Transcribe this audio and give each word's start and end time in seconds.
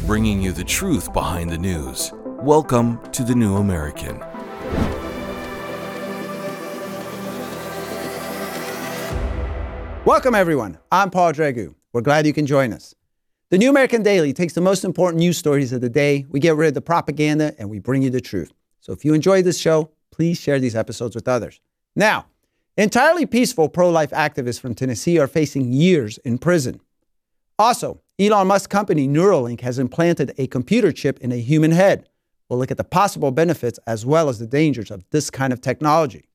bringing 0.00 0.42
you 0.42 0.52
the 0.52 0.64
truth 0.64 1.12
behind 1.12 1.50
the 1.50 1.58
news. 1.58 2.12
Welcome 2.40 3.00
to 3.12 3.22
The 3.22 3.34
New 3.34 3.56
American. 3.56 4.18
Welcome, 10.04 10.34
everyone. 10.34 10.78
I'm 10.90 11.10
Paul 11.10 11.32
Dragu. 11.32 11.74
We're 11.92 12.00
glad 12.00 12.26
you 12.26 12.32
can 12.32 12.46
join 12.46 12.72
us. 12.72 12.94
The 13.50 13.58
New 13.58 13.70
American 13.70 14.02
Daily 14.02 14.32
takes 14.32 14.54
the 14.54 14.60
most 14.60 14.82
important 14.82 15.20
news 15.20 15.38
stories 15.38 15.72
of 15.72 15.80
the 15.80 15.88
day. 15.88 16.26
We 16.28 16.40
get 16.40 16.56
rid 16.56 16.68
of 16.68 16.74
the 16.74 16.80
propaganda 16.80 17.54
and 17.58 17.70
we 17.70 17.78
bring 17.78 18.02
you 18.02 18.10
the 18.10 18.20
truth. 18.20 18.50
So 18.80 18.92
if 18.92 19.04
you 19.04 19.14
enjoy 19.14 19.42
this 19.42 19.58
show, 19.58 19.90
please 20.10 20.40
share 20.40 20.58
these 20.58 20.74
episodes 20.74 21.14
with 21.14 21.28
others. 21.28 21.60
Now, 21.94 22.26
entirely 22.76 23.26
peaceful 23.26 23.68
pro 23.68 23.90
life 23.90 24.10
activists 24.10 24.60
from 24.60 24.74
Tennessee 24.74 25.18
are 25.18 25.28
facing 25.28 25.70
years 25.70 26.18
in 26.18 26.38
prison. 26.38 26.80
Also, 27.58 28.00
Elon 28.22 28.46
Musk's 28.46 28.68
company 28.68 29.08
Neuralink 29.08 29.62
has 29.62 29.80
implanted 29.80 30.32
a 30.38 30.46
computer 30.46 30.92
chip 30.92 31.18
in 31.20 31.32
a 31.32 31.36
human 31.38 31.72
head. 31.72 32.08
We'll 32.48 32.60
look 32.60 32.70
at 32.70 32.76
the 32.76 32.84
possible 32.84 33.32
benefits 33.32 33.80
as 33.84 34.06
well 34.06 34.28
as 34.28 34.38
the 34.38 34.46
dangers 34.46 34.92
of 34.92 35.04
this 35.10 35.28
kind 35.28 35.52
of 35.52 35.60
technology. 35.60 36.28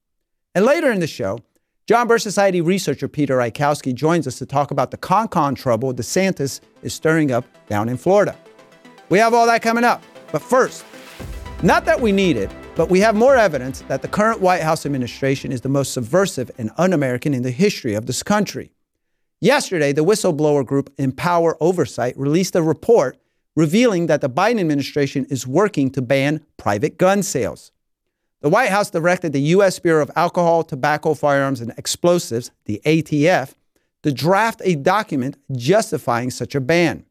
And 0.54 0.66
later 0.66 0.92
in 0.92 1.00
the 1.00 1.08
show, 1.08 1.40
John 1.88 2.06
Birch 2.06 2.24
Society 2.24 2.60
researcher 2.60 3.08
Peter 3.08 3.38
Rykowski 3.38 3.96
joins 3.96 4.28
us 4.28 4.38
to 4.40 4.46
talk 4.46 4.72
about 4.72 4.92
the 4.92 4.98
con-con 4.98 5.56
trouble 5.56 5.94
DeSantis 5.94 6.60
is 6.82 6.94
stirring 6.94 7.32
up 7.32 7.46
down 7.70 7.88
in 7.88 7.96
Florida. 7.96 8.36
We 9.08 9.20
have 9.20 9.34
all 9.34 9.46
that 9.46 9.62
coming 9.62 9.86
up. 9.86 10.04
But 10.34 10.42
first, 10.42 10.84
not 11.64 11.86
that 11.86 12.02
we 12.02 12.12
need 12.12 12.36
it, 12.36 12.52
but 12.76 12.90
we 12.90 13.00
have 13.00 13.16
more 13.16 13.38
evidence 13.38 13.80
that 13.88 14.02
the 14.02 14.10
current 14.10 14.42
White 14.42 14.62
House 14.62 14.86
administration 14.86 15.54
is 15.54 15.62
the 15.62 15.70
most 15.70 15.94
subversive 15.94 16.52
and 16.58 16.70
un 16.78 16.92
American 16.92 17.34
in 17.34 17.44
the 17.44 17.52
history 17.52 17.94
of 17.94 18.08
this 18.08 18.24
country. 18.24 18.74
Yesterday, 19.40 19.94
the 19.94 20.04
whistleblower 20.04 20.66
group 20.66 20.92
Empower 20.98 21.62
Oversight 21.62 22.18
released 22.18 22.56
a 22.56 22.64
report 22.64 23.18
revealing 23.56 24.08
that 24.08 24.22
the 24.22 24.30
Biden 24.30 24.60
administration 24.60 25.26
is 25.30 25.46
working 25.46 25.92
to 25.92 26.02
ban 26.02 26.44
private 26.58 26.98
gun 26.98 27.22
sales. 27.22 27.72
The 28.42 28.50
White 28.50 28.70
House 28.70 28.90
directed 28.90 29.34
the 29.34 29.42
U.S. 29.42 29.78
Bureau 29.80 30.02
of 30.02 30.12
Alcohol, 30.16 30.64
Tobacco, 30.64 31.14
Firearms, 31.14 31.62
and 31.62 31.72
Explosives, 31.78 32.52
the 32.66 32.82
ATF, 32.86 33.54
to 34.04 34.12
draft 34.12 34.62
a 34.64 34.76
document 34.76 35.38
justifying 35.56 36.32
such 36.32 36.56
a 36.56 36.62
ban. 36.62 37.06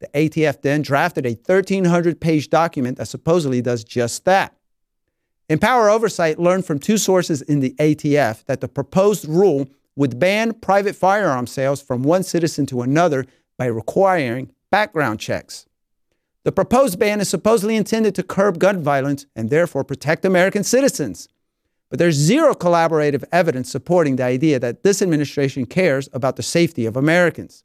The 0.00 0.08
ATF 0.14 0.62
then 0.62 0.82
drafted 0.82 1.26
a 1.26 1.30
1,300 1.30 2.20
page 2.20 2.50
document 2.50 2.98
that 2.98 3.06
supposedly 3.06 3.60
does 3.60 3.82
just 3.84 4.24
that. 4.24 4.56
Empower 5.48 5.88
Oversight 5.88 6.38
learned 6.38 6.64
from 6.64 6.78
two 6.78 6.98
sources 6.98 7.42
in 7.42 7.60
the 7.60 7.74
ATF 7.78 8.44
that 8.44 8.60
the 8.60 8.68
proposed 8.68 9.26
rule 9.28 9.68
would 9.98 10.20
ban 10.20 10.52
private 10.52 10.94
firearm 10.94 11.44
sales 11.44 11.82
from 11.82 12.04
one 12.04 12.22
citizen 12.22 12.64
to 12.64 12.82
another 12.82 13.26
by 13.58 13.66
requiring 13.66 14.48
background 14.70 15.18
checks. 15.18 15.66
The 16.44 16.52
proposed 16.52 17.00
ban 17.00 17.20
is 17.20 17.28
supposedly 17.28 17.74
intended 17.74 18.14
to 18.14 18.22
curb 18.22 18.60
gun 18.60 18.80
violence 18.80 19.26
and 19.34 19.50
therefore 19.50 19.82
protect 19.82 20.24
American 20.24 20.62
citizens. 20.62 21.28
But 21.90 21.98
there's 21.98 22.14
zero 22.14 22.54
collaborative 22.54 23.24
evidence 23.32 23.72
supporting 23.72 24.14
the 24.14 24.22
idea 24.22 24.60
that 24.60 24.84
this 24.84 25.02
administration 25.02 25.66
cares 25.66 26.08
about 26.12 26.36
the 26.36 26.44
safety 26.44 26.86
of 26.86 26.96
Americans. 26.96 27.64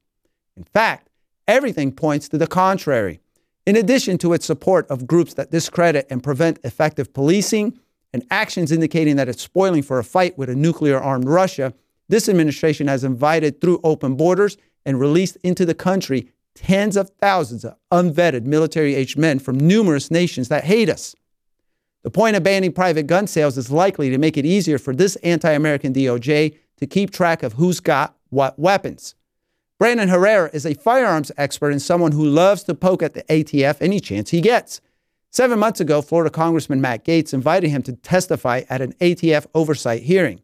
In 0.58 0.64
fact, 0.64 1.09
everything 1.47 1.92
points 1.92 2.28
to 2.30 2.40
the 2.40 2.47
contrary. 2.47 3.20
In 3.68 3.75
addition 3.75 4.18
to 4.18 4.34
its 4.34 4.47
support 4.47 4.90
of 4.90 5.06
groups 5.06 5.36
that 5.36 5.52
discredit 5.52 6.08
and 6.09 6.23
prevent 6.23 6.58
effective 6.64 7.14
policing 7.14 7.80
and 8.12 8.25
actions 8.31 8.72
indicating 8.72 9.18
that 9.18 9.30
it's 9.30 9.44
spoiling 9.44 9.84
for 9.84 10.00
a 10.00 10.03
fight 10.03 10.36
with 10.36 10.50
a 10.50 10.56
nuclear 10.56 11.00
armed 11.00 11.30
Russia, 11.30 11.75
this 12.14 12.30
administration 12.30 12.88
has 12.88 13.03
invited 13.03 13.59
through 13.59 13.80
open 13.83 14.16
borders 14.16 14.56
and 14.86 15.00
released 15.00 15.36
into 15.38 15.66
the 15.66 15.73
country 15.73 16.30
tens 16.53 16.95
of 16.95 17.09
thousands 17.19 17.66
of 17.66 17.75
unvetted 17.92 18.45
military 18.45 18.94
aged 18.94 19.17
men 19.17 19.39
from 19.39 19.58
numerous 19.58 20.11
nations 20.11 20.47
that 20.50 20.64
hate 20.64 20.89
us. 20.89 21.16
The 22.03 22.11
point 22.11 22.36
of 22.36 22.44
banning 22.44 22.72
private 22.72 23.08
gun 23.08 23.25
sales 23.25 23.58
is 23.58 23.72
likely 23.72 24.11
to 24.11 24.19
make 24.19 24.38
it 24.38 24.45
easier 24.45 24.78
for 24.78 24.94
this 24.94 25.16
anti 25.17 25.50
American 25.50 25.91
DOJ 25.91 26.56
to 26.78 26.85
keep 26.85 27.09
track 27.09 27.41
of 27.41 27.53
who's 27.53 27.79
got 27.79 28.16
what 28.29 28.59
weapons. 28.59 29.16
Brandon 29.79 30.09
Herrera 30.09 30.52
is 30.53 30.68
a 30.68 30.75
firearms 30.75 31.31
expert 31.35 31.72
and 31.72 31.81
someone 31.81 32.12
who 32.12 32.23
loves 32.23 32.62
to 32.66 32.75
poke 32.75 33.02
at 33.02 33.16
the 33.16 33.23
ATF 33.23 33.81
any 33.81 34.00
chance 34.00 34.29
he 34.29 34.40
gets. 34.40 34.81
Seven 35.31 35.57
months 35.57 35.79
ago, 35.79 36.03
Florida 36.03 36.29
Congressman 36.29 36.79
Matt 36.79 37.06
Gaetz 37.06 37.34
invited 37.34 37.69
him 37.69 37.81
to 37.81 37.94
testify 37.94 38.62
at 38.69 38.84
an 38.84 38.94
ATF 39.02 39.47
oversight 39.56 40.03
hearing. 40.03 40.43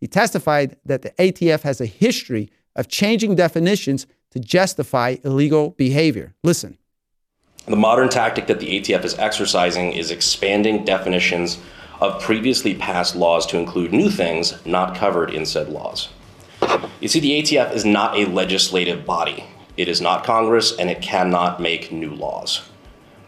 He 0.00 0.06
testified 0.06 0.76
that 0.84 1.02
the 1.02 1.10
ATF 1.18 1.62
has 1.62 1.80
a 1.80 1.86
history 1.86 2.50
of 2.76 2.88
changing 2.88 3.34
definitions 3.34 4.06
to 4.30 4.38
justify 4.38 5.16
illegal 5.24 5.70
behavior. 5.70 6.34
Listen. 6.44 6.78
The 7.66 7.76
modern 7.76 8.08
tactic 8.08 8.46
that 8.46 8.60
the 8.60 8.80
ATF 8.80 9.04
is 9.04 9.18
exercising 9.18 9.92
is 9.92 10.10
expanding 10.10 10.84
definitions 10.84 11.58
of 12.00 12.22
previously 12.22 12.74
passed 12.74 13.16
laws 13.16 13.44
to 13.46 13.58
include 13.58 13.92
new 13.92 14.08
things 14.08 14.54
not 14.64 14.96
covered 14.96 15.30
in 15.30 15.44
said 15.44 15.68
laws. 15.68 16.08
You 17.00 17.08
see, 17.08 17.20
the 17.20 17.42
ATF 17.42 17.72
is 17.72 17.84
not 17.84 18.16
a 18.16 18.26
legislative 18.26 19.04
body. 19.04 19.44
It 19.76 19.88
is 19.88 20.00
not 20.00 20.24
Congress 20.24 20.76
and 20.76 20.88
it 20.88 21.02
cannot 21.02 21.60
make 21.60 21.92
new 21.92 22.14
laws. 22.14 22.62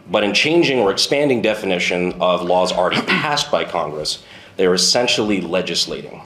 But 0.09 0.23
in 0.23 0.33
changing 0.33 0.79
or 0.79 0.91
expanding 0.91 1.41
definition 1.41 2.13
of 2.21 2.41
laws 2.41 2.71
already 2.71 3.01
passed 3.01 3.51
by 3.51 3.65
Congress, 3.65 4.23
they 4.57 4.65
are 4.65 4.73
essentially 4.73 5.41
legislating. 5.41 6.23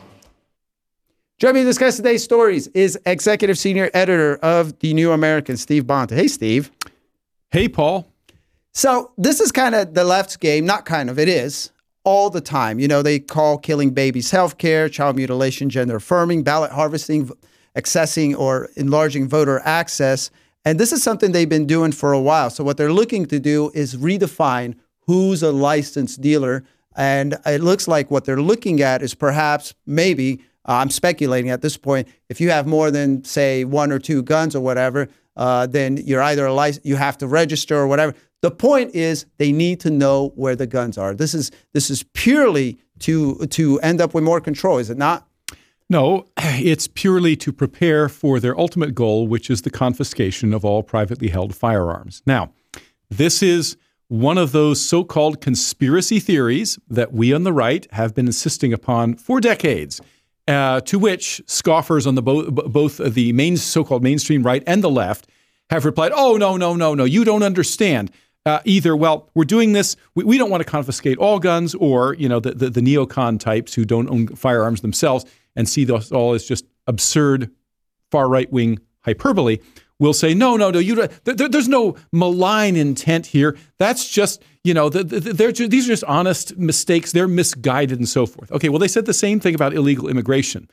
Joining 1.37 1.55
me 1.55 1.61
to 1.63 1.65
discuss 1.65 1.97
today's 1.97 2.23
stories 2.23 2.67
is 2.67 2.97
executive 3.05 3.57
senior 3.57 3.89
editor 3.93 4.37
of 4.37 4.79
the 4.79 4.93
New 4.93 5.11
American, 5.11 5.57
Steve 5.57 5.83
Bonta. 5.83 6.11
Hey, 6.11 6.29
Steve. 6.29 6.71
Hey, 7.51 7.67
Paul. 7.67 8.07
So 8.71 9.11
this 9.17 9.41
is 9.41 9.51
kind 9.51 9.75
of 9.75 9.93
the 9.95 10.05
left's 10.05 10.37
game. 10.37 10.65
Not 10.65 10.85
kind 10.85 11.09
of, 11.09 11.19
it 11.19 11.27
is 11.27 11.71
all 12.05 12.29
the 12.29 12.39
time. 12.39 12.79
You 12.79 12.87
know, 12.87 13.01
they 13.01 13.19
call 13.19 13.57
killing 13.57 13.89
babies 13.89 14.31
health 14.31 14.57
care, 14.57 14.87
child 14.87 15.17
mutilation, 15.17 15.69
gender 15.69 15.97
affirming, 15.97 16.43
ballot 16.43 16.71
harvesting, 16.71 17.29
accessing 17.75 18.33
or 18.39 18.69
enlarging 18.77 19.27
voter 19.27 19.59
access. 19.65 20.31
And 20.63 20.79
this 20.79 20.93
is 20.93 21.03
something 21.03 21.33
they've 21.33 21.49
been 21.49 21.67
doing 21.67 21.91
for 21.91 22.13
a 22.13 22.21
while. 22.21 22.49
So 22.49 22.63
what 22.63 22.77
they're 22.77 22.93
looking 22.93 23.25
to 23.25 23.41
do 23.41 23.71
is 23.73 23.97
redefine 23.97 24.75
who's 25.01 25.43
a 25.43 25.51
licensed 25.51 26.21
dealer. 26.21 26.63
And 26.95 27.37
it 27.45 27.59
looks 27.59 27.89
like 27.89 28.09
what 28.09 28.23
they're 28.23 28.41
looking 28.41 28.81
at 28.81 29.01
is 29.01 29.13
perhaps 29.13 29.73
maybe 29.85 30.41
I'm 30.65 30.89
speculating 30.89 31.51
at 31.51 31.61
this 31.61 31.77
point. 31.77 32.07
If 32.29 32.41
you 32.41 32.49
have 32.49 32.67
more 32.67 32.91
than 32.91 33.23
say 33.23 33.63
one 33.63 33.91
or 33.91 33.99
two 33.99 34.23
guns 34.23 34.55
or 34.55 34.61
whatever, 34.61 35.07
uh, 35.35 35.67
then 35.67 35.97
you're 35.97 36.21
either 36.21 36.45
a 36.45 36.53
license, 36.53 36.85
you 36.85 36.95
have 36.95 37.17
to 37.19 37.27
register 37.27 37.75
or 37.75 37.87
whatever. 37.87 38.13
The 38.41 38.51
point 38.51 38.93
is 38.93 39.25
they 39.37 39.51
need 39.51 39.79
to 39.81 39.89
know 39.89 40.29
where 40.35 40.55
the 40.55 40.67
guns 40.67 40.97
are. 40.97 41.13
This 41.13 41.33
is 41.33 41.51
this 41.73 41.89
is 41.89 42.03
purely 42.13 42.79
to 42.99 43.45
to 43.47 43.79
end 43.81 44.01
up 44.01 44.13
with 44.13 44.23
more 44.23 44.39
control, 44.39 44.77
is 44.77 44.89
it 44.89 44.97
not? 44.97 45.27
No, 45.89 46.25
it's 46.37 46.87
purely 46.87 47.35
to 47.37 47.51
prepare 47.51 48.09
for 48.09 48.39
their 48.39 48.57
ultimate 48.59 48.95
goal, 48.95 49.27
which 49.27 49.49
is 49.49 49.61
the 49.61 49.69
confiscation 49.69 50.53
of 50.53 50.65
all 50.65 50.83
privately 50.83 51.29
held 51.29 51.55
firearms. 51.55 52.21
Now, 52.25 52.51
this 53.09 53.43
is 53.43 53.77
one 54.07 54.37
of 54.37 54.51
those 54.51 54.79
so 54.79 55.03
called 55.03 55.41
conspiracy 55.41 56.19
theories 56.19 56.77
that 56.87 57.11
we 57.11 57.33
on 57.33 57.43
the 57.43 57.53
right 57.53 57.87
have 57.91 58.13
been 58.13 58.27
insisting 58.27 58.71
upon 58.73 59.15
for 59.15 59.39
decades. 59.39 59.99
Uh, 60.47 60.79
to 60.81 60.99
which 60.99 61.41
scoffers 61.47 62.05
on 62.05 62.13
the 62.13 62.21
bo- 62.21 62.51
both 62.51 62.97
the 62.97 63.33
main 63.33 63.57
so-called 63.57 64.03
mainstream 64.03 64.43
right 64.43 64.61
and 64.67 64.83
the 64.83 64.89
left 64.89 65.27
have 65.71 65.85
replied, 65.85 66.11
"Oh 66.13 66.37
no, 66.37 66.55
no, 66.55 66.75
no, 66.75 66.93
no! 66.93 67.03
You 67.03 67.25
don't 67.25 67.41
understand." 67.43 68.11
Uh, 68.45 68.59
either, 68.63 68.95
well, 68.95 69.27
we're 69.33 69.43
doing 69.43 69.73
this. 69.73 69.95
We, 70.13 70.23
we, 70.23 70.37
don't 70.37 70.51
want 70.51 70.61
to 70.61 70.69
confiscate 70.69 71.17
all 71.17 71.39
guns, 71.39 71.73
or 71.73 72.13
you 72.13 72.29
know, 72.29 72.39
the, 72.39 72.51
the, 72.51 72.69
the 72.69 72.81
neocon 72.81 73.39
types 73.39 73.73
who 73.73 73.85
don't 73.85 74.07
own 74.07 74.27
firearms 74.27 74.81
themselves 74.81 75.25
and 75.55 75.67
see 75.67 75.83
this 75.83 76.11
all 76.11 76.35
as 76.35 76.45
just 76.45 76.65
absurd, 76.85 77.49
far 78.11 78.29
right 78.29 78.51
wing 78.51 78.77
hyperbole 79.01 79.57
will 79.99 80.13
say, 80.13 80.33
no, 80.33 80.57
no, 80.57 80.71
no, 80.71 80.79
you, 80.79 81.07
there, 81.23 81.47
there's 81.47 81.67
no 81.67 81.95
malign 82.11 82.75
intent 82.75 83.27
here. 83.27 83.57
That's 83.77 84.09
just, 84.09 84.43
you 84.63 84.73
know, 84.73 84.89
the, 84.89 85.03
the, 85.03 85.19
they're 85.33 85.51
just, 85.51 85.71
these 85.71 85.85
are 85.85 85.93
just 85.93 86.03
honest 86.03 86.57
mistakes. 86.57 87.11
They're 87.11 87.27
misguided 87.27 87.97
and 87.97 88.09
so 88.09 88.25
forth. 88.25 88.51
Okay, 88.51 88.69
well, 88.69 88.79
they 88.79 88.87
said 88.87 89.05
the 89.05 89.13
same 89.13 89.39
thing 89.39 89.55
about 89.55 89.73
illegal 89.73 90.09
immigration. 90.09 90.69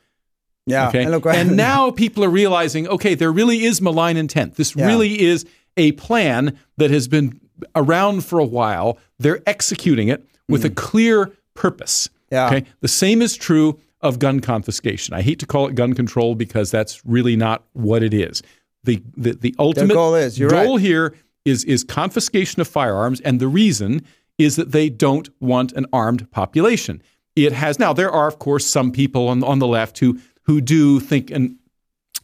Yeah. 0.65 0.87
Okay. 0.89 1.05
And 1.37 1.57
now 1.57 1.91
people 1.91 2.23
are 2.23 2.29
realizing, 2.29 2.87
okay, 2.87 3.15
there 3.15 3.31
really 3.31 3.63
is 3.63 3.81
malign 3.81 4.17
intent. 4.17 4.55
This 4.55 4.75
yeah. 4.75 4.87
really 4.87 5.21
is 5.21 5.45
a 5.75 5.91
plan 5.93 6.57
that 6.77 6.89
has 6.91 7.07
been 7.07 7.39
around 7.75 8.25
for 8.25 8.39
a 8.39 8.45
while. 8.45 8.97
They're 9.19 9.41
executing 9.45 10.07
it 10.07 10.25
with 10.47 10.63
mm. 10.63 10.67
a 10.67 10.69
clear 10.69 11.31
purpose. 11.53 12.09
Yeah. 12.31 12.47
Okay. 12.47 12.65
The 12.79 12.87
same 12.87 13.21
is 13.21 13.35
true 13.35 13.79
of 14.01 14.19
gun 14.19 14.39
confiscation. 14.39 15.13
I 15.13 15.21
hate 15.21 15.39
to 15.39 15.45
call 15.45 15.67
it 15.67 15.75
gun 15.75 15.93
control 15.93 16.35
because 16.35 16.71
that's 16.71 17.05
really 17.05 17.35
not 17.35 17.63
what 17.73 18.03
it 18.03 18.13
is 18.13 18.41
the 18.83 19.01
the, 19.15 19.33
the 19.33 19.55
ultimate 19.59 19.93
goal 19.93 20.15
is 20.15 20.37
goal 20.37 20.75
right. 20.75 20.79
here 20.79 21.15
is 21.45 21.63
is 21.65 21.83
confiscation 21.83 22.61
of 22.61 22.67
firearms, 22.67 23.21
and 23.21 23.39
the 23.39 23.47
reason 23.47 24.05
is 24.37 24.55
that 24.55 24.71
they 24.71 24.89
don't 24.89 25.29
want 25.39 25.71
an 25.73 25.85
armed 25.93 26.29
population. 26.31 27.01
It 27.35 27.51
has 27.51 27.79
now 27.79 27.93
there 27.93 28.11
are 28.11 28.27
of 28.27 28.39
course 28.39 28.65
some 28.65 28.91
people 28.91 29.27
on 29.27 29.43
on 29.43 29.59
the 29.59 29.67
left 29.67 29.99
who 29.99 30.19
who 30.43 30.61
do 30.61 30.99
think 30.99 31.31
and 31.31 31.57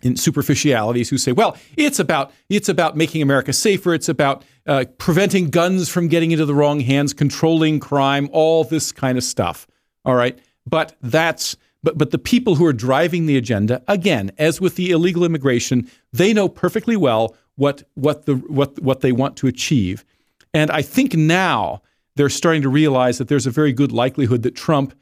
in 0.02 0.16
superficialities 0.16 1.10
who 1.10 1.18
say, 1.18 1.32
well, 1.32 1.58
it's 1.76 2.00
about 2.00 2.32
it's 2.50 2.70
about 2.70 2.96
making 2.96 3.22
America 3.22 3.54
safer. 3.54 3.94
It's 3.94 4.10
about 4.10 4.44
uh, 4.66 4.86
preventing 4.98 5.50
guns 5.50 5.90
from 5.90 6.08
getting 6.08 6.32
into 6.32 6.46
the 6.46 6.54
wrong 6.54 6.80
hands, 6.80 7.14
controlling 7.14 7.80
crime, 7.80 8.30
all 8.32 8.64
this 8.64 8.92
kind 8.92 9.18
of 9.18 9.24
stuff. 9.24 9.68
All 10.06 10.16
right, 10.16 10.40
but 10.66 10.96
that's 11.02 11.58
but 11.84 11.98
but 11.98 12.12
the 12.12 12.18
people 12.18 12.56
who 12.56 12.66
are 12.66 12.74
driving 12.74 13.26
the 13.26 13.38
agenda, 13.38 13.82
again, 13.88 14.32
as 14.38 14.60
with 14.60 14.76
the 14.76 14.92
illegal 14.92 15.24
immigration, 15.24 15.90
they 16.12 16.34
know 16.34 16.50
perfectly 16.50 16.96
well 16.96 17.36
what 17.56 17.84
what 17.96 18.26
the 18.26 18.36
what 18.36 18.82
what 18.82 19.02
they 19.02 19.12
want 19.12 19.38
to 19.38 19.48
achieve, 19.48 20.06
and 20.54 20.72
I 20.72 20.82
think 20.82 21.14
now 21.16 21.82
they're 22.16 22.30
starting 22.30 22.62
to 22.64 22.70
realize 22.70 23.18
that 23.18 23.28
there's 23.28 23.48
a 23.48 23.52
very 23.52 23.72
good 23.72 23.92
likelihood 23.92 24.44
that 24.44 24.56
Trump 24.56 24.94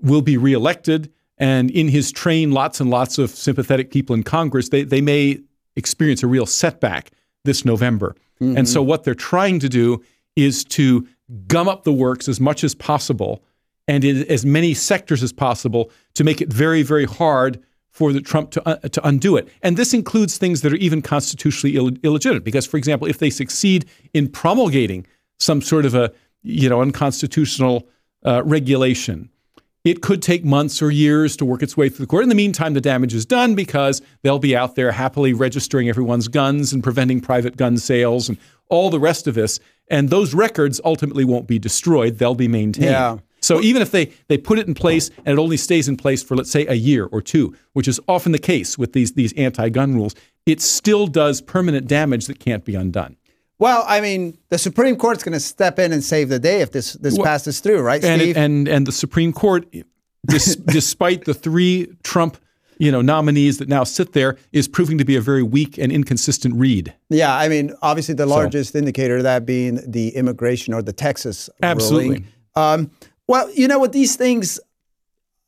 will 0.00 0.22
be 0.22 0.36
reelected 0.36 1.12
and 1.38 1.70
in 1.70 1.88
his 1.88 2.10
train, 2.10 2.50
lots 2.50 2.80
and 2.80 2.90
lots 2.90 3.18
of 3.18 3.30
sympathetic 3.30 3.90
people 3.90 4.14
in 4.14 4.22
Congress, 4.22 4.70
they, 4.70 4.82
they 4.82 5.00
may 5.00 5.40
experience 5.76 6.22
a 6.22 6.26
real 6.26 6.46
setback 6.46 7.12
this 7.44 7.64
November. 7.64 8.16
Mm-hmm. 8.40 8.58
And 8.58 8.68
so, 8.68 8.82
what 8.82 9.04
they're 9.04 9.14
trying 9.14 9.60
to 9.60 9.68
do 9.68 10.02
is 10.36 10.64
to 10.64 11.06
gum 11.46 11.68
up 11.68 11.84
the 11.84 11.92
works 11.92 12.28
as 12.28 12.40
much 12.40 12.64
as 12.64 12.74
possible 12.74 13.42
and 13.88 14.04
in 14.04 14.24
as 14.30 14.46
many 14.46 14.74
sectors 14.74 15.22
as 15.22 15.32
possible 15.32 15.90
to 16.14 16.22
make 16.22 16.40
it 16.40 16.52
very, 16.52 16.82
very 16.82 17.06
hard 17.06 17.60
for 17.90 18.12
the 18.12 18.20
Trump 18.20 18.52
to, 18.52 18.68
uh, 18.68 18.76
to 18.88 19.06
undo 19.06 19.36
it. 19.36 19.48
And 19.62 19.76
this 19.76 19.92
includes 19.92 20.38
things 20.38 20.60
that 20.60 20.72
are 20.72 20.76
even 20.76 21.02
constitutionally 21.02 21.76
Ill- 21.76 21.96
illegitimate. 22.04 22.44
Because, 22.44 22.66
for 22.66 22.76
example, 22.76 23.08
if 23.08 23.18
they 23.18 23.30
succeed 23.30 23.86
in 24.14 24.28
promulgating 24.28 25.04
some 25.40 25.60
sort 25.60 25.84
of 25.84 25.94
a 25.94 26.12
you 26.42 26.68
know 26.68 26.80
unconstitutional 26.80 27.88
uh, 28.24 28.42
regulation 28.44 29.30
it 29.84 30.02
could 30.02 30.22
take 30.22 30.44
months 30.44 30.82
or 30.82 30.90
years 30.90 31.36
to 31.36 31.44
work 31.44 31.62
its 31.62 31.76
way 31.76 31.88
through 31.88 32.04
the 32.04 32.08
court. 32.08 32.22
In 32.22 32.28
the 32.28 32.34
meantime, 32.34 32.74
the 32.74 32.80
damage 32.80 33.14
is 33.14 33.24
done 33.24 33.54
because 33.54 34.02
they'll 34.22 34.38
be 34.38 34.56
out 34.56 34.74
there 34.74 34.92
happily 34.92 35.32
registering 35.32 35.88
everyone's 35.88 36.28
guns 36.28 36.72
and 36.72 36.82
preventing 36.82 37.20
private 37.20 37.56
gun 37.56 37.78
sales 37.78 38.28
and 38.28 38.38
all 38.68 38.90
the 38.90 39.00
rest 39.00 39.26
of 39.26 39.34
this. 39.34 39.60
And 39.88 40.10
those 40.10 40.34
records 40.34 40.80
ultimately 40.84 41.24
won't 41.24 41.46
be 41.46 41.58
destroyed, 41.58 42.18
they'll 42.18 42.34
be 42.34 42.48
maintained. 42.48 42.90
Yeah. 42.90 43.18
So 43.40 43.60
even 43.60 43.82
if 43.82 43.90
they, 43.90 44.12
they 44.28 44.38
put 44.38 44.58
it 44.58 44.66
in 44.66 44.74
place 44.74 45.10
and 45.18 45.28
it 45.28 45.38
only 45.38 45.56
stays 45.56 45.88
in 45.88 45.96
place 45.96 46.22
for, 46.22 46.36
let's 46.36 46.50
say, 46.50 46.66
a 46.66 46.74
year 46.74 47.06
or 47.06 47.20
two, 47.20 47.56
which 47.72 47.88
is 47.88 48.00
often 48.08 48.32
the 48.32 48.38
case 48.38 48.76
with 48.76 48.92
these, 48.92 49.12
these 49.12 49.32
anti 49.34 49.68
gun 49.68 49.94
rules, 49.94 50.14
it 50.46 50.60
still 50.60 51.06
does 51.06 51.40
permanent 51.40 51.86
damage 51.86 52.26
that 52.26 52.40
can't 52.40 52.64
be 52.64 52.74
undone. 52.74 53.16
Well, 53.58 53.84
I 53.88 54.00
mean, 54.00 54.38
the 54.50 54.58
Supreme 54.58 54.96
Court's 54.96 55.24
going 55.24 55.32
to 55.32 55.40
step 55.40 55.78
in 55.78 55.92
and 55.92 56.02
save 56.02 56.28
the 56.28 56.38
day 56.38 56.60
if 56.60 56.70
this 56.70 56.92
this 56.94 57.14
well, 57.14 57.24
passes 57.24 57.60
through, 57.60 57.80
right, 57.80 58.02
and 58.04 58.20
Steve? 58.20 58.36
It, 58.36 58.40
and 58.40 58.68
and 58.68 58.86
the 58.86 58.92
Supreme 58.92 59.32
Court, 59.32 59.66
dis, 60.26 60.54
despite 60.66 61.24
the 61.24 61.34
three 61.34 61.88
Trump 62.04 62.38
you 62.78 62.92
know 62.92 63.00
nominees 63.00 63.58
that 63.58 63.68
now 63.68 63.82
sit 63.82 64.12
there, 64.12 64.36
is 64.52 64.68
proving 64.68 64.98
to 64.98 65.04
be 65.04 65.16
a 65.16 65.20
very 65.20 65.42
weak 65.42 65.76
and 65.76 65.90
inconsistent 65.90 66.54
read. 66.54 66.94
Yeah, 67.10 67.34
I 67.34 67.48
mean, 67.48 67.74
obviously 67.82 68.14
the 68.14 68.26
largest 68.26 68.72
so, 68.72 68.78
indicator 68.78 69.16
of 69.16 69.24
that 69.24 69.44
being 69.44 69.80
the 69.84 70.10
immigration 70.10 70.72
or 70.72 70.80
the 70.80 70.92
Texas 70.92 71.50
absolutely. 71.60 72.08
ruling. 72.08 72.26
Um, 72.54 72.90
well, 73.28 73.48
you 73.52 73.68
know, 73.68 73.78
with 73.78 73.92
these 73.92 74.16
things, 74.16 74.58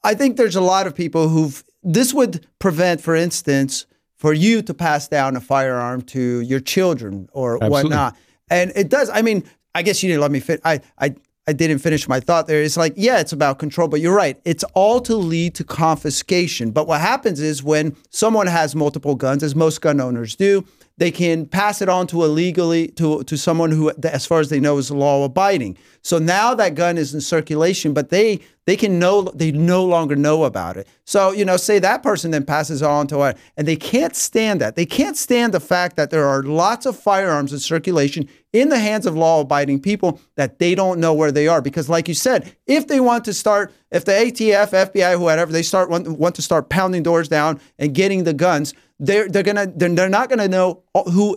I 0.05 0.15
think 0.15 0.37
there's 0.37 0.56
a 0.56 0.61
lot 0.61 0.87
of 0.87 0.94
people 0.94 1.29
who've 1.29 1.65
this 1.82 2.15
would 2.15 2.47
prevent, 2.59 3.00
for 3.00 3.17
instance 3.17 3.87
for 4.21 4.35
you 4.35 4.61
to 4.61 4.75
pass 4.75 5.09
down 5.09 5.35
a 5.35 5.41
firearm 5.41 6.03
to 6.03 6.41
your 6.43 6.61
children 6.61 7.27
or 7.32 7.55
Absolutely. 7.55 7.85
whatnot. 7.85 8.17
And 8.50 8.71
it 8.77 8.91
does. 8.91 9.09
I 9.09 9.23
mean, 9.23 9.44
I 9.75 9.81
guess 9.81 10.03
you 10.03 10.11
didn't 10.11 10.21
let 10.21 10.31
me 10.31 10.41
fit. 10.41 10.61
I, 10.62 10.82
I, 10.99 11.15
I 11.47 11.55
didn't 11.55 11.79
finish 11.79 12.06
my 12.06 12.21
thought 12.21 12.47
there. 12.47 12.62
It's 12.62 12.77
like, 12.77 12.93
yeah, 12.97 13.19
it's 13.21 13.32
about 13.32 13.59
control, 13.59 13.88
but 13.88 14.00
you're 14.00 14.15
right. 14.15 14.38
It's 14.44 14.62
all 14.75 15.00
to 15.00 15.17
lead 15.17 15.55
to 15.55 15.65
confiscation. 15.65 16.71
But 16.71 16.87
what 16.87 17.00
happens 17.00 17.41
is 17.41 17.62
when 17.62 17.97
someone 18.11 18.47
has 18.47 18.76
multiple 18.76 19.15
guns, 19.15 19.43
as 19.43 19.55
most 19.55 19.81
gun 19.81 20.03
owners 20.03 20.37
do, 20.37 20.67
they 21.00 21.11
can 21.11 21.47
pass 21.47 21.81
it 21.81 21.88
on 21.88 22.06
to 22.08 22.23
illegally 22.25 22.88
to 22.88 23.25
to 23.25 23.38
someone 23.38 23.70
who, 23.70 23.91
as 24.05 24.26
far 24.26 24.38
as 24.38 24.50
they 24.50 24.61
know, 24.61 24.76
is 24.76 24.91
law 24.91 25.25
abiding. 25.25 25.79
So 26.02 26.19
now 26.19 26.55
that 26.55 26.75
gun 26.75 26.99
is 26.99 27.14
in 27.14 27.23
circulation, 27.23 27.94
but 27.94 28.11
they 28.11 28.41
they 28.67 28.76
can 28.76 28.99
no 28.99 29.23
they 29.35 29.50
no 29.50 29.82
longer 29.82 30.14
know 30.14 30.44
about 30.44 30.76
it. 30.76 30.87
So 31.06 31.32
you 31.32 31.47
know, 31.47 31.56
say 31.56 31.79
that 31.79 32.02
person 32.02 32.32
then 32.32 32.44
passes 32.44 32.82
on 32.82 33.06
to 33.06 33.23
it, 33.23 33.38
and 33.56 33.67
they 33.67 33.76
can't 33.76 34.14
stand 34.14 34.61
that. 34.61 34.76
They 34.76 34.85
can't 34.85 35.17
stand 35.17 35.55
the 35.55 35.61
fact 35.61 35.97
that 35.97 36.11
there 36.11 36.29
are 36.29 36.43
lots 36.43 36.85
of 36.85 36.99
firearms 36.99 37.55
in 37.55 37.61
circulation 37.61 38.29
in 38.52 38.69
the 38.69 38.79
hands 38.79 39.06
of 39.06 39.17
law-abiding 39.17 39.81
people 39.81 40.20
that 40.35 40.58
they 40.58 40.75
don't 40.75 41.00
know 41.00 41.14
where 41.14 41.32
they 41.32 41.49
are. 41.49 41.62
Because, 41.62 41.88
like 41.88 42.08
you 42.08 42.14
said, 42.14 42.55
if 42.67 42.88
they 42.88 43.00
want 43.00 43.25
to 43.25 43.32
start, 43.32 43.73
if 43.91 44.05
the 44.05 44.12
ATF, 44.12 44.73
FBI, 44.73 45.17
whoever, 45.17 45.50
they 45.50 45.62
start 45.62 45.88
want, 45.88 46.06
want 46.19 46.35
to 46.35 46.43
start 46.43 46.69
pounding 46.69 47.02
doors 47.02 47.29
down 47.29 47.58
and 47.79 47.94
getting 47.94 48.25
the 48.25 48.35
guns, 48.35 48.75
they're 49.00 49.29
they're 49.29 49.43
gonna 49.43 49.67
they're, 49.67 49.88
they're 49.88 50.08
not 50.08 50.29
gonna 50.29 50.49
know 50.49 50.82
who 50.94 51.37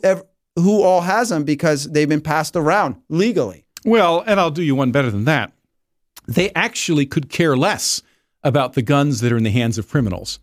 who 0.55 0.83
all 0.83 1.01
has 1.01 1.29
them 1.29 1.43
because 1.43 1.85
they've 1.85 2.09
been 2.09 2.21
passed 2.21 2.55
around 2.55 2.97
legally. 3.09 3.65
Well, 3.85 4.23
and 4.25 4.39
I'll 4.39 4.51
do 4.51 4.61
you 4.61 4.75
one 4.75 4.91
better 4.91 5.09
than 5.09 5.25
that. 5.25 5.51
They 6.27 6.51
actually 6.53 7.05
could 7.05 7.29
care 7.29 7.57
less 7.57 8.01
about 8.43 8.73
the 8.73 8.81
guns 8.81 9.21
that 9.21 9.31
are 9.31 9.37
in 9.37 9.43
the 9.43 9.51
hands 9.51 9.77
of 9.77 9.89
criminals. 9.89 10.39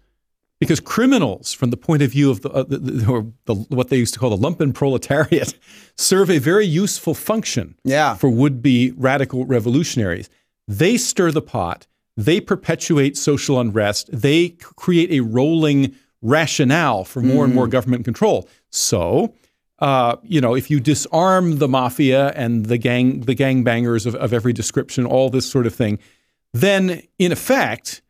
Because 0.59 0.79
criminals, 0.79 1.55
from 1.55 1.71
the 1.71 1.77
point 1.79 2.03
of 2.03 2.11
view 2.11 2.31
of 2.31 2.43
the, 2.43 2.51
uh, 2.51 2.65
the, 2.65 2.77
the, 2.77 3.11
or 3.11 3.33
the, 3.47 3.55
what 3.55 3.89
they 3.89 3.97
used 3.97 4.13
to 4.13 4.21
call 4.21 4.37
the 4.37 4.37
lumpen 4.37 4.75
proletariat, 4.75 5.55
serve 5.97 6.31
a 6.31 6.39
very 6.39 6.67
useful 6.67 7.15
function 7.15 7.77
yeah. 7.83 8.15
for 8.15 8.29
would 8.29 8.61
be 8.61 8.93
radical 8.99 9.47
revolutionaries. 9.47 10.29
They 10.69 10.99
stir 10.99 11.31
the 11.31 11.41
pot, 11.41 11.87
they 12.15 12.43
perpetuate 12.43 13.17
social 13.17 13.59
unrest, 13.59 14.11
they 14.13 14.51
create 14.51 15.11
a 15.13 15.21
rolling 15.21 15.97
rationale 16.23 17.05
for 17.05 17.23
more 17.23 17.43
mm. 17.43 17.47
and 17.47 17.55
more 17.55 17.67
mm. 17.67 17.71
government 17.71 18.05
control. 18.05 18.49
So, 18.71 19.35
uh, 19.79 20.17
you 20.23 20.41
know, 20.41 20.55
if 20.55 20.71
you 20.71 20.81
disarm 20.81 21.59
the 21.59 21.69
mafia 21.69 22.29
and 22.37 22.67
the 22.67 22.77
gang, 22.77 23.21
the 23.21 23.35
gangbangers 23.35 24.07
of, 24.07 24.15
of 24.15 24.33
every 24.33 24.53
description, 24.53 25.07
all 25.07 25.31
this 25.31 25.51
sort 25.51 25.67
of 25.67 25.75
thing, 25.75 25.99
then 26.53 27.03
in 27.19 27.33
effect, 27.33 28.03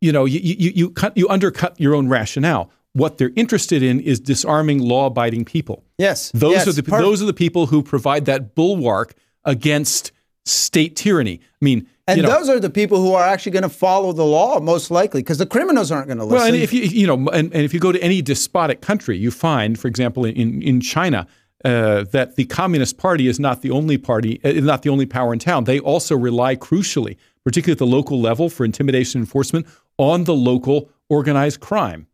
you 0.00 0.12
know, 0.12 0.24
you, 0.24 0.40
you, 0.42 0.72
you, 0.74 0.90
cut, 0.90 1.16
you 1.16 1.28
undercut 1.28 1.78
your 1.78 1.94
own 1.94 2.08
rationale. 2.08 2.70
What 2.92 3.18
they're 3.18 3.32
interested 3.36 3.82
in 3.84 4.00
is 4.00 4.18
disarming 4.18 4.80
law-abiding 4.80 5.44
people. 5.44 5.84
Yes, 5.98 6.32
those 6.32 6.52
yes, 6.52 6.66
are 6.66 6.72
the 6.72 6.82
those 6.82 7.22
are 7.22 7.26
the 7.26 7.32
people 7.32 7.66
who 7.66 7.84
provide 7.84 8.24
that 8.24 8.56
bulwark 8.56 9.14
against 9.44 10.10
state 10.44 10.96
tyranny. 10.96 11.40
I 11.42 11.64
mean, 11.64 11.88
and 12.06 12.16
you 12.16 12.22
know, 12.22 12.30
those 12.30 12.48
are 12.48 12.58
the 12.58 12.70
people 12.70 13.00
who 13.00 13.12
are 13.12 13.24
actually 13.24 13.52
going 13.52 13.62
to 13.62 13.68
follow 13.68 14.12
the 14.12 14.24
law 14.24 14.60
most 14.60 14.90
likely, 14.90 15.22
because 15.22 15.38
the 15.38 15.46
criminals 15.46 15.92
aren't 15.92 16.06
going 16.06 16.18
to 16.18 16.24
listen. 16.24 16.38
Well, 16.38 16.46
and 16.46 16.56
if 16.56 16.72
you 16.72 16.82
you 16.82 17.06
know, 17.06 17.28
and, 17.28 17.52
and 17.52 17.62
if 17.62 17.72
you 17.72 17.80
go 17.80 17.92
to 17.92 18.02
any 18.02 18.22
despotic 18.22 18.80
country, 18.80 19.16
you 19.16 19.30
find, 19.30 19.78
for 19.78 19.88
example, 19.88 20.24
in 20.24 20.62
in 20.62 20.80
China. 20.80 21.26
Uh, 21.62 22.04
that 22.04 22.36
the 22.36 22.46
Communist 22.46 22.96
Party 22.96 23.28
is 23.28 23.38
not 23.38 23.60
the 23.60 23.70
only 23.70 23.98
party, 23.98 24.40
uh, 24.44 24.52
not 24.52 24.80
the 24.80 24.88
only 24.88 25.04
power 25.04 25.30
in 25.34 25.38
town. 25.38 25.64
They 25.64 25.78
also 25.78 26.16
rely 26.16 26.56
crucially, 26.56 27.18
particularly 27.44 27.72
at 27.72 27.78
the 27.78 27.86
local 27.86 28.18
level, 28.18 28.48
for 28.48 28.64
intimidation 28.64 29.20
enforcement 29.20 29.66
on 29.98 30.24
the 30.24 30.32
local 30.32 30.90
organized 31.10 31.60
crime. 31.60 32.06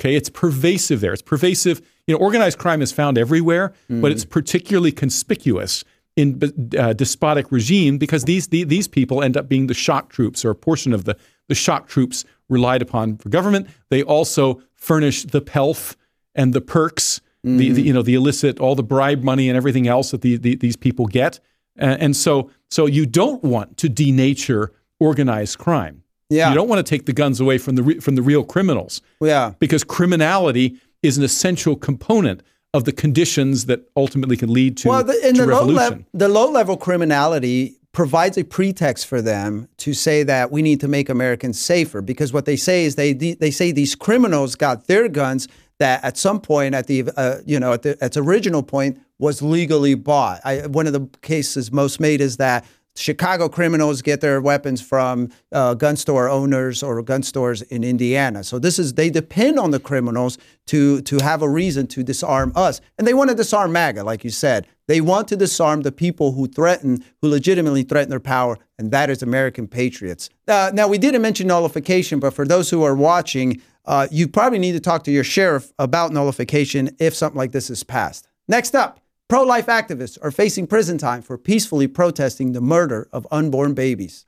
Okay, 0.00 0.14
it's 0.14 0.30
pervasive 0.30 1.00
there. 1.02 1.12
It's 1.12 1.20
pervasive. 1.20 1.82
You 2.06 2.14
know, 2.14 2.20
organized 2.20 2.56
crime 2.56 2.80
is 2.80 2.90
found 2.90 3.18
everywhere, 3.18 3.74
mm. 3.90 4.00
but 4.00 4.12
it's 4.12 4.24
particularly 4.24 4.92
conspicuous 4.92 5.84
in 6.16 6.40
uh, 6.78 6.94
despotic 6.94 7.52
regime 7.52 7.98
because 7.98 8.24
these, 8.24 8.48
the, 8.48 8.64
these 8.64 8.88
people 8.88 9.22
end 9.22 9.36
up 9.36 9.48
being 9.48 9.66
the 9.66 9.74
shock 9.74 10.08
troops 10.08 10.44
or 10.44 10.50
a 10.50 10.54
portion 10.54 10.92
of 10.92 11.04
the, 11.04 11.16
the 11.48 11.54
shock 11.54 11.86
troops 11.86 12.24
relied 12.48 12.82
upon 12.82 13.18
for 13.18 13.28
government. 13.28 13.68
They 13.90 14.02
also 14.02 14.62
furnish 14.74 15.24
the 15.24 15.42
pelf 15.42 15.96
and 16.34 16.54
the 16.54 16.60
perks, 16.60 17.20
mm-hmm. 17.44 17.58
the, 17.58 17.72
the, 17.72 17.82
you 17.82 17.92
know 17.92 18.02
the 18.02 18.14
illicit, 18.14 18.58
all 18.58 18.74
the 18.74 18.82
bribe 18.82 19.22
money 19.22 19.48
and 19.48 19.56
everything 19.56 19.86
else 19.86 20.10
that 20.10 20.22
the, 20.22 20.36
the, 20.36 20.56
these 20.56 20.76
people 20.76 21.06
get. 21.06 21.38
Uh, 21.80 21.96
and 22.00 22.16
so 22.16 22.50
so 22.70 22.86
you 22.86 23.04
don't 23.04 23.44
want 23.44 23.76
to 23.76 23.88
denature 23.88 24.68
organized 24.98 25.58
crime. 25.58 26.02
Yeah. 26.30 26.48
You 26.48 26.54
don't 26.54 26.68
want 26.68 26.84
to 26.84 26.88
take 26.88 27.06
the 27.06 27.12
guns 27.12 27.40
away 27.40 27.58
from 27.58 27.76
the 27.76 27.82
re- 27.82 28.00
from 28.00 28.16
the 28.16 28.22
real 28.22 28.42
criminals. 28.42 29.00
Yeah. 29.20 29.52
Because 29.58 29.84
criminality 29.84 30.80
is 31.02 31.18
an 31.18 31.24
essential 31.24 31.76
component 31.76 32.42
of 32.76 32.84
the 32.84 32.92
conditions 32.92 33.66
that 33.66 33.90
ultimately 33.96 34.36
can 34.36 34.52
lead 34.52 34.76
to, 34.78 34.88
well, 34.88 35.04
the, 35.04 35.18
in 35.26 35.34
to 35.34 35.42
the 35.42 35.48
revolution. 35.48 35.76
Low 35.76 35.88
le- 35.88 36.04
the 36.12 36.28
low 36.28 36.50
level 36.50 36.76
criminality 36.76 37.78
provides 37.92 38.36
a 38.36 38.44
pretext 38.44 39.06
for 39.06 39.22
them 39.22 39.68
to 39.78 39.94
say 39.94 40.22
that 40.22 40.52
we 40.52 40.60
need 40.60 40.80
to 40.80 40.88
make 40.88 41.08
Americans 41.08 41.58
safer 41.58 42.02
because 42.02 42.32
what 42.32 42.44
they 42.44 42.56
say 42.56 42.84
is 42.84 42.94
they 42.94 43.14
they 43.14 43.50
say 43.50 43.72
these 43.72 43.94
criminals 43.94 44.54
got 44.54 44.86
their 44.86 45.08
guns 45.08 45.48
that 45.78 46.04
at 46.04 46.18
some 46.18 46.40
point 46.40 46.74
at 46.74 46.86
the 46.86 47.08
uh, 47.16 47.38
you 47.46 47.58
know 47.58 47.72
at 47.72 47.82
the 47.82 47.90
at 47.92 48.08
its 48.08 48.16
original 48.18 48.62
point 48.62 49.00
was 49.18 49.40
legally 49.40 49.94
bought. 49.94 50.40
I, 50.44 50.66
one 50.66 50.86
of 50.86 50.92
the 50.92 51.08
cases 51.22 51.72
most 51.72 52.00
made 52.00 52.20
is 52.20 52.36
that 52.36 52.66
Chicago 52.96 53.48
criminals 53.48 54.02
get 54.02 54.20
their 54.20 54.40
weapons 54.40 54.80
from 54.80 55.30
uh, 55.52 55.74
gun 55.74 55.96
store 55.96 56.28
owners 56.28 56.82
or 56.82 57.02
gun 57.02 57.22
stores 57.22 57.62
in 57.62 57.84
Indiana. 57.84 58.42
So 58.42 58.58
this 58.58 58.78
is 58.78 58.94
they 58.94 59.10
depend 59.10 59.58
on 59.58 59.70
the 59.70 59.80
criminals 59.80 60.38
to 60.66 61.00
to 61.02 61.18
have 61.22 61.42
a 61.42 61.48
reason 61.48 61.86
to 61.88 62.02
disarm 62.02 62.52
us, 62.56 62.80
and 62.98 63.06
they 63.06 63.14
want 63.14 63.30
to 63.30 63.36
disarm 63.36 63.72
MAGA, 63.72 64.04
like 64.04 64.24
you 64.24 64.30
said. 64.30 64.66
They 64.88 65.00
want 65.00 65.26
to 65.28 65.36
disarm 65.36 65.82
the 65.82 65.90
people 65.90 66.32
who 66.32 66.46
threaten, 66.46 67.04
who 67.20 67.28
legitimately 67.28 67.82
threaten 67.82 68.10
their 68.10 68.20
power, 68.20 68.56
and 68.78 68.90
that 68.92 69.10
is 69.10 69.22
American 69.22 69.66
patriots. 69.66 70.30
Uh, 70.46 70.70
now 70.72 70.86
we 70.86 70.98
didn't 70.98 71.22
mention 71.22 71.48
nullification, 71.48 72.20
but 72.20 72.34
for 72.34 72.46
those 72.46 72.70
who 72.70 72.84
are 72.84 72.94
watching, 72.94 73.60
uh, 73.84 74.06
you 74.10 74.28
probably 74.28 74.58
need 74.58 74.72
to 74.72 74.80
talk 74.80 75.02
to 75.04 75.10
your 75.10 75.24
sheriff 75.24 75.72
about 75.78 76.12
nullification 76.12 76.90
if 76.98 77.14
something 77.14 77.36
like 77.36 77.52
this 77.52 77.68
is 77.68 77.82
passed. 77.82 78.28
Next 78.48 78.74
up, 78.76 79.00
pro 79.28 79.42
life 79.42 79.66
activists 79.66 80.18
are 80.22 80.30
facing 80.30 80.66
prison 80.66 80.98
time 80.98 81.22
for 81.22 81.36
peacefully 81.36 81.88
protesting 81.88 82.52
the 82.52 82.60
murder 82.60 83.08
of 83.12 83.26
unborn 83.30 83.74
babies. 83.74 84.26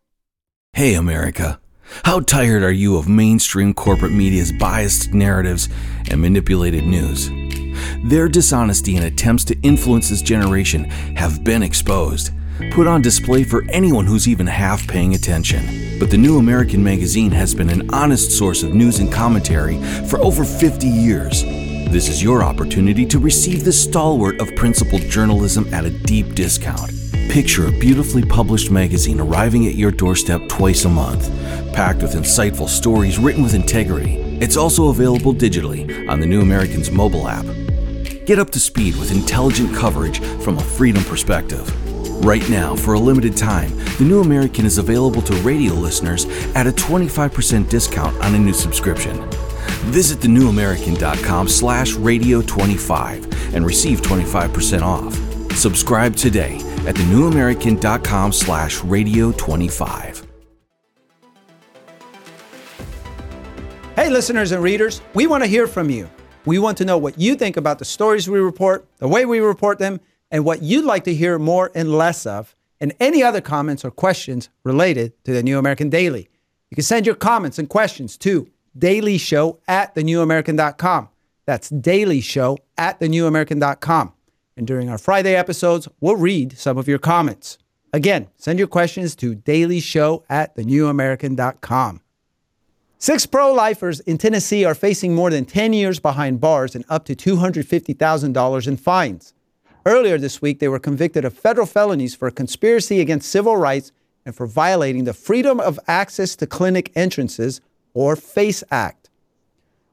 Hey, 0.73 0.95
America. 0.95 1.61
How 2.05 2.21
tired 2.21 2.63
are 2.63 2.73
you 2.73 2.97
of 2.97 3.09
mainstream 3.09 3.73
corporate 3.73 4.13
media's 4.13 4.53
biased 4.53 5.15
narratives 5.15 5.69
and 6.11 6.21
manipulated 6.21 6.85
news? 6.85 7.31
Their 8.05 8.29
dishonesty 8.29 8.97
and 8.97 9.07
attempts 9.07 9.45
to 9.45 9.61
influence 9.63 10.11
this 10.11 10.21
generation 10.21 10.85
have 11.17 11.45
been 11.45 11.63
exposed, 11.63 12.33
put 12.73 12.87
on 12.87 13.01
display 13.01 13.45
for 13.45 13.65
anyone 13.71 14.05
who's 14.05 14.29
even 14.29 14.47
half 14.47 14.87
paying 14.87 15.15
attention. 15.15 15.99
But 15.99 16.11
the 16.11 16.19
New 16.19 16.39
American 16.39 16.85
Magazine 16.85 17.31
has 17.31 17.55
been 17.55 17.71
an 17.71 17.89
honest 17.93 18.33
source 18.33 18.63
of 18.63 18.75
news 18.75 18.99
and 18.99 19.11
commentary 19.11 19.83
for 20.07 20.19
over 20.19 20.45
50 20.45 20.87
years. 20.87 21.43
This 21.91 22.11
is 22.11 22.23
your 22.23 22.43
opportunity 22.43 23.07
to 23.07 23.19
receive 23.19 23.65
the 23.65 23.73
stalwart 23.73 24.43
of 24.43 24.55
principled 24.55 25.01
journalism 25.05 25.73
at 25.73 25.87
a 25.87 25.91
deep 25.91 26.35
discount. 26.35 26.93
Picture 27.31 27.67
a 27.67 27.73
beautifully 27.73 28.23
published 28.23 28.71
magazine 28.71 29.19
arriving 29.19 29.67
at 29.67 29.75
your 29.75 29.91
doorstep 29.91 30.51
twice 30.51 30.85
a 30.85 30.91
month, 30.91 31.31
packed 31.73 32.03
with 32.03 32.13
insightful 32.13 32.69
stories 32.69 33.19
written 33.19 33.43
with 33.43 33.55
integrity. 33.55 34.17
It's 34.39 34.59
also 34.59 34.89
available 34.89 35.33
digitally 35.33 36.07
on 36.11 36.21
the 36.21 36.27
New 36.27 36.43
American's 36.43 36.91
mobile 36.91 37.27
app. 37.27 37.47
Get 38.27 38.39
up 38.39 38.51
to 38.51 38.61
speed 38.61 38.95
with 38.97 39.11
intelligent 39.11 39.75
coverage 39.75 40.21
from 40.43 40.59
a 40.59 40.63
freedom 40.63 41.03
perspective. 41.05 41.73
Right 42.23 42.47
now, 42.51 42.77
for 42.77 42.95
a 42.95 43.01
limited 43.01 43.35
time, 43.35 43.75
the 43.97 44.05
New 44.05 44.21
American 44.21 44.67
is 44.67 44.77
available 44.77 45.23
to 45.23 45.35
radio 45.37 45.73
listeners 45.73 46.27
at 46.55 46.67
a 46.67 46.71
25% 46.71 47.71
discount 47.71 48.15
on 48.23 48.35
a 48.35 48.39
new 48.39 48.53
subscription. 48.53 49.27
Visit 49.91 50.19
thenewamerican.com 50.21 51.49
slash 51.49 51.93
radio25 51.95 53.55
and 53.55 53.65
receive 53.65 54.03
25% 54.03 54.83
off. 54.83 55.15
Subscribe 55.57 56.15
today 56.15 56.57
at 56.87 56.95
thenewamerican.com 56.95 58.33
slash 58.33 58.79
radio25. 58.81 60.25
Hey, 63.97 64.11
listeners 64.11 64.53
and 64.53 64.63
readers, 64.63 65.01
we 65.13 65.27
want 65.27 65.43
to 65.43 65.49
hear 65.49 65.67
from 65.67 65.91
you. 65.91 66.09
We 66.45 66.59
want 66.61 66.79
to 66.79 66.85
know 66.85 66.97
what 66.97 67.19
you 67.19 67.35
think 67.35 67.57
about 67.57 67.81
the 67.81 67.85
stories 67.85 68.31
we 68.31 68.39
report, 68.39 68.87
the 68.99 69.09
way 69.09 69.27
we 69.27 69.41
report 69.41 69.79
them, 69.79 70.01
and 70.31 70.45
what 70.45 70.63
you'd 70.63 70.85
like 70.85 71.05
to 71.05 71.15
hear 71.15 71.39
more 71.39 71.73
and 71.75 71.93
less 71.93 72.25
of, 72.25 72.55
and 72.81 72.95
any 73.01 73.23
other 73.23 73.41
comments 73.41 73.85
or 73.85 73.91
questions 73.91 74.49
related 74.63 75.13
to 75.25 75.33
the 75.33 75.43
New 75.43 75.59
American 75.59 75.91
Daily. 75.91 76.29
You 76.71 76.77
can 76.77 76.85
send 76.85 77.07
your 77.07 77.17
comments 77.17 77.59
and 77.59 77.69
questions 77.69 78.17
to 78.19 78.49
dailyshow 78.79 79.59
at 79.67 79.95
thenewamerican.com. 79.95 81.09
That's 81.47 81.71
dailyshow 81.71 82.59
at 82.77 83.01
thenewamerican.com. 83.01 84.13
And 84.57 84.67
during 84.67 84.89
our 84.89 84.99
Friday 84.99 85.35
episodes, 85.35 85.89
we'll 86.01 86.17
read 86.17 86.59
some 86.59 86.79
of 86.79 86.89
your 86.89 86.99
comments. 86.99 87.59
Again, 87.93 88.29
send 88.37 88.59
your 88.59 88.69
questions 88.69 89.17
to 89.17 89.35
dailyshow 89.35 90.25
at 90.29 90.57
thenewamerican.com. 90.57 92.01
Six 93.01 93.27
pro 93.27 93.53
lifers 93.53 94.01
in 94.01 94.19
Tennessee 94.19 94.65
are 94.65 94.75
facing 94.75 95.15
more 95.15 95.31
than 95.31 95.45
10 95.45 95.73
years 95.73 96.01
behind 96.01 96.41
bars 96.41 96.75
and 96.75 96.85
up 96.89 97.05
to 97.05 97.15
$250,000 97.15 98.67
in 98.67 98.77
fines. 98.77 99.35
Earlier 99.87 100.19
this 100.19 100.43
week, 100.43 100.59
they 100.59 100.69
were 100.69 100.81
convicted 100.81 101.25
of 101.25 101.33
federal 101.33 101.67
felonies 101.67 102.17
for 102.17 102.31
conspiracy 102.31 103.01
against 103.01 103.31
civil 103.31 103.57
rights 103.57 103.93
and 104.27 104.35
for 104.35 104.47
violating 104.47 105.05
the 105.05 105.15
Freedom 105.15 105.61
of 105.61 105.79
Access 105.87 106.35
to 106.37 106.47
Clinic 106.47 106.91
Entrances, 106.97 107.61
or 107.95 108.17
FACE 108.17 108.65
Act. 108.71 109.11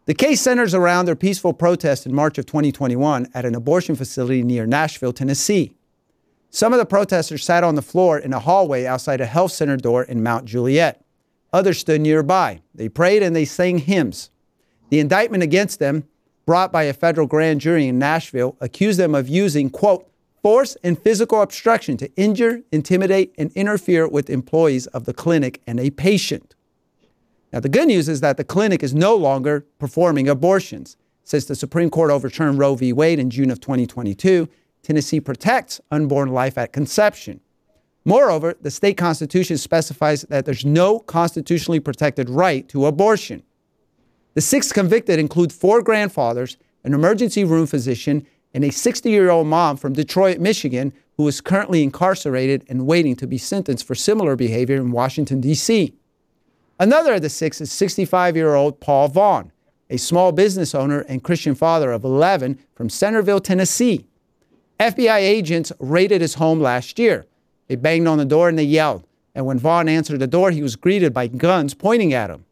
The 0.05 0.13
case 0.13 0.41
centers 0.41 0.73
around 0.73 1.05
their 1.05 1.15
peaceful 1.15 1.53
protest 1.53 2.05
in 2.05 2.13
March 2.13 2.37
of 2.37 2.45
2021 2.45 3.27
at 3.33 3.45
an 3.45 3.55
abortion 3.55 3.95
facility 3.95 4.43
near 4.43 4.67
Nashville, 4.67 5.13
Tennessee. 5.13 5.75
Some 6.51 6.73
of 6.73 6.79
the 6.79 6.85
protesters 6.85 7.43
sat 7.43 7.63
on 7.63 7.75
the 7.75 7.81
floor 7.81 8.17
in 8.17 8.31
a 8.31 8.39
hallway 8.39 8.85
outside 8.85 9.19
a 9.19 9.25
health 9.25 9.51
center 9.51 9.77
door 9.77 10.03
in 10.03 10.23
Mount 10.23 10.45
Juliet. 10.45 11.03
Others 11.51 11.79
stood 11.79 12.01
nearby. 12.01 12.61
They 12.73 12.87
prayed 12.87 13.23
and 13.23 13.35
they 13.35 13.45
sang 13.45 13.79
hymns. 13.79 14.29
The 14.89 14.99
indictment 14.99 15.43
against 15.43 15.79
them, 15.79 16.07
brought 16.45 16.71
by 16.71 16.83
a 16.83 16.93
federal 16.93 17.27
grand 17.27 17.61
jury 17.61 17.87
in 17.87 17.97
Nashville, 17.97 18.55
accused 18.61 18.99
them 18.99 19.15
of 19.15 19.27
using, 19.27 19.69
quote, 19.69 20.09
force 20.43 20.77
and 20.83 20.97
physical 20.97 21.41
obstruction 21.41 21.97
to 21.97 22.15
injure, 22.15 22.61
intimidate, 22.71 23.33
and 23.37 23.51
interfere 23.53 24.07
with 24.07 24.29
employees 24.29 24.85
of 24.87 25.05
the 25.05 25.13
clinic 25.13 25.59
and 25.65 25.79
a 25.79 25.89
patient. 25.89 26.54
Now, 27.53 27.59
the 27.59 27.69
good 27.69 27.87
news 27.87 28.09
is 28.09 28.21
that 28.21 28.37
the 28.37 28.43
clinic 28.43 28.83
is 28.83 28.93
no 28.93 29.15
longer 29.15 29.65
performing 29.79 30.27
abortions. 30.27 30.97
Since 31.23 31.45
the 31.45 31.55
Supreme 31.55 31.89
Court 31.89 32.11
overturned 32.11 32.59
Roe 32.59 32.75
v. 32.75 32.93
Wade 32.93 33.19
in 33.19 33.29
June 33.29 33.49
of 33.49 33.59
2022, 33.59 34.47
Tennessee 34.83 35.19
protects 35.19 35.81
unborn 35.89 36.29
life 36.29 36.57
at 36.57 36.73
conception. 36.73 37.39
Moreover, 38.05 38.55
the 38.61 38.69
state 38.69 38.97
constitution 38.97 39.57
specifies 39.57 40.21
that 40.23 40.45
there's 40.45 40.63
no 40.63 40.99
constitutionally 40.99 41.79
protected 41.79 42.29
right 42.29 42.69
to 42.69 42.85
abortion. 42.85 43.41
The 44.35 44.41
six 44.41 44.71
convicted 44.71 45.17
include 45.17 45.51
four 45.51 45.81
grandfathers, 45.81 46.57
an 46.83 46.93
emergency 46.93 47.43
room 47.43 47.65
physician, 47.65 48.27
and 48.53 48.63
a 48.63 48.71
60 48.71 49.09
year 49.09 49.31
old 49.31 49.47
mom 49.47 49.77
from 49.77 49.93
Detroit, 49.93 50.39
Michigan, 50.39 50.93
who 51.17 51.27
is 51.27 51.41
currently 51.41 51.81
incarcerated 51.81 52.63
and 52.69 52.85
waiting 52.85 53.15
to 53.15 53.25
be 53.25 53.39
sentenced 53.39 53.87
for 53.87 53.95
similar 53.95 54.35
behavior 54.35 54.75
in 54.75 54.91
Washington, 54.91 55.41
D.C. 55.41 55.95
Another 56.79 57.13
of 57.13 57.21
the 57.21 57.29
six 57.29 57.61
is 57.61 57.71
65 57.71 58.35
year 58.35 58.55
old 58.55 58.81
Paul 58.81 59.07
Vaughn, 59.07 59.51
a 59.89 59.97
small 59.97 60.33
business 60.33 60.75
owner 60.75 61.01
and 61.01 61.23
Christian 61.23 61.55
father 61.55 61.91
of 61.91 62.03
11 62.03 62.59
from 62.75 62.89
Centerville, 62.89 63.39
Tennessee. 63.39 64.05
FBI 64.79 65.19
agents 65.19 65.71
raided 65.79 66.19
his 66.19 66.33
home 66.33 66.59
last 66.59 66.99
year. 66.99 67.25
They 67.67 67.77
banged 67.77 68.07
on 68.07 68.17
the 68.17 68.25
door 68.25 68.49
and 68.49 68.59
they 68.59 68.63
yelled. 68.63 69.07
And 69.33 69.45
when 69.45 69.57
Vaughn 69.57 69.87
answered 69.87 70.19
the 70.19 70.27
door, 70.27 70.51
he 70.51 70.61
was 70.61 70.75
greeted 70.75 71.13
by 71.13 71.27
guns 71.27 71.73
pointing 71.73 72.13
at 72.13 72.29
him. 72.29 72.45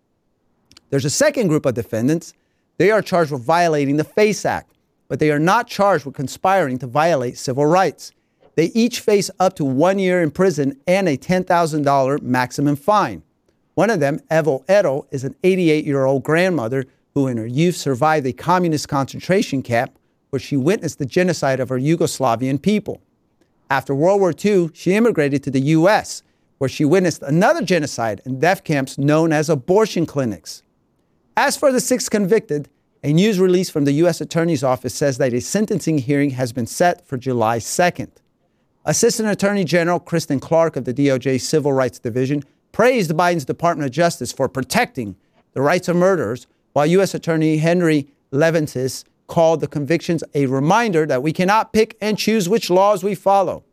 There's 0.90 1.06
a 1.06 1.10
second 1.10 1.50
group 1.50 1.66
of 1.66 1.74
defendants. 1.74 2.34
They 2.78 2.92
are 2.92 3.02
charged 3.02 3.32
with 3.32 3.44
violating 3.44 3.98
the 3.98 4.04
FACE 4.04 4.46
Act, 4.46 4.74
but 5.10 5.20
they 5.20 5.32
are 5.32 5.40
not 5.40 5.68
charged 5.68 6.06
with 6.06 6.16
conspiring 6.16 6.78
to 6.80 6.88
violate 6.88 7.38
civil 7.38 7.66
rights. 7.66 8.12
They 8.56 8.66
each 8.68 9.02
face 9.02 9.30
up 9.40 9.56
to 9.56 9.66
one 9.66 10.00
year 10.00 10.22
in 10.22 10.32
prison 10.32 10.80
and 10.88 11.10
a 11.10 11.18
$10,000 11.18 12.22
maximum 12.22 12.76
fine. 12.76 13.24
One 13.76 13.90
of 13.90 14.00
them, 14.00 14.20
Eva 14.32 14.60
Edl, 14.70 15.08
is 15.12 15.24
an 15.24 15.36
88 15.44 15.86
year 15.86 16.06
old 16.06 16.24
grandmother 16.24 16.86
who 17.14 17.28
in 17.28 17.38
her 17.38 17.48
youth 17.48 17.76
survived 17.76 18.26
a 18.26 18.34
communist 18.34 18.88
concentration 18.88 19.62
camp 19.62 19.98
where 20.30 20.40
she 20.40 20.58
witnessed 20.58 21.00
the 21.00 21.06
genocide 21.06 21.60
of 21.60 21.70
her 21.70 21.80
Yugoslavian 21.80 22.62
people. 22.62 23.02
After 23.70 23.94
World 23.94 24.20
War 24.20 24.34
II, 24.34 24.70
she 24.74 24.94
immigrated 24.94 25.44
to 25.44 25.52
the 25.52 25.62
U.S., 25.62 26.24
where 26.58 26.70
she 26.70 26.86
witnessed 26.86 27.22
another 27.24 27.62
genocide 27.62 28.22
in 28.26 28.40
death 28.40 28.64
camps 28.64 28.98
known 28.98 29.34
as 29.34 29.50
abortion 29.50 30.06
clinics. 30.06 30.64
As 31.36 31.58
for 31.58 31.72
the 31.72 31.82
six 31.82 32.08
convicted, 32.10 32.70
a 33.04 33.12
news 33.12 33.40
release 33.40 33.70
from 33.70 33.86
the 33.86 33.92
U.S. 33.94 34.22
Attorney's 34.22 34.64
Office 34.64 34.94
says 34.94 35.18
that 35.18 35.34
a 35.34 35.42
sentencing 35.42 35.98
hearing 35.98 36.32
has 36.32 36.54
been 36.54 36.68
set 36.68 37.06
for 37.06 37.18
July 37.18 37.58
2nd. 37.58 38.12
Assistant 38.86 39.30
Attorney 39.30 39.66
General 39.66 40.00
Kristen 40.00 40.40
Clarke 40.40 40.76
of 40.76 40.86
the 40.86 40.94
DOJ 40.94 41.42
Civil 41.42 41.74
Rights 41.74 42.00
Division 42.00 42.44
praised 42.74 43.12
Biden's 43.12 43.46
Department 43.46 43.86
of 43.86 43.94
Justice 43.94 44.34
for 44.34 44.50
protecting 44.50 45.16
the 45.54 45.62
rights 45.62 45.88
of 45.88 45.96
murderers, 45.96 46.48
while 46.74 46.86
U.S. 46.88 47.14
Attorney 47.14 47.58
Henry 47.58 48.10
Leventis 48.34 49.06
called 49.28 49.62
the 49.62 49.68
convictions 49.68 50.24
a 50.34 50.48
reminder 50.48 51.06
that 51.06 51.24
we 51.24 51.32
cannot 51.32 51.72
pick 51.72 51.96
and 52.02 52.18
choose 52.18 52.50
which 52.50 52.70
laws 52.70 53.04
we 53.04 53.16
follow. 53.16 53.64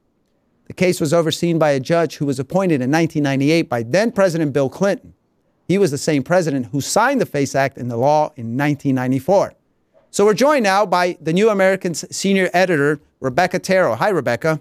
The 0.66 0.74
case 0.74 1.00
was 1.00 1.12
overseen 1.12 1.58
by 1.58 1.70
a 1.70 1.80
judge 1.80 2.16
who 2.16 2.26
was 2.26 2.38
appointed 2.38 2.80
in 2.80 2.90
1998 2.92 3.62
by 3.62 3.82
then 3.82 4.12
President 4.12 4.52
Bill 4.52 4.68
Clinton. 4.68 5.14
He 5.66 5.78
was 5.78 5.90
the 5.90 5.98
same 5.98 6.22
president 6.22 6.66
who 6.66 6.80
signed 6.80 7.20
the 7.20 7.26
FACE 7.26 7.54
Act 7.54 7.78
into 7.78 7.96
law 7.96 8.26
in 8.36 8.56
1994. 8.56 9.54
So 10.10 10.24
we're 10.24 10.34
joined 10.34 10.64
now 10.64 10.84
by 10.84 11.16
the 11.20 11.32
New 11.32 11.48
American's 11.48 12.04
senior 12.14 12.50
editor, 12.52 13.00
Rebecca 13.20 13.58
Terrell. 13.58 13.96
Hi, 13.96 14.10
Rebecca. 14.10 14.60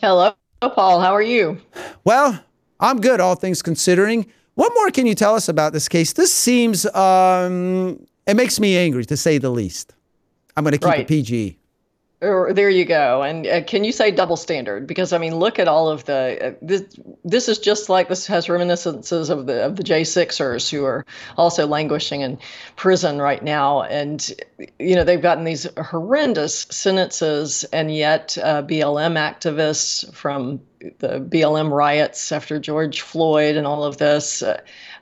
Hello, 0.00 0.34
Paul. 0.60 1.00
How 1.00 1.14
are 1.14 1.22
you? 1.22 1.58
Well, 2.04 2.42
I'm 2.80 3.00
good, 3.00 3.20
all 3.20 3.34
things 3.34 3.62
considering. 3.62 4.26
What 4.54 4.72
more 4.74 4.90
can 4.90 5.06
you 5.06 5.14
tell 5.14 5.34
us 5.34 5.48
about 5.48 5.72
this 5.72 5.88
case? 5.88 6.12
This 6.12 6.32
seems, 6.32 6.86
um, 6.94 8.06
it 8.26 8.36
makes 8.36 8.58
me 8.58 8.76
angry 8.76 9.04
to 9.06 9.16
say 9.16 9.38
the 9.38 9.50
least. 9.50 9.94
I'm 10.56 10.64
going 10.64 10.72
to 10.72 10.78
keep 10.78 10.88
right. 10.88 11.00
it 11.00 11.08
PG. 11.08 11.58
Or, 12.22 12.54
there 12.54 12.70
you 12.70 12.86
go. 12.86 13.22
And 13.22 13.46
uh, 13.46 13.62
can 13.62 13.84
you 13.84 13.92
say 13.92 14.10
double 14.10 14.38
standard? 14.38 14.86
Because 14.86 15.12
I 15.12 15.18
mean, 15.18 15.36
look 15.36 15.58
at 15.58 15.68
all 15.68 15.90
of 15.90 16.06
the 16.06 16.46
uh, 16.46 16.52
this. 16.62 16.82
This 17.24 17.46
is 17.46 17.58
just 17.58 17.90
like 17.90 18.08
this 18.08 18.26
has 18.26 18.48
reminiscences 18.48 19.28
of 19.28 19.44
the 19.46 19.66
of 19.66 19.76
the 19.76 19.82
J6ers 19.82 20.70
who 20.70 20.86
are 20.86 21.04
also 21.36 21.66
languishing 21.66 22.22
in 22.22 22.38
prison 22.74 23.20
right 23.20 23.42
now, 23.42 23.82
and 23.82 24.32
you 24.78 24.94
know 24.94 25.04
they've 25.04 25.20
gotten 25.20 25.44
these 25.44 25.66
horrendous 25.76 26.60
sentences, 26.70 27.64
and 27.64 27.94
yet 27.94 28.38
uh, 28.42 28.62
BLM 28.62 29.18
activists 29.18 30.10
from 30.14 30.62
the 30.98 31.20
BLM 31.20 31.70
riots 31.70 32.32
after 32.32 32.58
George 32.58 33.02
Floyd 33.02 33.56
and 33.56 33.66
all 33.66 33.84
of 33.84 33.98
this. 33.98 34.42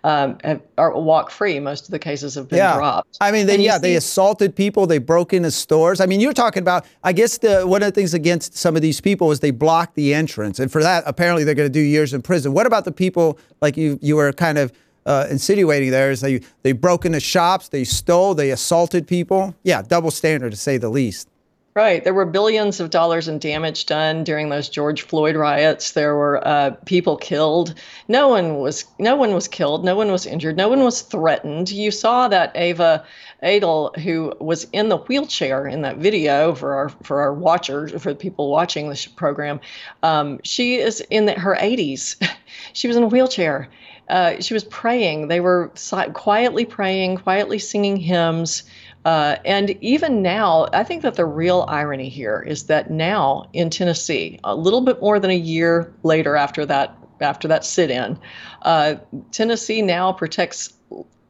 Um, 0.05 0.37
have, 0.45 0.61
are 0.77 0.93
walk 0.93 1.31
free. 1.31 1.59
Most 1.59 1.87
of 1.87 1.91
the 1.91 1.99
cases 1.99 2.35
have 2.35 2.47
been 2.47 2.59
yeah. 2.59 2.77
dropped. 2.77 3.17
I 3.23 3.33
mean, 3.33 3.47
they, 3.47 3.57
yeah, 3.57 3.77
see, 3.77 3.81
they 3.81 3.97
assaulted 3.97 4.55
people. 4.55 4.87
They 4.87 4.99
broke 4.99 5.33
into 5.33 5.51
stores. 5.51 5.99
I 5.99 6.05
mean, 6.05 6.21
you're 6.21 6.35
talking 6.35 6.61
about. 6.61 6.85
I 7.03 7.15
guess 7.15 7.39
the 7.39 7.67
one 7.67 7.83
of 7.83 7.87
the 7.87 7.93
things 7.93 8.13
against 8.13 8.55
some 8.55 8.77
of 8.77 8.83
these 8.83 9.01
people 9.01 9.33
is 9.33 9.41
they 9.41 9.51
blocked 9.51 9.95
the 9.95 10.13
entrance, 10.13 10.61
and 10.61 10.71
for 10.71 10.83
that, 10.83 11.05
apparently, 11.07 11.43
they're 11.43 11.55
going 11.55 11.71
to 11.71 11.73
do 11.73 11.81
years 11.81 12.13
in 12.13 12.21
prison. 12.21 12.53
What 12.53 12.67
about 12.67 12.85
the 12.85 12.93
people 12.93 13.39
like 13.63 13.79
you? 13.79 13.99
You 14.03 14.17
were 14.17 14.31
kind 14.35 14.59
of 14.59 14.73
uh, 15.07 15.27
insinuating 15.31 15.91
there 15.91 16.11
is 16.11 16.21
they 16.21 16.41
they 16.63 16.73
broke 16.73 17.05
into 17.05 17.21
shops, 17.21 17.69
they 17.69 17.85
stole, 17.85 18.35
they 18.35 18.51
assaulted 18.51 19.07
people. 19.07 19.55
Yeah, 19.63 19.83
double 19.83 20.11
standard 20.11 20.51
to 20.53 20.57
say 20.57 20.77
the 20.77 20.89
least. 20.89 21.29
Right. 21.77 22.05
There 22.05 22.15
were 22.15 22.25
billions 22.25 22.79
of 22.79 22.91
dollars 22.91 23.27
in 23.27 23.41
damage 23.41 23.87
done 23.87 24.23
during 24.23 24.49
those 24.49 24.69
George 24.69 25.03
Floyd 25.03 25.35
riots. 25.35 25.91
There 25.91 26.15
were 26.15 26.47
uh, 26.47 26.71
people 26.85 27.17
killed. 27.17 27.75
No 28.07 28.29
one 28.29 28.59
was 28.59 28.85
no 29.01 29.17
one 29.17 29.35
was 29.35 29.49
killed. 29.49 29.85
No 29.85 29.97
one 29.97 30.13
was 30.13 30.25
injured. 30.25 30.57
No 30.57 30.69
one 30.69 30.85
was 30.85 31.03
threatened. 31.03 31.73
You 31.73 31.91
saw 31.91 32.29
that 32.29 32.57
Eva 32.57 33.05
Edl, 33.43 33.97
who 33.99 34.33
was 34.39 34.69
in 34.73 34.89
the 34.89 34.99
wheelchair 34.99 35.67
in 35.67 35.83
that 35.83 35.97
video 35.97 36.55
for 36.55 36.75
our 36.75 36.91
for 37.03 37.21
our 37.21 37.35
watchers, 37.35 37.91
for 38.01 38.13
the 38.13 38.21
people 38.21 38.53
watching 38.53 38.89
this 38.89 39.07
program, 39.07 39.59
um, 40.05 40.39
she 40.45 40.77
is 40.77 41.01
in 41.11 41.27
the, 41.27 41.33
her 41.33 41.57
80s. 41.57 42.25
she 42.73 42.87
was 42.87 42.97
in 42.97 43.03
a 43.03 43.09
wheelchair. 43.09 43.69
Uh, 44.09 44.41
she 44.41 44.55
was 44.55 44.63
praying. 44.65 45.27
They 45.27 45.41
were 45.41 45.73
quietly 46.13 46.67
praying, 46.67 47.17
quietly 47.17 47.59
singing 47.59 47.97
hymns. 47.97 48.63
Uh, 49.05 49.37
and 49.45 49.71
even 49.83 50.23
now, 50.23 50.67
I 50.73 50.83
think 50.83 51.03
that 51.03 51.15
the 51.15 51.27
real 51.27 51.67
irony 51.69 52.09
here 52.09 52.43
is 52.47 52.65
that 52.65 52.91
now 52.91 53.49
in 53.53 53.71
Tennessee, 53.71 54.41
a 54.45 54.57
little 54.57 54.81
bit 54.81 55.01
more 55.01 55.21
than 55.21 55.31
a 55.31 55.37
year 55.37 55.93
later 56.03 56.37
after 56.37 56.65
that 56.67 56.97
after 57.21 57.47
that 57.49 57.65
sit-in, 57.65 58.19
uh, 58.63 58.97
Tennessee 59.31 59.83
now 59.83 60.13
protects 60.13 60.73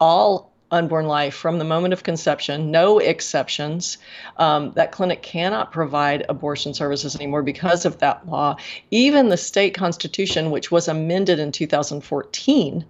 all 0.01 0.55
unborn 0.71 1.07
life 1.07 1.35
from 1.35 1.59
the 1.59 1.65
moment 1.65 1.93
of 1.93 2.03
conception, 2.03 2.71
no 2.71 2.99
exceptions. 2.99 3.99
Um, 4.39 4.73
that 4.73 4.93
clinic 4.93 5.23
cannot 5.23 5.73
provide 5.73 6.25
abortion 6.29 6.75
services 6.75 7.15
anymore 7.15 7.43
because 7.43 7.85
of 7.85 7.99
that 7.99 8.27
law. 8.27 8.57
Even 8.91 9.29
the 9.29 9.37
state 9.37 9.75
constitution, 9.75 10.51
which 10.51 10.71
was 10.71 10.89
amended 10.89 11.39
in 11.39 11.53
2014, 11.53 12.85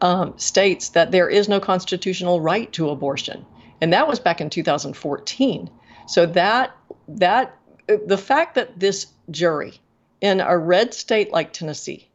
um, 0.00 0.38
states 0.38 0.90
that 0.90 1.12
there 1.12 1.28
is 1.28 1.48
no 1.48 1.60
constitutional 1.60 2.40
right 2.40 2.70
to 2.72 2.90
abortion 2.90 3.46
and 3.80 3.92
that 3.92 4.08
was 4.08 4.20
back 4.20 4.40
in 4.40 4.50
2014. 4.50 5.70
So 6.06 6.26
that 6.26 6.76
that 7.08 7.56
the 7.86 8.18
fact 8.18 8.54
that 8.54 8.78
this 8.78 9.06
jury 9.30 9.80
in 10.20 10.40
a 10.40 10.56
red 10.56 10.94
state 10.94 11.32
like 11.32 11.52
Tennessee 11.52 12.08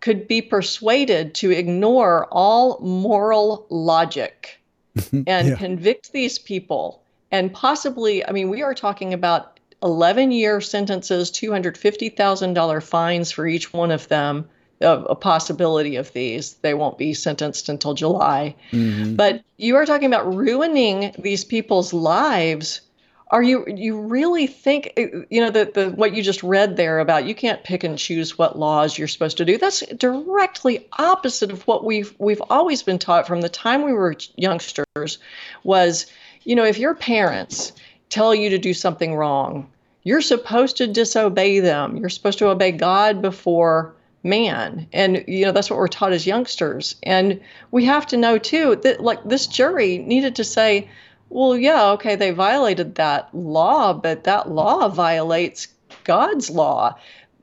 could 0.00 0.28
be 0.28 0.42
persuaded 0.42 1.34
to 1.34 1.50
ignore 1.50 2.26
all 2.30 2.78
moral 2.80 3.66
logic 3.70 4.60
mm-hmm. 4.96 5.22
and 5.26 5.48
yeah. 5.48 5.56
convict 5.56 6.12
these 6.12 6.38
people 6.38 7.02
and 7.30 7.52
possibly 7.52 8.26
I 8.26 8.32
mean 8.32 8.50
we 8.50 8.62
are 8.62 8.74
talking 8.74 9.14
about 9.14 9.58
11 9.82 10.32
year 10.32 10.60
sentences, 10.60 11.30
$250,000 11.30 12.82
fines 12.82 13.30
for 13.30 13.46
each 13.46 13.72
one 13.72 13.90
of 13.90 14.08
them 14.08 14.48
a, 14.80 14.86
a, 14.86 15.14
possibility 15.14 15.96
of 15.96 16.12
these. 16.12 16.54
They 16.54 16.74
won't 16.74 16.98
be 16.98 17.14
sentenced 17.14 17.68
until 17.68 17.94
July. 17.94 18.54
Mm-hmm. 18.72 19.16
But 19.16 19.42
you 19.56 19.76
are 19.76 19.86
talking 19.86 20.06
about 20.06 20.34
ruining 20.34 21.14
these 21.18 21.44
people's 21.44 21.92
lives. 21.92 22.82
Are 23.28 23.42
you 23.42 23.64
you 23.66 24.00
really 24.00 24.46
think 24.46 24.92
you 24.96 25.40
know 25.40 25.50
the, 25.50 25.70
the 25.74 25.90
what 25.90 26.14
you 26.14 26.22
just 26.22 26.44
read 26.44 26.76
there 26.76 27.00
about 27.00 27.26
you 27.26 27.34
can't 27.34 27.64
pick 27.64 27.82
and 27.82 27.98
choose 27.98 28.38
what 28.38 28.58
laws 28.58 28.96
you're 28.96 29.08
supposed 29.08 29.38
to 29.38 29.44
do? 29.44 29.58
That's 29.58 29.80
directly 29.96 30.86
opposite 30.98 31.50
of 31.50 31.66
what 31.66 31.84
we've 31.84 32.14
we've 32.18 32.42
always 32.50 32.84
been 32.84 33.00
taught 33.00 33.26
from 33.26 33.40
the 33.40 33.48
time 33.48 33.82
we 33.82 33.92
were 33.92 34.14
youngsters. 34.36 35.18
Was 35.64 36.06
you 36.44 36.54
know 36.54 36.64
if 36.64 36.78
your 36.78 36.94
parents 36.94 37.72
tell 38.10 38.32
you 38.32 38.50
to 38.50 38.58
do 38.58 38.72
something 38.72 39.16
wrong, 39.16 39.68
you're 40.04 40.20
supposed 40.20 40.76
to 40.76 40.86
disobey 40.86 41.58
them. 41.58 41.96
You're 41.96 42.10
supposed 42.10 42.38
to 42.38 42.48
obey 42.48 42.70
God 42.70 43.20
before 43.20 43.95
man 44.26 44.86
and 44.92 45.24
you 45.26 45.44
know 45.44 45.52
that's 45.52 45.70
what 45.70 45.78
we're 45.78 45.88
taught 45.88 46.12
as 46.12 46.26
youngsters 46.26 46.96
and 47.02 47.40
we 47.70 47.84
have 47.84 48.06
to 48.06 48.16
know 48.16 48.36
too 48.38 48.76
that 48.76 49.00
like 49.00 49.22
this 49.24 49.46
jury 49.46 49.98
needed 49.98 50.34
to 50.36 50.44
say 50.44 50.88
well 51.30 51.56
yeah 51.56 51.90
okay 51.90 52.16
they 52.16 52.30
violated 52.30 52.96
that 52.96 53.32
law 53.34 53.92
but 53.92 54.24
that 54.24 54.50
law 54.50 54.88
violates 54.88 55.68
god's 56.04 56.50
law 56.50 56.94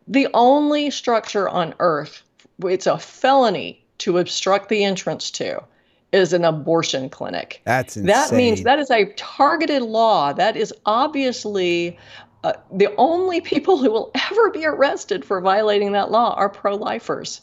the 0.07 0.27
only 0.34 0.91
structure 0.91 1.47
on 1.47 1.73
earth 1.79 2.21
it's 2.63 2.88
a 2.88 2.99
felony 2.99 3.84
to 3.97 4.17
obstruct 4.17 4.69
the 4.69 4.84
entrance 4.84 5.31
to 5.31 5.63
is 6.12 6.31
an 6.31 6.45
abortion 6.45 7.10
clinic. 7.10 7.62
That's 7.65 7.97
insane. 7.97 8.07
That 8.07 8.31
means 8.34 8.63
that 8.63 8.79
is 8.79 8.91
a 8.91 9.05
targeted 9.13 9.81
law. 9.81 10.31
That 10.31 10.55
is 10.55 10.71
obviously 10.86 11.97
uh, 12.43 12.53
the 12.71 12.93
only 12.97 13.39
people 13.41 13.77
who 13.77 13.89
will 13.89 14.12
ever 14.32 14.49
be 14.51 14.65
arrested 14.65 15.23
for 15.23 15.39
violating 15.39 15.93
that 15.93 16.12
law 16.12 16.34
are 16.36 16.49
pro 16.49 16.75
lifers. 16.75 17.41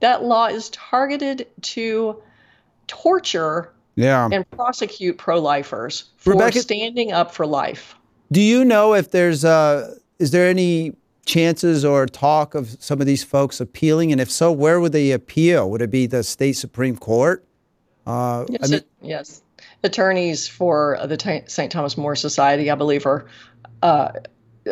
That 0.00 0.24
law 0.24 0.46
is 0.46 0.70
targeted 0.70 1.46
to 1.62 2.22
torture 2.86 3.72
yeah. 3.96 4.28
and 4.32 4.50
prosecute 4.50 5.18
pro 5.18 5.38
lifers 5.38 6.04
for 6.16 6.32
Rebecca, 6.32 6.60
standing 6.60 7.12
up 7.12 7.34
for 7.34 7.46
life. 7.46 7.94
Do 8.32 8.40
you 8.40 8.64
know 8.64 8.94
if 8.94 9.10
there's, 9.10 9.44
uh, 9.44 9.94
is 10.18 10.30
there 10.30 10.48
any 10.48 10.94
chances 11.26 11.84
or 11.84 12.06
talk 12.06 12.54
of 12.54 12.76
some 12.80 13.00
of 13.00 13.06
these 13.06 13.22
folks 13.22 13.60
appealing? 13.60 14.10
And 14.10 14.20
if 14.20 14.30
so, 14.30 14.50
where 14.50 14.80
would 14.80 14.92
they 14.92 15.12
appeal? 15.12 15.70
Would 15.70 15.82
it 15.82 15.90
be 15.90 16.06
the 16.06 16.22
state 16.22 16.54
Supreme 16.54 16.96
Court? 16.96 17.44
Uh, 18.06 18.46
yes, 18.48 18.60
I 18.62 18.66
mean, 18.66 18.74
it, 18.78 18.86
yes. 19.02 19.42
Attorneys 19.82 20.48
for 20.48 20.98
the 21.04 21.42
St. 21.46 21.70
Thomas 21.70 21.96
More 21.96 22.16
Society, 22.16 22.70
I 22.70 22.74
believe, 22.74 23.06
are 23.06 23.26
uh, 23.82 24.12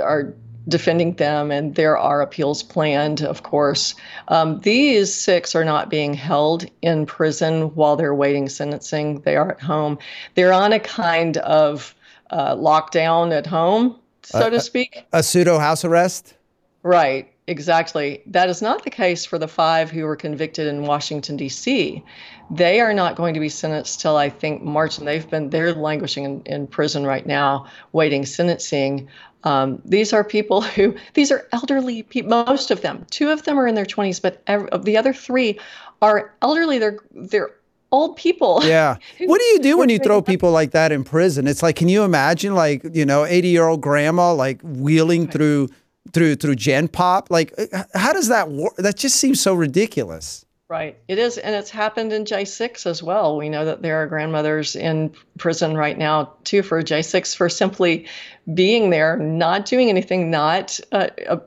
are 0.00 0.34
defending 0.68 1.14
them, 1.14 1.50
and 1.50 1.74
there 1.74 1.96
are 1.96 2.20
appeals 2.20 2.62
planned, 2.62 3.22
of 3.22 3.42
course. 3.42 3.94
Um, 4.28 4.60
these 4.60 5.12
six 5.12 5.54
are 5.54 5.64
not 5.64 5.88
being 5.88 6.14
held 6.14 6.66
in 6.82 7.06
prison 7.06 7.74
while 7.74 7.96
they're 7.96 8.14
waiting 8.14 8.48
sentencing. 8.48 9.20
They 9.20 9.36
are 9.36 9.52
at 9.52 9.60
home. 9.60 9.98
They're 10.34 10.52
on 10.52 10.72
a 10.72 10.80
kind 10.80 11.38
of 11.38 11.94
uh, 12.30 12.54
lockdown 12.54 13.32
at 13.32 13.46
home, 13.46 13.96
so 14.22 14.40
uh, 14.40 14.50
to 14.50 14.60
speak. 14.60 15.06
A, 15.12 15.18
a 15.18 15.22
pseudo 15.22 15.58
house 15.58 15.84
arrest? 15.84 16.34
Right, 16.82 17.32
exactly. 17.48 18.22
That 18.26 18.48
is 18.48 18.62
not 18.62 18.84
the 18.84 18.90
case 18.90 19.24
for 19.24 19.38
the 19.38 19.48
five 19.48 19.90
who 19.90 20.04
were 20.04 20.16
convicted 20.16 20.66
in 20.66 20.82
Washington, 20.82 21.36
D.C. 21.36 22.02
They 22.50 22.80
are 22.80 22.94
not 22.94 23.16
going 23.16 23.34
to 23.34 23.40
be 23.40 23.48
sentenced 23.48 24.00
till 24.00 24.16
I 24.16 24.28
think 24.28 24.62
March, 24.62 24.98
and 24.98 25.06
they've 25.06 25.28
been 25.28 25.50
they're 25.50 25.74
languishing 25.74 26.24
in, 26.24 26.42
in 26.46 26.66
prison 26.66 27.04
right 27.06 27.26
now, 27.26 27.66
waiting 27.92 28.24
sentencing. 28.24 29.08
Um, 29.44 29.80
these 29.84 30.12
are 30.12 30.24
people 30.24 30.60
who, 30.62 30.94
these 31.14 31.30
are 31.30 31.46
elderly 31.52 32.02
people, 32.02 32.30
most 32.30 32.70
of 32.70 32.80
them. 32.80 33.06
Two 33.10 33.30
of 33.30 33.44
them 33.44 33.58
are 33.58 33.66
in 33.66 33.74
their 33.74 33.86
20s, 33.86 34.20
but 34.20 34.42
every, 34.46 34.68
the 34.82 34.96
other 34.96 35.12
three 35.12 35.58
are 36.02 36.34
elderly. 36.42 36.78
They're, 36.78 36.98
they're 37.12 37.50
old 37.92 38.16
people. 38.16 38.60
Yeah. 38.64 38.96
What 39.20 39.40
do 39.40 39.46
you 39.46 39.58
do 39.60 39.78
when 39.78 39.88
you 39.88 39.98
throw 39.98 40.22
people 40.22 40.50
like 40.50 40.72
that 40.72 40.92
in 40.92 41.04
prison? 41.04 41.46
It's 41.46 41.62
like, 41.62 41.76
can 41.76 41.88
you 41.88 42.02
imagine 42.02 42.54
like, 42.54 42.84
you 42.92 43.06
know, 43.06 43.24
80 43.24 43.48
year 43.48 43.66
old 43.66 43.80
grandma 43.80 44.32
like 44.32 44.60
wheeling 44.62 45.24
right. 45.24 45.32
through, 45.32 45.68
through, 46.12 46.36
through 46.36 46.56
Gen 46.56 46.88
Pop? 46.88 47.30
Like, 47.30 47.54
uh, 47.58 47.84
how 47.94 48.12
does 48.12 48.28
that 48.28 48.50
work? 48.50 48.76
That 48.76 48.96
just 48.96 49.16
seems 49.16 49.40
so 49.40 49.54
ridiculous. 49.54 50.44
Right. 50.68 50.98
It 51.08 51.18
is. 51.18 51.38
And 51.38 51.54
it's 51.54 51.70
happened 51.70 52.12
in 52.12 52.26
J6 52.26 52.84
as 52.84 53.02
well. 53.02 53.38
We 53.38 53.48
know 53.48 53.64
that 53.64 53.80
there 53.80 54.02
are 54.02 54.06
grandmothers 54.06 54.76
in 54.76 55.14
prison 55.38 55.76
right 55.78 55.96
now, 55.96 56.34
too, 56.44 56.62
for 56.62 56.82
J6 56.82 57.34
for 57.34 57.48
simply 57.48 58.06
being 58.52 58.90
there, 58.90 59.16
not 59.16 59.64
doing 59.64 59.88
anything, 59.88 60.30
not 60.30 60.78
uh, 60.92 61.08
uh, 61.26 61.38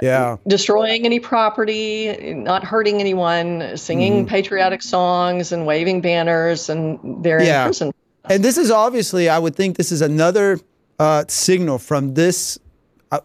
yeah. 0.00 0.36
destroying 0.46 1.04
any 1.04 1.18
property, 1.18 2.34
not 2.34 2.62
hurting 2.62 3.00
anyone, 3.00 3.76
singing 3.76 4.12
mm-hmm. 4.12 4.28
patriotic 4.28 4.82
songs 4.82 5.50
and 5.50 5.66
waving 5.66 6.00
banners, 6.00 6.68
and 6.68 7.24
they're 7.24 7.42
yeah. 7.42 7.62
in 7.62 7.66
prison. 7.66 7.94
And 8.26 8.44
this 8.44 8.56
is 8.56 8.70
obviously, 8.70 9.28
I 9.28 9.38
would 9.38 9.56
think 9.56 9.76
this 9.76 9.92
is 9.92 10.00
another 10.00 10.60
uh, 10.98 11.24
signal 11.28 11.78
from 11.78 12.14
this, 12.14 12.58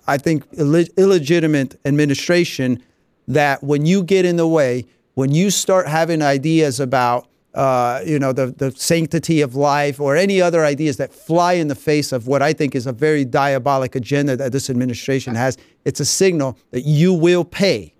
I 0.08 0.18
think, 0.18 0.46
Ill- 0.54 0.86
illegitimate 0.98 1.80
administration 1.86 2.84
that 3.28 3.64
when 3.64 3.86
you 3.86 4.04
get 4.04 4.26
in 4.26 4.38
the 4.38 4.48
way, 4.48 4.86
when 5.14 5.32
you 5.32 5.50
start 5.50 5.88
having 5.88 6.22
ideas 6.22 6.80
about 6.80 7.28
uh, 7.54 8.02
you 8.06 8.20
know, 8.20 8.32
the, 8.32 8.48
the 8.48 8.72
sanctity 8.72 9.42
of 9.42 9.56
life 9.56 10.00
or 10.00 10.16
any 10.16 10.40
other 10.40 10.64
ideas 10.64 10.98
that 10.98 11.12
fly 11.12 11.54
in 11.54 11.68
the 11.68 11.76
face 11.76 12.12
of 12.12 12.28
what 12.28 12.42
I 12.42 12.54
think 12.54 12.76
is 12.76 12.86
a 12.86 12.94
very 12.94 13.26
diabolic 13.26 13.96
agenda 13.96 14.36
that 14.38 14.52
this 14.52 14.70
administration 14.70 15.34
has, 15.36 15.58
it's 15.84 16.00
a 16.00 16.06
signal 16.06 16.58
that 16.72 16.82
you 16.82 17.12
will 17.12 17.44
pay. 17.44 17.94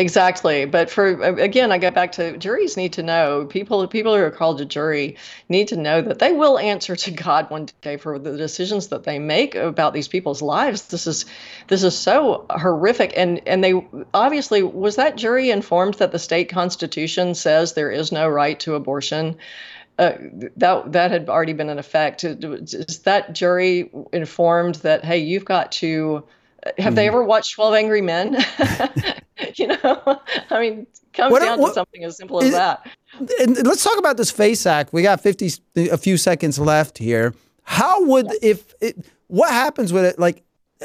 Exactly, 0.00 0.64
but 0.64 0.88
for 0.88 1.20
again, 1.40 1.72
I 1.72 1.78
go 1.78 1.90
back 1.90 2.12
to 2.12 2.36
juries 2.38 2.76
need 2.76 2.92
to 2.92 3.02
know 3.02 3.46
people. 3.46 3.84
People 3.88 4.14
who 4.14 4.22
are 4.22 4.30
called 4.30 4.58
to 4.58 4.64
jury 4.64 5.16
need 5.48 5.66
to 5.68 5.76
know 5.76 6.00
that 6.02 6.20
they 6.20 6.30
will 6.30 6.56
answer 6.56 6.94
to 6.94 7.10
God 7.10 7.50
one 7.50 7.68
day 7.80 7.96
for 7.96 8.16
the 8.16 8.36
decisions 8.36 8.88
that 8.88 9.02
they 9.02 9.18
make 9.18 9.56
about 9.56 9.94
these 9.94 10.06
people's 10.06 10.40
lives. 10.40 10.86
This 10.86 11.08
is 11.08 11.24
this 11.66 11.82
is 11.82 11.98
so 11.98 12.46
horrific, 12.48 13.12
and 13.16 13.40
and 13.44 13.64
they 13.64 13.74
obviously 14.14 14.62
was 14.62 14.94
that 14.94 15.16
jury 15.16 15.50
informed 15.50 15.94
that 15.94 16.12
the 16.12 16.20
state 16.20 16.48
constitution 16.48 17.34
says 17.34 17.72
there 17.72 17.90
is 17.90 18.12
no 18.12 18.28
right 18.28 18.60
to 18.60 18.76
abortion. 18.76 19.36
Uh, 19.98 20.12
that 20.56 20.92
that 20.92 21.10
had 21.10 21.28
already 21.28 21.54
been 21.54 21.70
in 21.70 21.78
effect. 21.80 22.22
Is 22.22 23.00
that 23.00 23.32
jury 23.32 23.90
informed 24.12 24.76
that 24.76 25.04
hey, 25.04 25.18
you've 25.18 25.44
got 25.44 25.72
to 25.72 26.22
have 26.78 26.94
they 26.94 27.06
hmm. 27.06 27.14
ever 27.14 27.24
watched 27.24 27.54
12 27.56 27.74
Angry 27.74 28.00
Men? 28.00 28.36
you 29.54 29.66
know, 29.68 30.20
I 30.50 30.60
mean, 30.60 30.86
comes 31.12 31.32
what, 31.32 31.40
down 31.40 31.58
what, 31.58 31.68
to 31.68 31.74
something 31.74 32.04
as 32.04 32.16
simple 32.16 32.42
as 32.42 32.52
that. 32.52 32.88
And 33.40 33.66
let's 33.66 33.84
talk 33.84 33.98
about 33.98 34.16
this 34.16 34.30
FACE 34.30 34.66
Act. 34.66 34.92
We 34.92 35.02
got 35.02 35.20
50, 35.20 35.50
a 35.90 35.96
few 35.96 36.16
seconds 36.16 36.58
left 36.58 36.98
here. 36.98 37.34
How 37.64 38.04
would, 38.04 38.28
if, 38.42 38.74
it, 38.80 39.04
what 39.26 39.50
happens 39.50 39.92
with 39.92 40.04
it? 40.04 40.18
Like, 40.18 40.44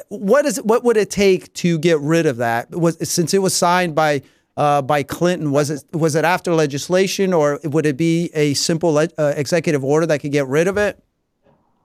what 0.10 0.46
is 0.46 0.60
what 0.62 0.84
would 0.84 0.98
it 0.98 1.12
take 1.12 1.54
to 1.54 1.78
get 1.78 2.00
rid 2.00 2.26
of 2.26 2.38
that? 2.38 2.72
Was 2.72 2.98
since 3.08 3.34
it 3.34 3.44
was 3.44 3.54
signed 3.54 3.94
by 3.94 4.24
uh, 4.58 4.82
by 4.82 5.04
Clinton, 5.04 5.52
was 5.52 5.70
it 5.70 5.84
was 5.94 6.16
it 6.16 6.26
after 6.26 6.54
legislation, 6.54 7.34
or 7.34 7.60
would 7.64 7.86
it 7.86 7.98
be 7.98 8.32
a 8.34 8.54
simple 8.56 8.92
le- 8.94 9.10
uh, 9.18 9.34
executive 9.36 9.84
order 9.84 10.06
that 10.08 10.20
could 10.20 10.32
get 10.32 10.48
rid 10.48 10.68
of 10.68 10.78
it? 10.78 11.02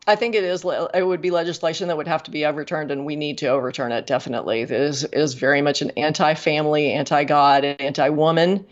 I 0.09 0.17
think 0.17 0.35
it 0.35 0.43
is. 0.43 0.65
It 0.95 1.07
would 1.07 1.21
be 1.21 1.31
legislation 1.31 1.87
that 1.89 1.97
would 1.99 2.09
have 2.09 2.23
to 2.23 2.31
be 2.31 2.47
overturned, 2.47 2.91
and 2.91 3.05
we 3.05 3.15
need 3.15 3.37
to 3.39 3.49
overturn 3.49 3.93
it. 3.93 4.07
Definitely, 4.07 4.63
it 4.63 4.71
is 4.71 5.05
it 5.05 5.13
is 5.13 5.35
very 5.35 5.61
much 5.61 5.83
an 5.83 5.91
anti-family, 5.99 6.93
anti-God, 6.93 7.65
anti-woman, 7.67 8.67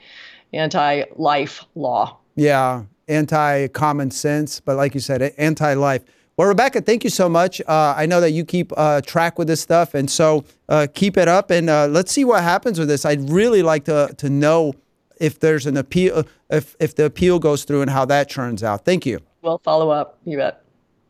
anti-life 0.54 1.62
law. 1.74 2.16
Yeah, 2.36 2.84
anti-common 3.08 4.12
sense, 4.12 4.60
but 4.60 4.76
like 4.76 4.94
you 4.94 5.00
said, 5.00 5.20
anti-life. 5.36 6.04
Well, 6.38 6.48
Rebecca, 6.48 6.80
thank 6.80 7.04
you 7.04 7.10
so 7.10 7.28
much. 7.28 7.60
Uh, 7.60 7.92
I 7.94 8.06
know 8.06 8.22
that 8.22 8.30
you 8.30 8.46
keep 8.46 8.72
uh, 8.74 9.02
track 9.02 9.38
with 9.38 9.46
this 9.46 9.60
stuff, 9.60 9.92
and 9.92 10.10
so 10.10 10.46
uh, 10.70 10.86
keep 10.94 11.18
it 11.18 11.28
up, 11.28 11.50
and 11.50 11.68
uh, 11.68 11.86
let's 11.86 12.12
see 12.12 12.24
what 12.24 12.42
happens 12.44 12.78
with 12.78 12.88
this. 12.88 13.04
I'd 13.04 13.28
really 13.28 13.62
like 13.62 13.84
to 13.84 14.14
to 14.16 14.30
know 14.30 14.72
if 15.20 15.38
there's 15.40 15.66
an 15.66 15.76
appeal, 15.76 16.24
if 16.48 16.76
if 16.80 16.94
the 16.96 17.04
appeal 17.04 17.38
goes 17.38 17.64
through, 17.64 17.82
and 17.82 17.90
how 17.90 18.06
that 18.06 18.30
turns 18.30 18.64
out. 18.64 18.86
Thank 18.86 19.04
you. 19.04 19.20
We'll 19.42 19.58
follow 19.58 19.90
up. 19.90 20.18
You 20.24 20.38
bet. 20.38 20.62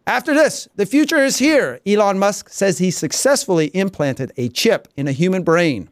After 0.09 0.35
this, 0.35 0.69
the 0.77 0.87
future 0.87 1.25
is 1.25 1.39
here. 1.39 1.81
Elon 1.85 2.21
Musk 2.21 2.49
says 2.49 2.79
he 2.79 2.93
successfully 2.93 3.73
implanted 3.75 4.33
a 4.37 4.49
chip 4.49 4.87
in 4.97 5.09
a 5.09 5.13
human 5.13 5.43
brain. 5.43 5.89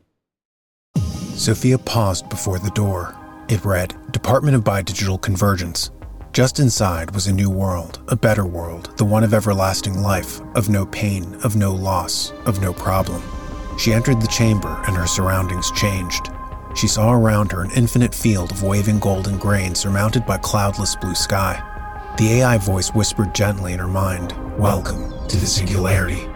Sophia 1.34 1.78
paused 1.78 2.28
before 2.28 2.60
the 2.60 2.70
door. 2.70 3.16
It 3.48 3.64
read 3.64 3.92
Department 4.12 4.54
of 4.54 4.62
Biodigital 4.62 5.20
Convergence. 5.20 5.90
Just 6.32 6.60
inside 6.60 7.10
was 7.10 7.26
a 7.26 7.32
new 7.32 7.50
world, 7.50 8.00
a 8.06 8.14
better 8.14 8.46
world, 8.46 8.96
the 8.98 9.04
one 9.04 9.24
of 9.24 9.34
everlasting 9.34 10.00
life, 10.00 10.40
of 10.54 10.68
no 10.68 10.86
pain, 10.86 11.34
of 11.42 11.56
no 11.56 11.72
loss, 11.72 12.32
of 12.46 12.60
no 12.60 12.72
problem. 12.72 13.20
She 13.80 13.92
entered 13.92 14.22
the 14.22 14.28
chamber 14.28 14.80
and 14.86 14.96
her 14.96 15.08
surroundings 15.08 15.72
changed. 15.72 16.30
She 16.76 16.86
saw 16.86 17.12
around 17.12 17.50
her 17.50 17.62
an 17.62 17.72
infinite 17.72 18.14
field 18.14 18.52
of 18.52 18.62
waving 18.62 19.00
golden 19.00 19.38
grain 19.38 19.74
surmounted 19.74 20.24
by 20.24 20.38
cloudless 20.38 20.94
blue 20.94 21.16
sky. 21.16 21.73
The 22.16 22.34
AI 22.34 22.58
voice 22.58 22.90
whispered 22.90 23.34
gently 23.34 23.72
in 23.72 23.80
her 23.80 23.88
mind, 23.88 24.34
Welcome 24.56 25.10
to 25.26 25.36
the 25.36 25.46
singularity. 25.46 26.28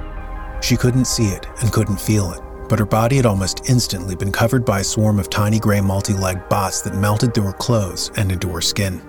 She 0.60 0.76
couldn't 0.76 1.04
see 1.04 1.28
it 1.28 1.46
and 1.60 1.72
couldn't 1.72 2.00
feel 2.00 2.32
it, 2.32 2.40
but 2.68 2.80
her 2.80 2.84
body 2.84 3.14
had 3.14 3.26
almost 3.26 3.70
instantly 3.70 4.16
been 4.16 4.32
covered 4.32 4.64
by 4.64 4.80
a 4.80 4.84
swarm 4.84 5.20
of 5.20 5.30
tiny 5.30 5.60
gray 5.60 5.80
multi 5.80 6.14
legged 6.14 6.48
bots 6.48 6.80
that 6.80 6.96
melted 6.96 7.32
through 7.32 7.44
her 7.44 7.52
clothes 7.52 8.10
and 8.16 8.32
into 8.32 8.48
her 8.48 8.60
skin. 8.60 9.00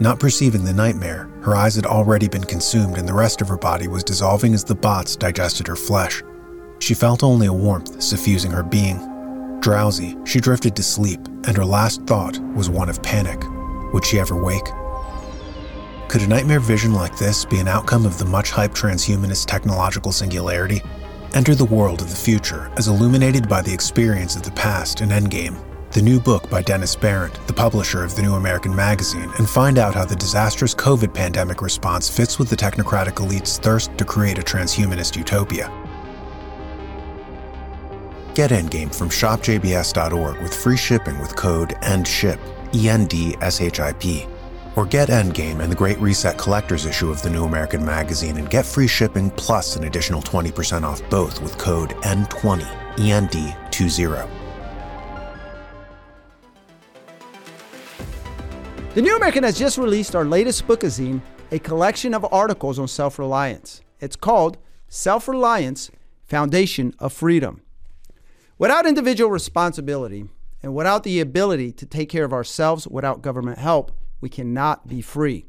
Not 0.00 0.18
perceiving 0.18 0.64
the 0.64 0.72
nightmare, 0.72 1.28
her 1.42 1.54
eyes 1.54 1.74
had 1.74 1.84
already 1.84 2.28
been 2.28 2.44
consumed 2.44 2.96
and 2.96 3.06
the 3.06 3.12
rest 3.12 3.42
of 3.42 3.48
her 3.48 3.58
body 3.58 3.86
was 3.86 4.02
dissolving 4.02 4.54
as 4.54 4.64
the 4.64 4.74
bots 4.74 5.16
digested 5.16 5.66
her 5.66 5.76
flesh. 5.76 6.22
She 6.78 6.94
felt 6.94 7.24
only 7.24 7.46
a 7.46 7.52
warmth 7.52 8.02
suffusing 8.02 8.52
her 8.52 8.62
being. 8.62 9.60
Drowsy, 9.60 10.16
she 10.24 10.40
drifted 10.40 10.74
to 10.76 10.82
sleep, 10.82 11.20
and 11.46 11.58
her 11.58 11.64
last 11.64 12.04
thought 12.04 12.38
was 12.54 12.70
one 12.70 12.88
of 12.88 13.02
panic. 13.02 13.42
Would 13.92 14.06
she 14.06 14.18
ever 14.18 14.42
wake? 14.42 14.66
Could 16.08 16.22
a 16.22 16.26
nightmare 16.28 16.60
vision 16.60 16.94
like 16.94 17.18
this 17.18 17.44
be 17.44 17.58
an 17.58 17.66
outcome 17.66 18.06
of 18.06 18.16
the 18.16 18.24
much 18.24 18.52
hyped 18.52 18.76
transhumanist 18.76 19.46
technological 19.46 20.12
singularity? 20.12 20.80
Enter 21.34 21.56
the 21.56 21.64
world 21.64 22.00
of 22.00 22.08
the 22.08 22.16
future 22.16 22.70
as 22.76 22.86
illuminated 22.86 23.48
by 23.48 23.60
the 23.60 23.74
experience 23.74 24.36
of 24.36 24.44
the 24.44 24.52
past 24.52 25.00
in 25.00 25.08
Endgame, 25.08 25.58
the 25.90 26.00
new 26.00 26.20
book 26.20 26.48
by 26.48 26.62
Dennis 26.62 26.94
Behreandt, 26.94 27.44
the 27.48 27.52
publisher 27.52 28.04
of 28.04 28.14
the 28.14 28.22
New 28.22 28.34
American 28.34 28.74
Magazine, 28.74 29.32
and 29.38 29.50
find 29.50 29.78
out 29.78 29.96
how 29.96 30.04
the 30.04 30.14
disastrous 30.14 30.76
COVID 30.76 31.12
pandemic 31.12 31.60
response 31.60 32.08
fits 32.08 32.38
with 32.38 32.50
the 32.50 32.56
technocratic 32.56 33.18
elite's 33.18 33.58
thirst 33.58 33.90
to 33.98 34.04
create 34.04 34.38
a 34.38 34.42
transhumanist 34.42 35.16
utopia. 35.16 35.66
Get 38.34 38.52
Endgame 38.52 38.94
from 38.94 39.08
shopjbs.org 39.08 40.40
with 40.40 40.54
free 40.54 40.76
shipping 40.76 41.18
with 41.18 41.34
code 41.34 41.70
ENDSHIP, 41.82 42.38
E 42.74 42.88
N 42.88 43.06
D 43.06 43.36
S 43.40 43.60
H 43.60 43.80
I 43.80 43.92
P. 43.94 44.26
Or 44.76 44.84
get 44.86 45.08
Endgame 45.08 45.60
and 45.60 45.72
the 45.72 45.76
Great 45.76 45.98
Reset 45.98 46.36
Collector's 46.36 46.86
issue 46.86 47.10
of 47.10 47.22
the 47.22 47.30
New 47.30 47.44
American 47.44 47.84
Magazine 47.84 48.36
and 48.36 48.48
get 48.48 48.66
free 48.66 48.86
shipping 48.86 49.30
plus 49.30 49.74
an 49.76 49.84
additional 49.84 50.22
20% 50.22 50.82
off 50.82 51.02
both 51.08 51.40
with 51.40 51.56
code 51.56 51.90
N20, 52.02 52.62
END20. 52.96 54.28
The 58.96 59.02
New 59.02 59.14
American 59.14 59.44
has 59.44 59.58
just 59.58 59.76
released 59.76 60.16
our 60.16 60.24
latest 60.24 60.66
bookazine, 60.66 61.20
a 61.52 61.58
collection 61.58 62.14
of 62.14 62.26
articles 62.32 62.78
on 62.78 62.88
self 62.88 63.18
reliance. 63.18 63.82
It's 64.00 64.16
called 64.16 64.56
Self 64.88 65.28
Reliance 65.28 65.90
Foundation 66.24 66.94
of 66.98 67.12
Freedom. 67.12 67.60
Without 68.58 68.86
individual 68.86 69.30
responsibility 69.30 70.30
and 70.62 70.74
without 70.74 71.02
the 71.02 71.20
ability 71.20 71.72
to 71.72 71.84
take 71.84 72.08
care 72.08 72.24
of 72.24 72.32
ourselves 72.32 72.88
without 72.88 73.20
government 73.20 73.58
help, 73.58 73.92
we 74.26 74.30
cannot 74.30 74.88
be 74.88 75.00
free. 75.00 75.46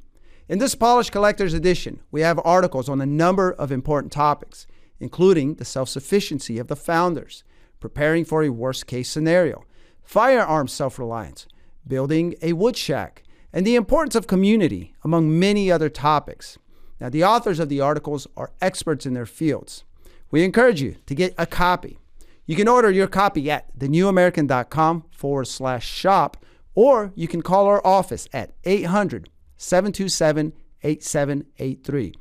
In 0.48 0.60
this 0.60 0.76
Polished 0.76 1.12
Collector's 1.12 1.56
Edition, 1.56 2.00
we 2.12 2.22
have 2.22 2.40
articles 2.46 2.88
on 2.88 3.02
a 3.02 3.08
number 3.08 3.52
of 3.52 3.72
important 3.72 4.12
topics, 4.12 4.68
including 5.00 5.56
the 5.56 5.66
self 5.66 5.90
sufficiency 5.90 6.60
of 6.60 6.68
the 6.68 6.76
founders, 6.76 7.44
preparing 7.80 8.24
for 8.24 8.44
a 8.44 8.50
worst 8.50 8.86
case 8.86 9.10
scenario, 9.10 9.66
firearm 10.04 10.68
self 10.68 11.00
reliance, 11.00 11.48
building 11.88 12.36
a 12.44 12.54
wood 12.54 12.78
shack, 12.78 13.24
and 13.52 13.66
the 13.66 13.74
importance 13.74 14.14
of 14.14 14.28
community, 14.28 14.94
among 15.04 15.40
many 15.40 15.72
other 15.72 15.90
topics. 15.90 16.60
Now, 17.02 17.10
the 17.10 17.24
authors 17.24 17.60
of 17.60 17.70
the 17.70 17.82
articles 17.82 18.28
are 18.38 18.52
experts 18.62 19.08
in 19.08 19.16
their 19.16 19.26
fields. 19.26 19.86
We 20.30 20.44
encourage 20.44 20.84
you 20.84 20.98
to 21.08 21.16
get 21.16 21.34
a 21.40 21.48
copy. 21.48 21.98
You 22.46 22.56
can 22.56 22.68
order 22.68 22.92
your 22.92 23.08
copy 23.08 23.50
at 23.50 23.76
thenewamerican.com 23.76 25.06
forward 25.10 25.46
slash 25.46 25.88
shop 25.88 26.38
or 26.78 27.12
you 27.16 27.28
can 27.28 27.42
call 27.42 27.66
our 27.66 27.86
office 27.86 28.30
at 28.32 28.52
800 28.64 29.30
727 29.58 30.54
8783. 30.84 32.14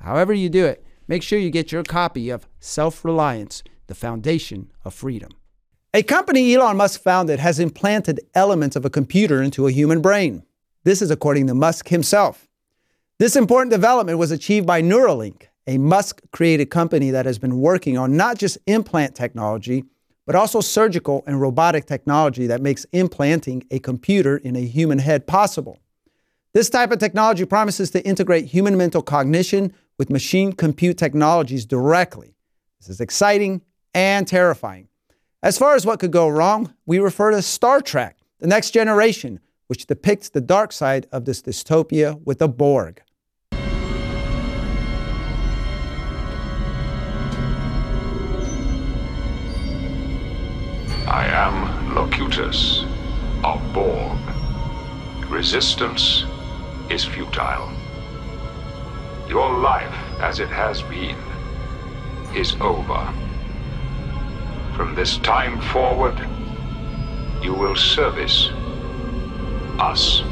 However, 0.00 0.32
you 0.32 0.48
do 0.48 0.64
it, 0.66 0.86
make 1.08 1.20
sure 1.20 1.36
you 1.36 1.50
get 1.50 1.72
your 1.72 1.82
copy 1.82 2.30
of 2.30 2.46
Self 2.60 3.04
Reliance, 3.04 3.64
the 3.88 3.94
Foundation 3.96 4.70
of 4.84 4.94
Freedom. 4.94 5.30
A 5.92 6.04
company 6.04 6.54
Elon 6.54 6.76
Musk 6.76 7.02
founded 7.02 7.40
has 7.40 7.58
implanted 7.58 8.20
elements 8.34 8.76
of 8.76 8.84
a 8.84 8.90
computer 8.90 9.42
into 9.42 9.66
a 9.66 9.72
human 9.72 10.00
brain. 10.00 10.44
This 10.84 11.02
is 11.02 11.10
according 11.10 11.48
to 11.48 11.54
Musk 11.54 11.88
himself. 11.88 12.46
This 13.18 13.34
important 13.34 13.72
development 13.72 14.18
was 14.18 14.30
achieved 14.30 14.66
by 14.66 14.80
Neuralink, 14.80 15.46
a 15.66 15.78
Musk 15.78 16.20
created 16.30 16.66
company 16.66 17.10
that 17.10 17.26
has 17.26 17.40
been 17.40 17.58
working 17.58 17.98
on 17.98 18.16
not 18.16 18.38
just 18.38 18.58
implant 18.68 19.16
technology, 19.16 19.84
but 20.26 20.34
also 20.34 20.60
surgical 20.60 21.22
and 21.26 21.40
robotic 21.40 21.86
technology 21.86 22.46
that 22.46 22.62
makes 22.62 22.84
implanting 22.92 23.64
a 23.70 23.78
computer 23.78 24.36
in 24.36 24.56
a 24.56 24.64
human 24.64 24.98
head 24.98 25.26
possible. 25.26 25.78
This 26.52 26.70
type 26.70 26.92
of 26.92 26.98
technology 26.98 27.44
promises 27.44 27.90
to 27.90 28.06
integrate 28.06 28.46
human 28.46 28.76
mental 28.76 29.02
cognition 29.02 29.74
with 29.98 30.10
machine 30.10 30.52
compute 30.52 30.96
technologies 30.96 31.66
directly. 31.66 32.36
This 32.80 32.88
is 32.88 33.00
exciting 33.00 33.62
and 33.92 34.26
terrifying. 34.26 34.88
As 35.42 35.58
far 35.58 35.74
as 35.74 35.84
what 35.84 36.00
could 36.00 36.10
go 36.10 36.28
wrong, 36.28 36.72
we 36.86 36.98
refer 36.98 37.30
to 37.30 37.42
Star 37.42 37.80
Trek, 37.80 38.18
The 38.40 38.46
Next 38.46 38.70
Generation, 38.70 39.40
which 39.66 39.86
depicts 39.86 40.28
the 40.30 40.40
dark 40.40 40.72
side 40.72 41.06
of 41.12 41.24
this 41.24 41.42
dystopia 41.42 42.20
with 42.24 42.38
the 42.38 42.48
Borg. 42.48 43.02
I 51.06 51.26
am 51.26 51.94
Locutus 51.94 52.82
of 53.44 53.60
Borg. 53.74 54.18
Resistance 55.30 56.24
is 56.88 57.04
futile. 57.04 57.70
Your 59.28 59.58
life, 59.58 59.94
as 60.20 60.40
it 60.40 60.48
has 60.48 60.80
been, 60.80 61.18
is 62.34 62.56
over. 62.58 63.12
From 64.74 64.94
this 64.94 65.18
time 65.18 65.60
forward, 65.60 66.18
you 67.42 67.52
will 67.52 67.76
service 67.76 68.48
us. 69.78 70.22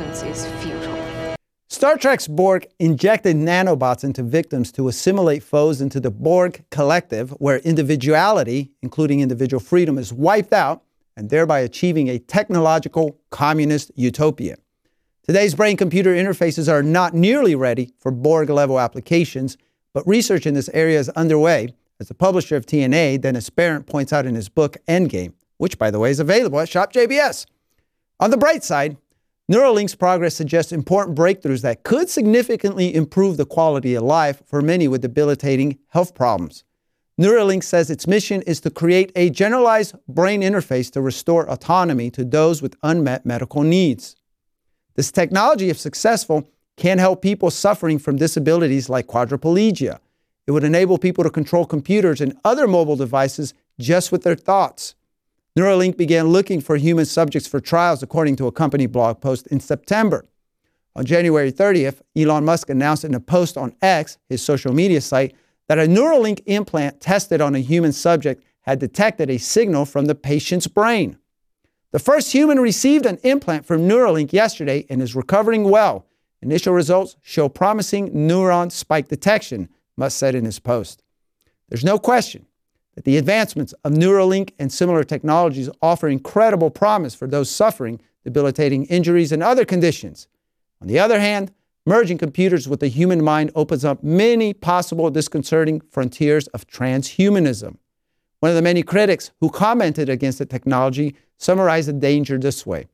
Resistance 0.00 0.38
is 0.38 0.62
futile. 0.62 1.36
Star 1.68 1.98
Trek's 1.98 2.26
Borg 2.26 2.66
injected 2.78 3.36
nanobots 3.36 4.02
into 4.02 4.22
victims 4.22 4.72
to 4.72 4.88
assimilate 4.88 5.42
foes 5.42 5.80
into 5.82 6.00
the 6.00 6.10
Borg 6.10 6.64
collective, 6.70 7.30
where 7.32 7.58
individuality, 7.58 8.70
including 8.82 9.20
individual 9.20 9.60
freedom, 9.60 9.98
is 9.98 10.12
wiped 10.12 10.54
out, 10.54 10.82
and 11.16 11.28
thereby 11.28 11.60
achieving 11.60 12.08
a 12.08 12.18
technological 12.18 13.18
communist 13.28 13.90
utopia. 13.94 14.56
Today's 15.22 15.54
brain 15.54 15.76
computer 15.76 16.14
interfaces 16.14 16.70
are 16.70 16.82
not 16.82 17.12
nearly 17.12 17.54
ready 17.54 17.92
for 17.98 18.10
Borg 18.10 18.48
level 18.48 18.80
applications, 18.80 19.58
but 19.92 20.06
research 20.06 20.46
in 20.46 20.54
this 20.54 20.70
area 20.72 20.98
is 20.98 21.10
underway, 21.10 21.74
as 22.00 22.08
the 22.08 22.14
publisher 22.14 22.56
of 22.56 22.64
TNA, 22.64 23.20
Dennis 23.20 23.50
Behreandt, 23.50 23.86
points 23.86 24.14
out 24.14 24.24
in 24.24 24.34
his 24.34 24.48
book 24.48 24.78
Endgame, 24.88 25.34
which, 25.58 25.78
by 25.78 25.90
the 25.90 25.98
way, 25.98 26.10
is 26.10 26.20
available 26.20 26.58
at 26.58 26.70
Shop 26.70 26.90
JBS. 26.90 27.44
On 28.18 28.30
the 28.30 28.36
bright 28.36 28.64
side, 28.64 28.96
Neuralink's 29.50 29.96
progress 29.96 30.36
suggests 30.36 30.70
important 30.70 31.18
breakthroughs 31.18 31.62
that 31.62 31.82
could 31.82 32.08
significantly 32.08 32.94
improve 32.94 33.36
the 33.36 33.44
quality 33.44 33.96
of 33.96 34.04
life 34.04 34.40
for 34.46 34.62
many 34.62 34.86
with 34.86 35.02
debilitating 35.02 35.76
health 35.88 36.14
problems. 36.14 36.62
Neuralink 37.20 37.64
says 37.64 37.90
its 37.90 38.06
mission 38.06 38.42
is 38.42 38.60
to 38.60 38.70
create 38.70 39.10
a 39.16 39.28
generalized 39.28 39.96
brain 40.06 40.42
interface 40.42 40.88
to 40.92 41.00
restore 41.02 41.50
autonomy 41.50 42.12
to 42.12 42.24
those 42.24 42.62
with 42.62 42.76
unmet 42.84 43.26
medical 43.26 43.64
needs. 43.64 44.14
This 44.94 45.10
technology, 45.10 45.68
if 45.68 45.78
successful, 45.78 46.48
can 46.76 46.98
help 46.98 47.20
people 47.20 47.50
suffering 47.50 47.98
from 47.98 48.14
disabilities 48.14 48.88
like 48.88 49.08
quadriplegia. 49.08 49.98
It 50.46 50.52
would 50.52 50.64
enable 50.64 50.96
people 50.96 51.24
to 51.24 51.30
control 51.30 51.66
computers 51.66 52.20
and 52.20 52.38
other 52.44 52.68
mobile 52.68 52.96
devices 52.96 53.52
just 53.80 54.12
with 54.12 54.22
their 54.22 54.36
thoughts. 54.36 54.94
Neuralink 55.58 55.96
began 55.96 56.28
looking 56.28 56.60
for 56.60 56.76
human 56.76 57.04
subjects 57.04 57.48
for 57.48 57.60
trials, 57.60 58.02
according 58.02 58.36
to 58.36 58.46
a 58.46 58.52
company 58.52 58.86
blog 58.86 59.20
post 59.20 59.46
in 59.48 59.58
September. 59.58 60.26
On 60.94 61.04
January 61.04 61.50
30th, 61.50 62.02
Elon 62.16 62.44
Musk 62.44 62.70
announced 62.70 63.04
in 63.04 63.14
a 63.14 63.20
post 63.20 63.56
on 63.56 63.74
X, 63.82 64.18
his 64.28 64.42
social 64.42 64.72
media 64.72 65.00
site, 65.00 65.34
that 65.66 65.78
a 65.78 65.82
Neuralink 65.82 66.40
implant 66.46 67.00
tested 67.00 67.40
on 67.40 67.54
a 67.54 67.60
human 67.60 67.92
subject 67.92 68.44
had 68.62 68.78
detected 68.78 69.30
a 69.30 69.38
signal 69.38 69.84
from 69.84 70.06
the 70.06 70.14
patient's 70.14 70.66
brain. 70.66 71.16
The 71.92 71.98
first 71.98 72.32
human 72.32 72.60
received 72.60 73.06
an 73.06 73.18
implant 73.24 73.66
from 73.66 73.88
Neuralink 73.88 74.32
yesterday 74.32 74.86
and 74.88 75.02
is 75.02 75.16
recovering 75.16 75.64
well. 75.64 76.06
Initial 76.42 76.72
results 76.72 77.16
show 77.22 77.48
promising 77.48 78.10
neuron 78.10 78.70
spike 78.70 79.08
detection, 79.08 79.68
Musk 79.96 80.18
said 80.18 80.34
in 80.34 80.44
his 80.44 80.60
post. 80.60 81.02
There's 81.68 81.84
no 81.84 81.98
question 81.98 82.46
that 82.94 83.04
the 83.04 83.16
advancements 83.16 83.72
of 83.84 83.92
Neuralink 83.92 84.50
and 84.58 84.72
similar 84.72 85.04
technologies 85.04 85.70
offer 85.80 86.08
incredible 86.08 86.70
promise 86.70 87.14
for 87.14 87.26
those 87.26 87.50
suffering 87.50 88.00
debilitating 88.24 88.84
injuries 88.86 89.32
and 89.32 89.42
other 89.42 89.64
conditions. 89.64 90.28
On 90.80 90.88
the 90.88 90.98
other 90.98 91.20
hand, 91.20 91.52
merging 91.86 92.18
computers 92.18 92.68
with 92.68 92.80
the 92.80 92.88
human 92.88 93.22
mind 93.22 93.50
opens 93.54 93.84
up 93.84 94.02
many 94.02 94.52
possible 94.52 95.10
disconcerting 95.10 95.80
frontiers 95.90 96.46
of 96.48 96.66
transhumanism. 96.66 97.76
One 98.40 98.50
of 98.50 98.56
the 98.56 98.62
many 98.62 98.82
critics 98.82 99.30
who 99.40 99.50
commented 99.50 100.08
against 100.08 100.38
the 100.38 100.46
technology 100.46 101.14
summarized 101.36 101.88
the 101.88 101.92
danger 101.94 102.38
this 102.38 102.66
way 102.66 102.88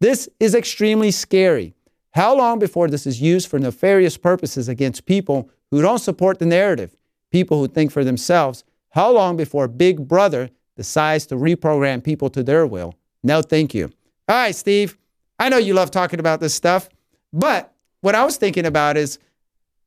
This 0.00 0.28
is 0.38 0.54
extremely 0.54 1.10
scary. 1.10 1.74
How 2.12 2.36
long 2.36 2.58
before 2.58 2.88
this 2.88 3.06
is 3.06 3.20
used 3.20 3.48
for 3.48 3.58
nefarious 3.58 4.16
purposes 4.16 4.68
against 4.68 5.06
people 5.06 5.48
who 5.70 5.80
don't 5.80 6.00
support 6.00 6.38
the 6.38 6.46
narrative, 6.46 6.96
people 7.30 7.58
who 7.58 7.68
think 7.68 7.92
for 7.92 8.04
themselves, 8.04 8.64
how 8.90 9.10
long 9.10 9.36
before 9.36 9.68
Big 9.68 10.06
Brother 10.06 10.50
decides 10.76 11.26
to 11.26 11.36
reprogram 11.36 12.02
people 12.02 12.30
to 12.30 12.42
their 12.42 12.66
will? 12.66 12.94
No, 13.22 13.42
thank 13.42 13.74
you. 13.74 13.92
All 14.28 14.36
right, 14.36 14.54
Steve, 14.54 14.96
I 15.38 15.48
know 15.48 15.58
you 15.58 15.74
love 15.74 15.90
talking 15.90 16.20
about 16.20 16.40
this 16.40 16.54
stuff, 16.54 16.88
but 17.32 17.72
what 18.00 18.14
I 18.14 18.24
was 18.24 18.36
thinking 18.36 18.66
about 18.66 18.96
is 18.96 19.18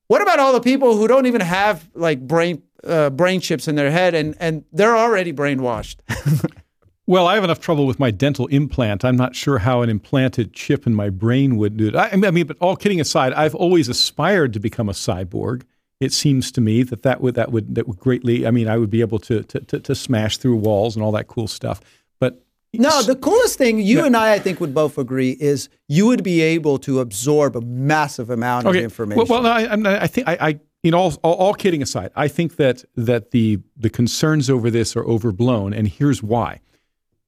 what 0.08 0.22
about 0.22 0.40
all 0.40 0.54
the 0.54 0.62
people 0.62 0.98
who 0.98 1.08
don't 1.08 1.26
even 1.26 1.42
have 1.42 1.90
like 1.94 2.20
brain 2.28 2.62
uh, 2.84 3.10
brain 3.10 3.40
chips 3.40 3.68
in 3.68 3.76
their 3.76 3.92
head 3.92 4.14
and 4.14 4.36
and 4.40 4.66
they're 4.72 4.98
already 4.98 5.32
brainwashed? 5.32 5.98
Well, 7.06 7.28
I 7.28 7.36
have 7.36 7.44
enough 7.44 7.60
trouble 7.60 7.86
with 7.86 8.00
my 8.00 8.12
dental 8.12 8.48
implant. 8.48 9.04
I'm 9.04 9.18
not 9.18 9.36
sure 9.36 9.58
how 9.58 9.82
an 9.82 9.90
implanted 9.90 10.54
chip 10.54 10.88
in 10.88 10.96
my 10.96 11.10
brain 11.10 11.58
would 11.58 11.76
do 11.76 11.90
it. 11.90 11.96
I, 11.98 12.12
I 12.12 12.32
mean, 12.32 12.48
but 12.48 12.56
all 12.62 12.78
kidding 12.78 13.02
aside, 13.02 13.34
I've 13.34 13.56
always 13.56 13.90
aspired 13.90 14.54
to 14.54 14.62
become 14.62 14.88
a 14.88 14.94
cyborg 14.94 15.64
it 16.04 16.14
seems 16.14 16.52
to 16.52 16.62
me 16.62 16.84
that 16.84 17.04
that 17.04 17.22
would 17.22 17.36
that 17.36 17.52
would 17.52 17.76
that 17.76 17.88
would 17.88 18.00
greatly. 18.00 18.46
I 18.46 18.52
mean, 18.52 18.68
I 18.68 18.78
would 18.78 18.90
be 18.90 19.02
able 19.02 19.20
to 19.20 19.44
to 19.44 19.60
to, 19.60 19.80
to 19.80 19.96
smash 19.96 20.38
through 20.38 20.58
walls 20.58 20.96
and 20.96 21.04
all 21.04 21.12
that 21.14 21.28
cool 21.28 21.48
stuff. 21.48 21.80
But 22.20 22.44
no, 22.74 23.02
the 23.04 23.16
coolest 23.16 23.58
thing 23.58 23.80
you 23.80 24.00
yeah. 24.00 24.06
and 24.06 24.18
I, 24.18 24.34
I 24.34 24.40
think, 24.40 24.60
would 24.60 24.74
both 24.74 24.98
agree 24.98 25.32
is 25.40 25.70
you 25.88 26.06
would 26.08 26.24
be 26.24 26.42
able 26.42 26.78
to 26.80 27.00
absorb 27.00 27.56
a 27.56 27.62
massive 27.62 28.30
amount 28.30 28.66
okay. 28.66 28.80
of 28.80 28.84
information. 28.84 29.26
Well, 29.28 29.44
well 29.44 29.52
I, 29.52 29.68
I 30.02 30.08
think 30.08 30.28
I, 30.28 30.38
I 30.40 30.60
you 30.84 30.92
know, 30.92 30.98
all, 30.98 31.14
all, 31.24 31.36
all 31.36 31.54
kidding 31.54 31.82
aside, 31.82 32.12
I 32.16 32.28
think 32.28 32.58
that 32.58 32.84
that 32.96 33.32
the 33.32 33.60
the 33.78 33.90
concerns 33.90 34.50
over 34.50 34.70
this 34.70 34.96
are 34.96 35.06
overblown, 35.06 35.74
and 35.74 35.88
here's 35.88 36.22
why. 36.22 36.60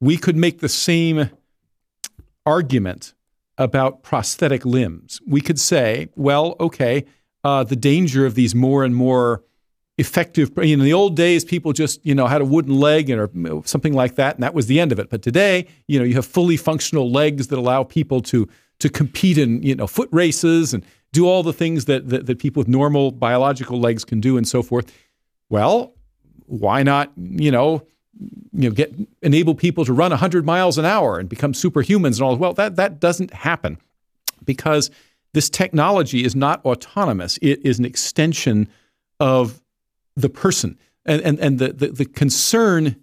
We 0.02 0.18
could 0.18 0.36
make 0.36 0.60
the 0.60 0.70
same 0.70 1.30
argument 2.46 3.14
about 3.58 4.04
prosthetic 4.04 4.66
limbs. 4.66 5.22
We 5.26 5.40
could 5.40 5.60
say, 5.60 6.10
well, 6.16 6.58
okay, 6.60 7.06
uh, 7.46 7.64
the 7.64 7.76
danger 7.76 8.26
of 8.26 8.34
these 8.34 8.56
more 8.56 8.84
and 8.84 8.96
more 8.96 9.44
effective. 10.00 10.52
You 10.58 10.76
know, 10.76 10.82
in 10.82 10.86
the 10.86 10.94
old 10.94 11.16
days, 11.16 11.46
people 11.46 11.74
just 11.74 12.04
you 12.04 12.16
know 12.16 12.26
had 12.26 12.42
a 12.42 12.46
wooden 12.46 12.76
leg 12.80 13.12
or 13.12 13.30
something 13.66 13.94
like 13.94 14.16
that, 14.16 14.36
and 14.36 14.44
that 14.44 14.56
was 14.56 14.66
the 14.66 14.80
end 14.80 14.92
of 14.92 14.98
it. 14.98 15.12
But 15.12 15.22
today, 15.22 15.68
you 15.88 16.00
know, 16.00 16.06
you 16.06 16.16
have 16.16 16.26
fully 16.26 16.58
functional 16.58 17.12
legs 17.12 17.48
that 17.48 17.60
allow 17.60 17.84
people 17.84 18.20
to 18.24 18.50
to 18.80 18.90
compete 18.90 19.38
in 19.38 19.62
you 19.62 19.76
know 19.76 19.86
foot 19.86 20.10
races 20.12 20.74
and 20.74 20.84
do 21.12 21.28
all 21.28 21.44
the 21.44 21.54
things 21.54 21.86
that, 21.86 22.10
that, 22.10 22.26
that 22.26 22.40
people 22.40 22.60
with 22.60 22.68
normal 22.68 23.10
biological 23.10 23.80
legs 23.80 24.04
can 24.04 24.20
do 24.20 24.36
and 24.36 24.46
so 24.46 24.62
forth. 24.62 24.92
Well, 25.48 25.94
why 26.48 26.82
not 26.82 27.12
you 27.16 27.52
know 27.52 27.84
you 28.54 28.70
know 28.70 28.72
get 28.72 28.92
enable 29.22 29.54
people 29.54 29.86
to 29.86 29.94
run 29.94 30.10
100 30.10 30.46
miles 30.46 30.80
an 30.80 30.86
hour 30.86 31.20
and 31.20 31.30
become 31.30 31.54
superhumans 31.54 32.16
and 32.16 32.22
all 32.22 32.36
well 32.38 32.54
that 32.54 32.76
that 32.78 33.00
doesn't 33.00 33.34
happen 33.34 33.78
because 34.46 34.90
this 35.36 35.50
technology 35.50 36.24
is 36.24 36.34
not 36.34 36.63
autonomous, 36.63 37.38
it 37.41 37.60
is 37.65 37.78
an 37.78 37.84
extension 37.84 38.69
of 39.19 39.62
the 40.15 40.30
person. 40.30 40.80
And, 41.06 41.21
and, 41.24 41.38
and 41.39 41.60
the, 41.60 41.74
the, 41.74 41.88
the 41.89 42.06
concern 42.06 42.95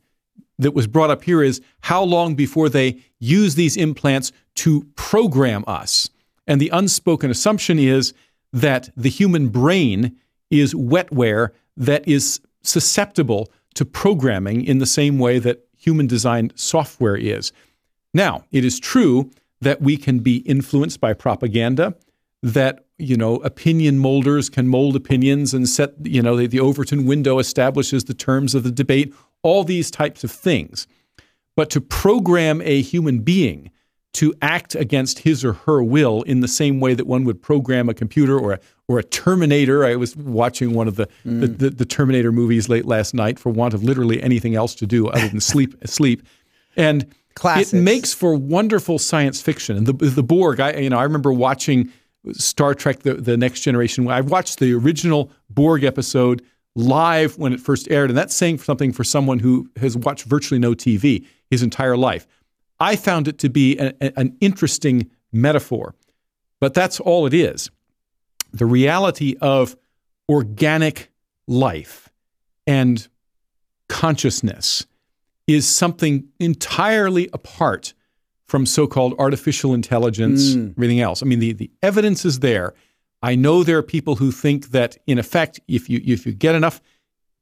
that 0.58 0.72
was 0.72 0.86
brought 0.86 1.10
up 1.10 1.24
here 1.24 1.42
is 1.42 1.60
how 1.82 2.02
long 2.02 2.34
before 2.34 2.70
they 2.70 3.02
use 3.18 3.54
these 3.54 3.76
implants 3.76 4.32
to 4.54 4.84
program 4.96 5.62
us. 5.66 6.08
And 6.46 6.58
the 6.58 6.70
unspoken 6.70 7.30
assumption 7.30 7.78
is 7.78 8.14
that 8.50 8.88
the 8.96 9.10
human 9.10 9.48
brain 9.48 10.16
is 10.50 10.72
wetware 10.72 11.50
that 11.76 12.08
is 12.08 12.40
susceptible 12.62 13.52
to 13.74 13.84
programming 13.84 14.64
in 14.64 14.78
the 14.78 14.86
same 14.86 15.18
way 15.18 15.38
that 15.38 15.66
human 15.76 16.06
designed 16.06 16.54
software 16.56 17.16
is. 17.16 17.52
Now, 18.14 18.44
it 18.50 18.64
is 18.64 18.80
true 18.80 19.30
that 19.60 19.82
we 19.82 19.98
can 19.98 20.20
be 20.20 20.36
influenced 20.38 20.98
by 20.98 21.12
propaganda 21.12 21.94
that 22.42 22.86
you 22.98 23.16
know 23.16 23.36
opinion 23.36 23.98
molders 23.98 24.48
can 24.48 24.68
mold 24.68 24.96
opinions 24.96 25.54
and 25.54 25.68
set 25.68 25.94
you 26.04 26.22
know 26.22 26.36
the, 26.36 26.46
the 26.46 26.60
Overton 26.60 27.06
window 27.06 27.38
establishes 27.38 28.04
the 28.04 28.14
terms 28.14 28.54
of 28.54 28.62
the 28.64 28.70
debate 28.70 29.14
all 29.42 29.64
these 29.64 29.90
types 29.90 30.24
of 30.24 30.30
things 30.30 30.86
but 31.56 31.70
to 31.70 31.80
program 31.80 32.60
a 32.62 32.82
human 32.82 33.20
being 33.20 33.70
to 34.14 34.34
act 34.42 34.74
against 34.74 35.20
his 35.20 35.44
or 35.44 35.54
her 35.54 35.82
will 35.82 36.22
in 36.22 36.40
the 36.40 36.48
same 36.48 36.80
way 36.80 36.94
that 36.94 37.06
one 37.06 37.24
would 37.24 37.40
program 37.40 37.88
a 37.88 37.94
computer 37.94 38.38
or 38.38 38.52
a, 38.52 38.60
or 38.86 38.98
a 38.98 39.04
Terminator. 39.04 39.84
I 39.84 39.96
was 39.96 40.14
watching 40.16 40.74
one 40.74 40.86
of 40.86 40.96
the, 40.96 41.06
mm. 41.24 41.40
the, 41.40 41.46
the, 41.46 41.70
the, 41.70 41.84
Terminator 41.86 42.30
movies 42.30 42.68
late 42.68 42.84
last 42.84 43.14
night 43.14 43.38
for 43.38 43.50
want 43.50 43.72
of 43.72 43.82
literally 43.82 44.22
anything 44.22 44.54
else 44.54 44.74
to 44.76 44.86
do 44.86 45.08
other 45.08 45.28
than 45.28 45.40
sleep. 45.40 45.74
sleep, 45.86 46.26
and 46.76 47.06
Classics. 47.34 47.72
it 47.72 47.80
makes 47.80 48.12
for 48.12 48.34
wonderful 48.34 48.98
science 48.98 49.40
fiction. 49.40 49.76
And 49.78 49.86
the 49.86 49.94
the 49.94 50.22
Borg, 50.22 50.60
I 50.60 50.72
you 50.76 50.90
know 50.90 50.98
I 50.98 51.04
remember 51.04 51.32
watching 51.32 51.90
Star 52.32 52.74
Trek 52.74 53.00
the, 53.00 53.14
the 53.14 53.36
Next 53.36 53.60
Generation. 53.60 54.08
I 54.08 54.20
watched 54.20 54.58
the 54.58 54.72
original 54.74 55.30
Borg 55.50 55.84
episode 55.84 56.42
live 56.74 57.36
when 57.38 57.52
it 57.52 57.60
first 57.60 57.90
aired, 57.90 58.10
and 58.10 58.16
that's 58.16 58.34
saying 58.34 58.58
something 58.58 58.92
for 58.92 59.04
someone 59.04 59.38
who 59.38 59.68
has 59.76 59.96
watched 59.96 60.24
virtually 60.24 60.58
no 60.58 60.72
TV 60.72 61.26
his 61.50 61.62
entire 61.62 61.96
life. 61.96 62.26
I 62.80 62.96
found 62.96 63.28
it 63.28 63.38
to 63.40 63.48
be 63.48 63.78
a, 63.78 63.92
a, 64.00 64.18
an 64.18 64.36
interesting 64.40 65.10
metaphor, 65.32 65.94
but 66.60 66.74
that's 66.74 67.00
all 67.00 67.26
it 67.26 67.34
is. 67.34 67.70
The 68.52 68.66
reality 68.66 69.36
of 69.40 69.76
organic 70.28 71.10
life 71.46 72.10
and 72.66 73.06
consciousness 73.88 74.86
is 75.46 75.66
something 75.66 76.28
entirely 76.38 77.28
apart 77.32 77.94
from 78.52 78.66
so-called 78.66 79.14
artificial 79.18 79.72
intelligence, 79.72 80.52
hmm. 80.52 80.72
everything 80.76 81.00
else. 81.00 81.22
I 81.22 81.24
mean, 81.24 81.38
the, 81.38 81.54
the 81.54 81.70
evidence 81.82 82.26
is 82.26 82.40
there. 82.40 82.74
I 83.22 83.34
know 83.34 83.64
there 83.64 83.78
are 83.78 83.82
people 83.82 84.16
who 84.16 84.30
think 84.30 84.72
that, 84.72 84.98
in 85.06 85.18
effect, 85.18 85.58
if 85.68 85.88
you 85.88 86.02
if 86.04 86.26
you 86.26 86.34
get 86.34 86.54
enough 86.54 86.82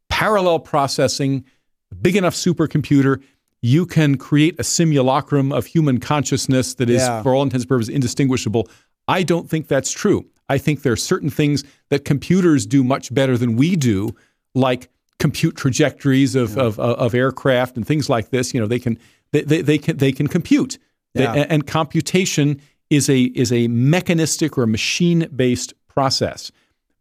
parallel 0.09 0.61
processing, 0.61 1.45
a 1.91 1.97
big 1.97 2.15
enough 2.15 2.37
supercomputer, 2.37 3.21
you 3.61 3.87
can 3.87 4.19
create 4.19 4.55
a 4.61 4.63
simulacrum 4.63 5.51
of 5.51 5.67
human 5.67 5.99
consciousness 5.99 6.75
that 6.75 6.89
is, 6.89 7.03
Yeah. 7.03 7.25
for 7.25 7.35
all 7.35 7.43
intents 7.43 7.65
and 7.65 7.69
purposes, 7.69 7.93
indistinguishable. 7.93 8.69
I 9.09 9.25
don't 9.25 9.51
think 9.51 9.67
that's 9.67 9.91
true. 9.91 10.27
I 10.49 10.59
think 10.59 10.83
there 10.83 10.93
are 10.93 11.05
certain 11.15 11.31
things 11.31 11.65
that 11.89 12.05
computers 12.05 12.67
do 12.67 12.85
much 12.85 13.13
better 13.13 13.37
than 13.37 13.57
we 13.57 13.75
do, 13.75 14.15
like 14.55 14.91
compute 15.19 15.57
trajectories 15.57 16.37
of, 16.37 16.57
of, 16.57 16.79
of 16.79 17.15
aircraft 17.17 17.77
and 17.77 17.85
things 17.85 18.09
like 18.09 18.31
this. 18.31 18.55
You 18.55 18.61
know, 18.61 18.69
they 18.69 18.79
can 18.79 18.97
they, 19.33 19.43
they, 19.43 19.61
they 19.61 19.79
can 19.79 19.97
they 19.97 20.13
can 20.13 20.29
compute. 20.29 20.79
They- 21.15 21.25
Yeah. 21.25 21.47
and 21.49 21.67
computation 21.67 22.61
is 22.89 23.09
a 23.09 23.23
is 23.35 23.53
a 23.53 23.69
mechanistic 23.69 24.57
or 24.59 24.67
machine 24.67 25.29
based 25.35 25.75
process. 25.89 26.51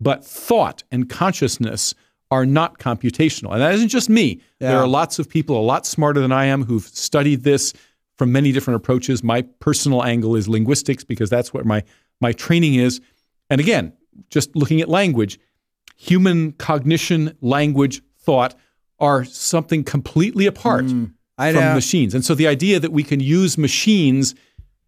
But 0.02 0.26
thought 0.26 0.84
and 0.92 1.10
consciousness 1.10 1.94
are 2.32 2.46
not 2.46 2.78
computational. 2.80 3.52
And 3.54 3.62
that 3.62 3.74
isn't 3.74 3.90
just 3.90 4.10
me. 4.10 4.40
There 4.60 4.78
are 4.78 4.88
lots 4.88 5.18
of 5.20 5.28
people 5.28 5.60
a 5.60 5.66
lot 5.66 5.86
smarter 5.86 6.22
than 6.22 6.32
I 6.32 6.46
am 6.46 6.64
who've 6.64 6.84
studied 6.88 7.44
this 7.44 7.74
from 8.18 8.32
many 8.32 8.52
different 8.52 8.76
approaches. 8.76 9.24
My 9.24 9.42
personal 9.60 10.04
angle 10.04 10.36
is 10.36 10.48
linguistics 10.48 11.04
because 11.04 11.30
that's 11.30 11.54
what 11.54 11.66
my 11.66 11.84
my 12.22 12.32
training 12.34 12.76
is. 12.76 13.02
And 13.50 13.60
again, 13.60 13.94
just 14.30 14.56
looking 14.56 14.80
at 14.82 14.90
language, 14.90 15.40
human 15.96 16.52
cognition, 16.54 17.36
language, 17.42 18.02
thought 18.20 18.56
are 19.00 19.24
something 19.24 19.84
completely 19.84 20.46
apart 20.46 20.86
Mm, 20.86 21.14
I 21.40 21.52
from 21.54 21.62
know. 21.62 21.74
machines. 21.76 22.14
And 22.14 22.24
so 22.24 22.36
the 22.36 22.48
idea 22.48 22.80
that 22.80 22.92
we 22.92 23.04
can 23.04 23.20
use 23.20 23.58
machines 23.58 24.36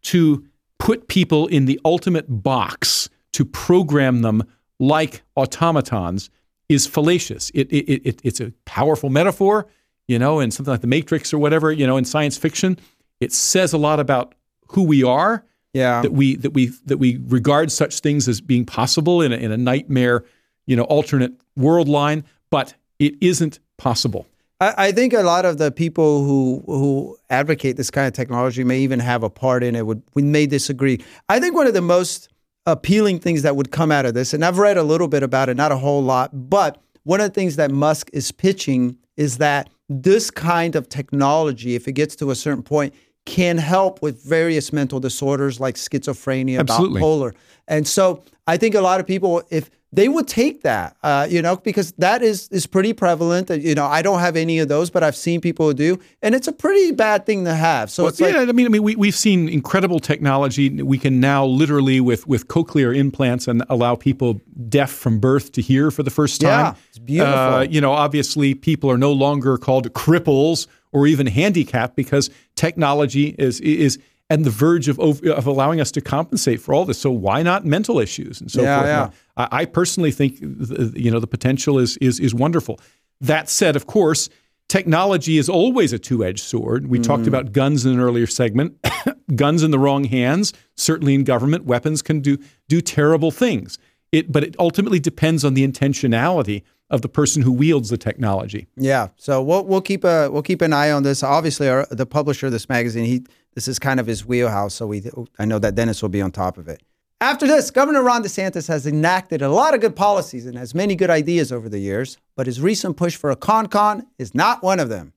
to 0.04 0.46
put 0.80 1.08
people 1.08 1.48
in 1.48 1.66
the 1.66 1.80
ultimate 1.86 2.26
box 2.44 3.10
to 3.34 3.46
program 3.46 4.22
them 4.22 4.44
like 4.80 5.22
automatons 5.38 6.30
is 6.70 6.88
fallacious. 6.88 7.52
It, 7.54 7.72
it, 7.72 8.08
it, 8.08 8.20
it's 8.24 8.40
a 8.40 8.52
powerful 8.66 9.10
metaphor, 9.10 9.68
you 10.08 10.18
know, 10.20 10.40
in 10.40 10.52
something 10.52 10.72
like 10.72 10.82
The 10.82 10.88
Matrix 10.88 11.34
or 11.34 11.38
whatever, 11.38 11.72
you 11.72 11.86
know, 11.88 11.98
in 11.98 12.06
science 12.06 12.38
fiction. 12.38 12.78
It 13.20 13.32
says 13.32 13.74
a 13.74 13.78
lot 13.78 14.00
about 14.00 14.34
who 14.70 14.84
we 14.84 15.04
are, 15.04 15.44
Yeah. 15.74 16.02
that 16.02 16.14
we 16.14 16.36
that 16.38 16.52
we 16.54 16.68
that 16.86 16.98
we 16.98 17.20
regard 17.28 17.72
such 17.72 18.00
things 18.00 18.28
as 18.28 18.42
being 18.42 18.66
possible 18.66 19.22
in 19.22 19.32
a, 19.32 19.36
in 19.36 19.52
a 19.52 19.58
nightmare, 19.58 20.24
you 20.66 20.76
know, 20.76 20.84
alternate 20.84 21.34
world 21.56 21.88
line, 21.88 22.24
but 22.50 22.74
it 23.00 23.14
isn't 23.22 23.60
possible. 23.78 24.26
I, 24.62 24.74
I 24.78 24.92
think 24.94 25.14
a 25.14 25.24
lot 25.24 25.44
of 25.44 25.58
the 25.58 25.72
people 25.72 26.24
who 26.24 26.64
who 26.68 27.18
advocate 27.30 27.76
this 27.76 27.92
kind 27.92 28.08
of 28.08 28.14
technology 28.14 28.64
may 28.64 28.80
even 28.80 29.00
have 29.00 29.24
a 29.24 29.30
part 29.30 29.64
in 29.64 29.76
it. 29.76 29.86
Would 29.86 30.04
we 30.14 30.22
may 30.22 30.46
disagree. 30.46 31.04
I 31.28 31.40
think 31.40 31.56
one 31.56 31.68
of 31.68 31.74
the 31.74 31.82
most 31.82 32.30
appealing 32.66 33.20
things 33.20 33.42
that 33.42 33.56
would 33.56 33.72
come 33.72 33.92
out 33.92 34.06
of 34.06 34.14
this, 34.14 34.34
and 34.34 34.46
I've 34.46 34.60
read 34.60 34.78
a 34.78 34.84
little 34.84 35.08
bit 35.08 35.24
about 35.24 35.50
it, 35.50 35.58
not 35.58 35.72
a 35.72 35.78
whole 35.78 36.04
lot, 36.04 36.30
but 36.50 36.80
one 37.04 37.20
of 37.20 37.28
the 37.28 37.34
things 37.34 37.56
that 37.56 37.72
Musk 37.72 38.10
is 38.14 38.32
pitching 38.32 38.98
is 39.18 39.40
that 39.40 39.70
this 39.90 40.30
kind 40.30 40.76
of 40.76 40.88
technology, 40.88 41.74
if 41.74 41.88
it 41.88 41.94
gets 41.94 42.16
to 42.18 42.30
a 42.30 42.36
certain 42.36 42.62
point, 42.62 42.94
can 43.26 43.58
help 43.58 44.02
with 44.02 44.24
various 44.24 44.72
mental 44.72 45.00
disorders 45.00 45.60
like 45.60 45.76
schizophrenia, 45.76 46.60
Absolutely. 46.60 47.02
bipolar. 47.02 47.34
And 47.68 47.88
so 47.88 48.24
I 48.48 48.58
think 48.58 48.76
a 48.76 48.82
lot 48.82 49.00
of 49.00 49.08
people, 49.08 49.42
if 49.50 49.70
they 49.94 50.08
would 50.08 50.28
take 50.28 50.62
that, 50.62 50.96
uh, 51.04 51.28
you 51.30 51.42
know, 51.42 51.58
because 51.58 51.92
that 51.98 52.22
is 52.22 52.48
is 52.50 52.66
pretty 52.66 52.94
prevalent. 52.94 53.52
Uh, 53.52 53.56
You 53.56 53.76
know, 53.76 53.86
I 53.86 54.02
don't 54.02 54.20
have 54.20 54.38
any 54.38 54.60
of 54.60 54.70
those, 54.70 54.90
but 54.90 55.04
I've 55.04 55.16
seen 55.16 55.42
people 55.42 55.68
who 55.68 55.74
do, 55.74 56.00
and 56.22 56.34
it's 56.34 56.48
a 56.48 56.54
pretty 56.54 56.92
bad 56.92 57.26
thing 57.26 57.44
to 57.46 57.54
have. 57.54 57.92
So 57.92 58.08
it's 58.08 58.20
yeah, 58.20 58.28
like, 58.28 58.50
I 58.50 58.52
mean, 58.54 58.66
I 58.66 58.70
mean, 58.70 58.84
we, 58.84 58.96
we've 58.96 59.16
seen 59.16 59.50
incredible 59.50 60.00
technology. 60.00 60.82
We 60.82 60.98
can 60.98 61.20
now 61.20 61.46
literally 61.46 62.00
with 62.00 62.26
with 62.26 62.48
cochlear 62.48 62.96
implants 62.96 63.48
and 63.48 63.64
allow 63.70 63.96
people 63.96 64.40
deaf 64.70 64.92
from 64.92 65.20
birth 65.20 65.52
to 65.54 65.62
hear 65.62 65.92
for 65.92 66.04
the 66.04 66.12
first 66.12 66.40
time. 66.40 66.66
Yeah, 66.66 66.74
it's 66.90 67.00
beautiful. 67.00 67.34
Uh, 67.34 67.62
you 67.64 67.82
know, 67.82 67.92
obviously, 67.92 68.56
people 68.56 68.90
are 68.90 68.98
no 68.98 69.12
longer 69.12 69.58
called 69.58 69.92
cripples 69.94 70.68
or 70.94 71.08
even 71.08 71.28
handicapped 71.28 71.96
because 71.96 72.30
technology 72.56 73.36
is 73.38 73.60
is 73.62 74.00
on 74.32 74.44
the 74.44 74.50
verge 74.50 74.88
of 74.88 75.00
of 75.00 75.46
allowing 75.46 75.82
us 75.82 75.92
to 75.92 76.02
compensate 76.02 76.62
for 76.62 76.74
all 76.74 76.86
this. 76.86 77.00
So 77.00 77.12
why 77.12 77.44
not 77.44 77.66
mental 77.66 78.00
issues 78.00 78.42
and 78.42 78.50
so 78.50 78.62
Yeah, 78.62 78.78
forth? 78.78 78.88
yeah. 78.88 78.96
Now, 78.96 79.14
I, 79.38 79.62
I 79.62 79.66
personally 79.66 80.12
think 80.12 80.40
th- 80.40 80.94
you 80.96 81.12
know 81.12 81.20
the 81.20 81.28
potential 81.28 81.78
is 81.80 81.98
is 81.98 82.20
is 82.20 82.34
wonderful. 82.34 82.80
That 83.20 83.50
said, 83.50 83.76
of 83.76 83.86
course, 83.86 84.30
technology 84.68 85.38
is 85.38 85.48
always 85.50 85.94
a 85.94 86.00
two-edged 86.00 86.44
sword. 86.44 86.88
We 86.88 86.98
talked 86.98 87.24
mm-hmm. 87.24 87.28
about 87.28 87.52
guns 87.52 87.86
in 87.86 87.94
an 87.94 88.00
earlier 88.00 88.26
segment. 88.26 88.78
guns 89.36 89.64
in 89.64 89.72
the 89.72 89.80
wrong 89.80 90.06
hands, 90.06 90.54
certainly 90.76 91.14
in 91.14 91.24
government, 91.24 91.66
weapons 91.66 92.02
can 92.02 92.22
do 92.22 92.38
do 92.68 92.82
terrible 92.82 93.32
things. 93.32 93.78
It, 94.12 94.32
but 94.32 94.44
it 94.44 94.56
ultimately 94.60 95.00
depends 95.00 95.46
on 95.46 95.54
the 95.54 95.66
intentionality 95.66 96.64
of 96.90 97.02
the 97.02 97.08
person 97.08 97.42
who 97.42 97.52
wields 97.52 97.90
the 97.90 97.98
technology. 97.98 98.68
Yeah, 98.76 99.08
so 99.16 99.42
we'll 99.42 99.64
we'll 99.64 99.82
keep 99.82 100.04
a 100.04 100.30
we'll 100.30 100.44
keep 100.44 100.62
an 100.62 100.74
eye 100.74 100.92
on 100.92 101.04
this. 101.04 101.24
Obviously, 101.24 101.70
our, 101.70 101.88
the 101.90 102.06
publisher 102.06 102.48
of 102.48 102.52
this 102.52 102.68
magazine, 102.68 103.06
he 103.06 103.24
this 103.54 103.68
is 103.68 103.80
kind 103.80 104.00
of 104.00 104.08
his 104.08 104.26
wheelhouse. 104.26 104.76
So 104.76 104.88
we 104.88 105.04
I 105.38 105.46
know 105.46 105.60
that 105.60 105.76
Dennis 105.76 106.02
will 106.02 106.10
be 106.10 106.22
on 106.22 106.32
top 106.32 106.58
of 106.58 106.68
it. 106.68 106.82
After 107.20 107.46
this, 107.46 107.70
Governor 107.70 108.02
Ron 108.02 108.24
DeSantis 108.24 108.68
has 108.68 108.88
enacted 108.88 109.44
a 109.44 109.50
lot 109.50 109.76
of 109.76 109.82
good 109.82 109.96
policies 109.96 110.48
and 110.48 110.58
has 110.58 110.74
many 110.74 110.96
good 110.96 111.12
ideas 111.12 111.52
over 111.52 111.70
the 111.70 111.78
years, 111.78 112.18
but 112.36 112.48
his 112.48 112.60
recent 112.60 112.98
push 112.98 113.16
for 113.16 113.30
a 113.30 113.36
con-con 113.36 114.08
is 114.18 114.34
not 114.34 114.64
one 114.64 114.80
of 114.80 114.90
them. 114.90 115.14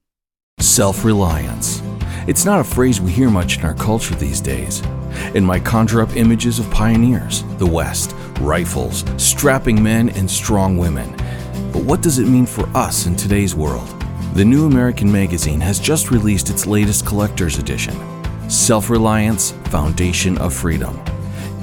Self 0.61 1.03
reliance. 1.03 1.81
It's 2.27 2.44
not 2.44 2.61
a 2.61 2.64
phrase 2.64 3.01
we 3.01 3.11
hear 3.11 3.31
much 3.31 3.59
in 3.59 3.64
our 3.64 3.75
culture 3.75 4.14
these 4.14 4.42
days. 4.42 4.83
It 5.35 5.42
might 5.42 5.64
conjure 5.64 6.03
up 6.03 6.14
images 6.14 6.59
of 6.59 6.70
pioneers, 6.70 7.42
the 7.57 7.66
West, 7.66 8.14
rifles, 8.40 9.05
strapping 9.16 9.83
men, 9.83 10.11
and 10.11 10.31
strong 10.31 10.77
women. 10.77 11.11
But 11.73 11.85
what 11.85 12.03
does 12.03 12.18
it 12.18 12.29
mean 12.29 12.47
for 12.47 12.68
us 12.77 13.07
in 13.07 13.16
today's 13.16 13.55
world? 13.55 13.88
The 14.35 14.44
New 14.44 14.66
American 14.66 15.11
Magazine 15.11 15.61
has 15.61 15.81
just 15.81 16.11
released 16.11 16.51
its 16.51 16.66
latest 16.66 17.07
collector's 17.07 17.59
edition 17.59 17.94
Self 18.49 18.91
Reliance 18.91 19.53
Foundation 19.67 20.39
of 20.39 20.53
Freedom. 20.53 21.01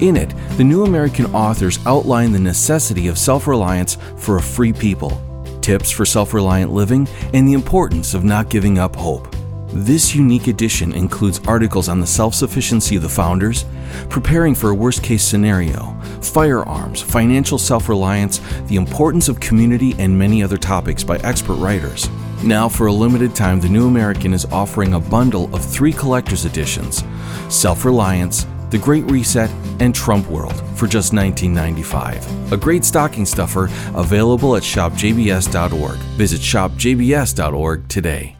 In 0.00 0.16
it, 0.16 0.34
the 0.56 0.64
New 0.64 0.84
American 0.84 1.26
authors 1.34 1.78
outline 1.86 2.32
the 2.32 2.38
necessity 2.38 3.08
of 3.08 3.18
self 3.18 3.46
reliance 3.46 3.96
for 4.16 4.36
a 4.36 4.42
free 4.42 4.72
people 4.72 5.20
tips 5.62 5.90
for 5.90 6.04
self 6.04 6.34
reliant 6.34 6.72
living, 6.72 7.08
and 7.32 7.48
the 7.48 7.54
importance 7.54 8.12
of 8.12 8.24
not 8.24 8.50
giving 8.50 8.78
up 8.78 8.94
hope. 8.94 9.34
This 9.68 10.14
unique 10.14 10.48
edition 10.48 10.92
includes 10.92 11.40
articles 11.46 11.88
on 11.88 12.00
the 12.00 12.06
self 12.06 12.34
sufficiency 12.34 12.96
of 12.96 13.02
the 13.02 13.08
founders, 13.08 13.64
preparing 14.10 14.54
for 14.54 14.70
a 14.70 14.74
worst 14.74 15.02
case 15.02 15.24
scenario, 15.24 15.96
firearms, 16.20 17.00
financial 17.00 17.56
self 17.56 17.88
reliance, 17.88 18.40
the 18.66 18.76
importance 18.76 19.28
of 19.28 19.40
community, 19.40 19.94
and 19.98 20.18
many 20.18 20.42
other 20.42 20.58
topics 20.58 21.02
by 21.02 21.16
expert 21.18 21.54
writers. 21.54 22.08
Now, 22.44 22.68
for 22.68 22.88
a 22.88 22.92
limited 22.92 23.36
time, 23.36 23.60
the 23.60 23.68
New 23.68 23.86
American 23.86 24.34
is 24.34 24.46
offering 24.46 24.94
a 24.94 25.00
bundle 25.00 25.54
of 25.54 25.64
three 25.64 25.92
collector's 25.92 26.44
editions 26.44 27.04
Self 27.48 27.84
Reliance, 27.84 28.48
The 28.70 28.78
Great 28.78 29.08
Reset, 29.08 29.48
and 29.78 29.94
Trump 29.94 30.26
World 30.26 30.54
for 30.76 30.88
just 30.88 31.12
$19.95. 31.12 32.50
A 32.52 32.56
great 32.56 32.84
stocking 32.84 33.26
stuffer 33.26 33.66
available 33.94 34.56
at 34.56 34.64
shopjbs.org. 34.64 35.98
Visit 36.16 36.40
shopjbs.org 36.40 37.88
today. 37.88 38.36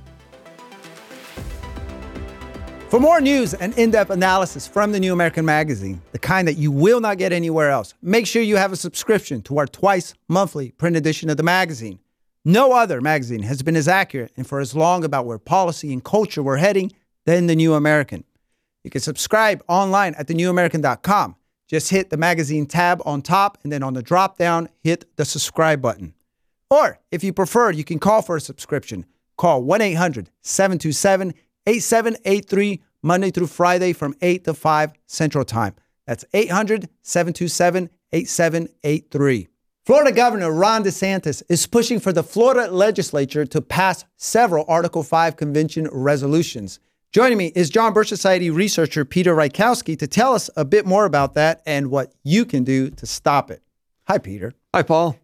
For 2.88 2.98
more 3.00 3.20
news 3.20 3.54
and 3.54 3.72
in-depth 3.78 4.10
analysis 4.10 4.66
from 4.66 4.92
the 4.92 5.00
New 5.00 5.12
American 5.12 5.44
Magazine, 5.46 6.02
the 6.10 6.18
kind 6.18 6.46
that 6.48 6.58
you 6.58 6.72
will 6.72 7.00
not 7.00 7.18
get 7.18 7.32
anywhere 7.32 7.70
else, 7.70 7.94
make 8.02 8.26
sure 8.26 8.42
you 8.42 8.56
have 8.56 8.72
a 8.72 8.76
subscription 8.76 9.42
to 9.42 9.58
our 9.58 9.66
twice 9.66 10.12
monthly 10.28 10.72
print 10.72 10.96
edition 10.96 11.30
of 11.30 11.36
the 11.36 11.42
magazine. 11.44 12.00
No 12.44 12.72
other 12.72 13.00
magazine 13.00 13.42
has 13.42 13.62
been 13.62 13.76
as 13.76 13.86
accurate 13.86 14.32
and 14.36 14.46
for 14.46 14.58
as 14.58 14.74
long 14.74 15.04
about 15.04 15.26
where 15.26 15.38
policy 15.38 15.92
and 15.92 16.02
culture 16.02 16.42
were 16.42 16.56
heading 16.56 16.92
than 17.24 17.46
the 17.46 17.54
New 17.54 17.74
American. 17.74 18.24
You 18.82 18.90
can 18.90 19.00
subscribe 19.00 19.62
online 19.68 20.14
at 20.14 20.26
thenewamerican.com. 20.26 21.36
Just 21.68 21.90
hit 21.90 22.10
the 22.10 22.16
magazine 22.16 22.66
tab 22.66 23.00
on 23.06 23.22
top 23.22 23.58
and 23.62 23.72
then 23.72 23.82
on 23.84 23.94
the 23.94 24.02
drop 24.02 24.38
down, 24.38 24.68
hit 24.82 25.04
the 25.16 25.24
subscribe 25.24 25.80
button. 25.80 26.14
Or 26.68 26.98
if 27.12 27.22
you 27.22 27.32
prefer, 27.32 27.70
you 27.70 27.84
can 27.84 28.00
call 28.00 28.22
for 28.22 28.36
a 28.36 28.40
subscription. 28.40 29.06
Call 29.36 29.62
1 29.62 29.80
800 29.80 30.30
727 30.42 31.34
8783 31.66 32.82
Monday 33.02 33.30
through 33.30 33.46
Friday 33.46 33.92
from 33.92 34.16
8 34.20 34.44
to 34.44 34.54
5 34.54 34.92
Central 35.06 35.44
Time. 35.44 35.74
That's 36.06 36.24
800 36.34 36.88
727 37.02 37.88
8783. 38.12 39.48
Florida 39.84 40.12
Governor 40.12 40.52
Ron 40.52 40.84
DeSantis 40.84 41.42
is 41.48 41.66
pushing 41.66 41.98
for 41.98 42.12
the 42.12 42.22
Florida 42.22 42.70
legislature 42.70 43.44
to 43.46 43.60
pass 43.60 44.04
several 44.16 44.64
Article 44.68 45.02
5 45.02 45.34
convention 45.34 45.88
resolutions. 45.90 46.78
Joining 47.10 47.36
me 47.36 47.50
is 47.56 47.68
John 47.68 47.92
Birch 47.92 48.06
Society 48.06 48.48
researcher 48.48 49.04
Peter 49.04 49.34
Rykowski 49.34 49.98
to 49.98 50.06
tell 50.06 50.34
us 50.34 50.48
a 50.56 50.64
bit 50.64 50.86
more 50.86 51.04
about 51.04 51.34
that 51.34 51.62
and 51.66 51.90
what 51.90 52.12
you 52.22 52.44
can 52.44 52.62
do 52.62 52.90
to 52.90 53.06
stop 53.06 53.50
it. 53.50 53.60
Hi, 54.06 54.18
Peter. 54.18 54.54
Hi, 54.72 54.84
Paul. 54.84 55.18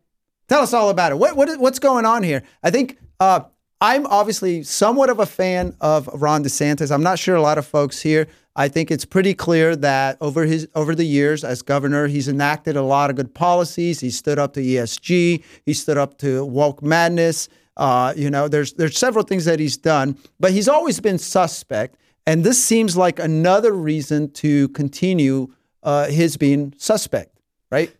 Tell 0.48 0.62
us 0.62 0.74
all 0.74 0.90
about 0.90 1.12
it. 1.12 1.18
What, 1.18 1.36
what 1.36 1.60
what's 1.60 1.78
going 1.78 2.04
on 2.04 2.24
here? 2.24 2.42
I 2.60 2.72
think 2.72 2.98
uh, 3.20 3.42
I'm 3.80 4.06
obviously 4.06 4.64
somewhat 4.64 5.08
of 5.08 5.20
a 5.20 5.26
fan 5.26 5.74
of 5.80 6.08
Ron 6.12 6.42
DeSantis. 6.42 6.90
I'm 6.90 7.02
not 7.02 7.18
sure 7.18 7.36
a 7.36 7.42
lot 7.42 7.58
of 7.58 7.66
folks 7.66 8.00
here. 8.00 8.26
I 8.56 8.66
think 8.66 8.90
it's 8.90 9.04
pretty 9.04 9.34
clear 9.34 9.76
that 9.76 10.18
over 10.20 10.44
his 10.44 10.66
over 10.74 10.96
the 10.96 11.04
years 11.04 11.44
as 11.44 11.62
governor, 11.62 12.08
he's 12.08 12.26
enacted 12.26 12.74
a 12.74 12.82
lot 12.82 13.08
of 13.08 13.14
good 13.14 13.32
policies. 13.32 14.00
He 14.00 14.10
stood 14.10 14.36
up 14.36 14.52
to 14.54 14.60
ESG. 14.60 15.44
He 15.64 15.74
stood 15.74 15.96
up 15.96 16.18
to 16.18 16.44
woke 16.44 16.82
madness. 16.82 17.48
Uh, 17.76 18.12
you 18.16 18.30
know, 18.30 18.48
there's 18.48 18.72
there's 18.72 18.98
several 18.98 19.24
things 19.24 19.44
that 19.44 19.60
he's 19.60 19.76
done, 19.76 20.18
but 20.40 20.50
he's 20.50 20.68
always 20.68 20.98
been 20.98 21.18
suspect. 21.18 21.96
And 22.26 22.42
this 22.42 22.62
seems 22.62 22.96
like 22.96 23.20
another 23.20 23.72
reason 23.72 24.32
to 24.32 24.68
continue 24.70 25.54
uh, 25.84 26.08
his 26.08 26.36
being 26.36 26.74
suspect, 26.78 27.38
right? 27.70 27.94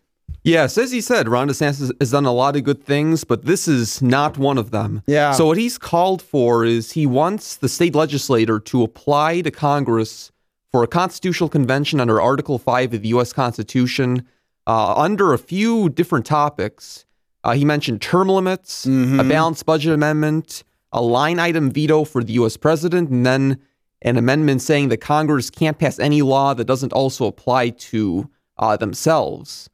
Yes, 0.49 0.77
as 0.77 0.91
he 0.91 0.99
said, 0.99 1.29
Ron 1.29 1.47
DeSantis 1.47 1.91
has 1.99 2.11
done 2.11 2.25
a 2.25 2.31
lot 2.31 2.55
of 2.55 2.63
good 2.63 2.83
things, 2.83 3.23
but 3.23 3.45
this 3.45 3.67
is 3.67 4.01
not 4.01 4.37
one 4.37 4.57
of 4.57 4.71
them. 4.71 5.03
Yeah. 5.05 5.31
So 5.33 5.45
what 5.45 5.57
he's 5.57 5.77
called 5.77 6.21
for 6.21 6.65
is 6.65 6.93
he 6.93 7.05
wants 7.05 7.57
the 7.57 7.69
state 7.69 7.93
legislator 7.93 8.59
to 8.61 8.81
apply 8.81 9.41
to 9.41 9.51
Congress 9.51 10.31
for 10.71 10.83
a 10.83 10.87
constitutional 10.87 11.49
convention 11.49 11.99
under 11.99 12.19
Article 12.19 12.57
5 12.57 12.95
of 12.95 13.01
the 13.03 13.09
U.S. 13.09 13.31
Constitution 13.31 14.25
uh, 14.65 14.93
under 14.95 15.33
a 15.33 15.37
few 15.37 15.89
different 15.89 16.25
topics. 16.25 17.05
Uh, 17.43 17.53
he 17.53 17.63
mentioned 17.63 18.01
term 18.01 18.27
limits, 18.27 18.85
a 18.85 19.23
balanced 19.23 19.65
budget 19.65 19.93
amendment, 19.93 20.63
a 20.91 21.01
line 21.01 21.39
item 21.39 21.71
veto 21.71 22.03
for 22.03 22.23
the 22.23 22.33
U.S. 22.33 22.57
president, 22.57 23.09
and 23.09 23.25
then 23.25 23.59
an 24.01 24.17
amendment 24.17 24.61
saying 24.61 24.89
that 24.89 24.97
Congress 24.97 25.49
can't 25.49 25.77
pass 25.77 25.99
any 25.99 26.21
law 26.21 26.53
that 26.53 26.65
doesn't 26.65 26.93
also 26.93 27.27
apply 27.27 27.69
to 27.69 28.29
uh, 28.57 28.75
themselves. 28.77 29.69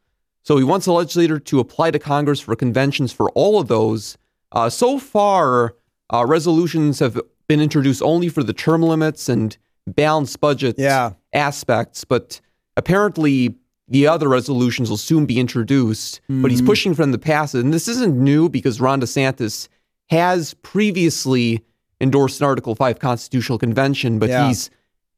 So 0.45 0.57
he 0.57 0.63
wants 0.63 0.85
the 0.85 0.93
legislator 0.93 1.39
to 1.39 1.59
apply 1.59 1.91
to 1.91 1.99
Congress 1.99 2.39
for 2.39 2.55
conventions 2.55 3.11
for 3.11 3.29
all 3.31 3.59
of 3.59 3.67
those. 3.67 4.17
Uh, 4.51 4.69
so 4.69 4.99
far, 4.99 5.75
uh, 6.13 6.23
resolutions 6.27 6.99
have 6.99 7.19
been 7.47 7.59
introduced 7.59 8.01
only 8.03 8.29
for 8.29 8.43
the 8.43 8.53
term 8.53 8.83
limits 8.83 9.27
and 9.27 9.57
balanced 9.87 10.39
budget 10.39 10.75
Yeah. 10.77 11.13
aspects, 11.33 12.05
but 12.05 12.41
apparently 12.77 13.55
the 13.87 14.07
other 14.07 14.27
resolutions 14.29 14.89
will 14.89 14.97
soon 14.97 15.25
be 15.25 15.39
introduced. 15.39 16.21
But 16.29 16.51
he's 16.51 16.61
pushing 16.61 16.93
for 16.93 17.01
them 17.03 17.11
to 17.11 17.17
pass 17.17 17.53
it. 17.55 17.63
And 17.63 17.73
this 17.73 17.87
isn't 17.87 18.15
new 18.15 18.47
because 18.49 18.79
Ron 18.79 19.01
DeSantis 19.01 19.67
has 20.09 20.53
previously 20.61 21.61
endorsed 21.99 22.39
an 22.41 22.45
Article 22.47 22.75
5 22.75 22.99
constitutional 22.99 23.57
convention, 23.57 24.19
but 24.19 24.29
Yeah. 24.29 24.47
he's 24.47 24.69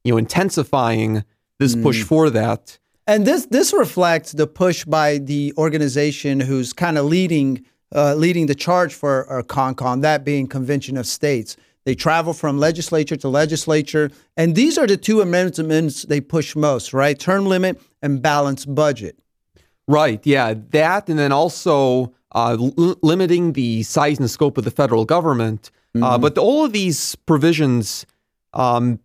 you 0.05 0.13
know 0.13 0.17
intensifying 0.17 1.23
this 1.59 1.75
push 1.75 2.01
for 2.03 2.29
that. 2.29 2.77
And 3.07 3.25
this 3.25 3.45
this 3.45 3.73
reflects 3.73 4.33
the 4.33 4.45
push 4.45 4.83
by 4.83 5.17
the 5.17 5.53
organization 5.57 6.41
who's 6.41 6.73
kind 6.73 6.97
of 6.97 7.05
leading 7.05 7.65
uh, 7.95 8.15
leading 8.15 8.47
the 8.47 8.55
charge 8.55 8.93
for 8.93 9.31
uh, 9.31 9.41
CONCON, 9.43 10.01
that 10.01 10.25
being 10.25 10.45
Convention 10.45 10.97
of 10.97 11.07
States. 11.07 11.55
They 11.85 11.95
travel 11.95 12.33
from 12.33 12.57
legislature 12.57 13.15
to 13.15 13.29
legislature, 13.29 14.11
and 14.35 14.55
these 14.55 14.77
are 14.77 14.85
the 14.85 14.97
two 14.97 15.21
amendments 15.21 16.03
they 16.03 16.19
push 16.19 16.53
most, 16.53 16.91
right? 16.93 17.17
Term 17.17 17.45
limit 17.45 17.81
and 18.01 18.21
balanced 18.21 18.75
budget. 18.75 19.17
Right. 19.87 20.19
Yeah. 20.25 20.55
That, 20.71 21.07
and 21.07 21.17
then 21.17 21.31
also 21.31 22.13
uh, 22.35 22.57
l- 22.59 22.97
limiting 23.01 23.53
the 23.53 23.83
size 23.83 24.19
and 24.19 24.29
scope 24.29 24.57
of 24.57 24.65
the 24.65 24.71
federal 24.71 25.05
government. 25.05 25.71
Uh, 25.99 26.17
but 26.17 26.37
all 26.37 26.63
of 26.63 26.73
these 26.73 27.15
provisions, 27.25 28.05
um, 28.53 28.99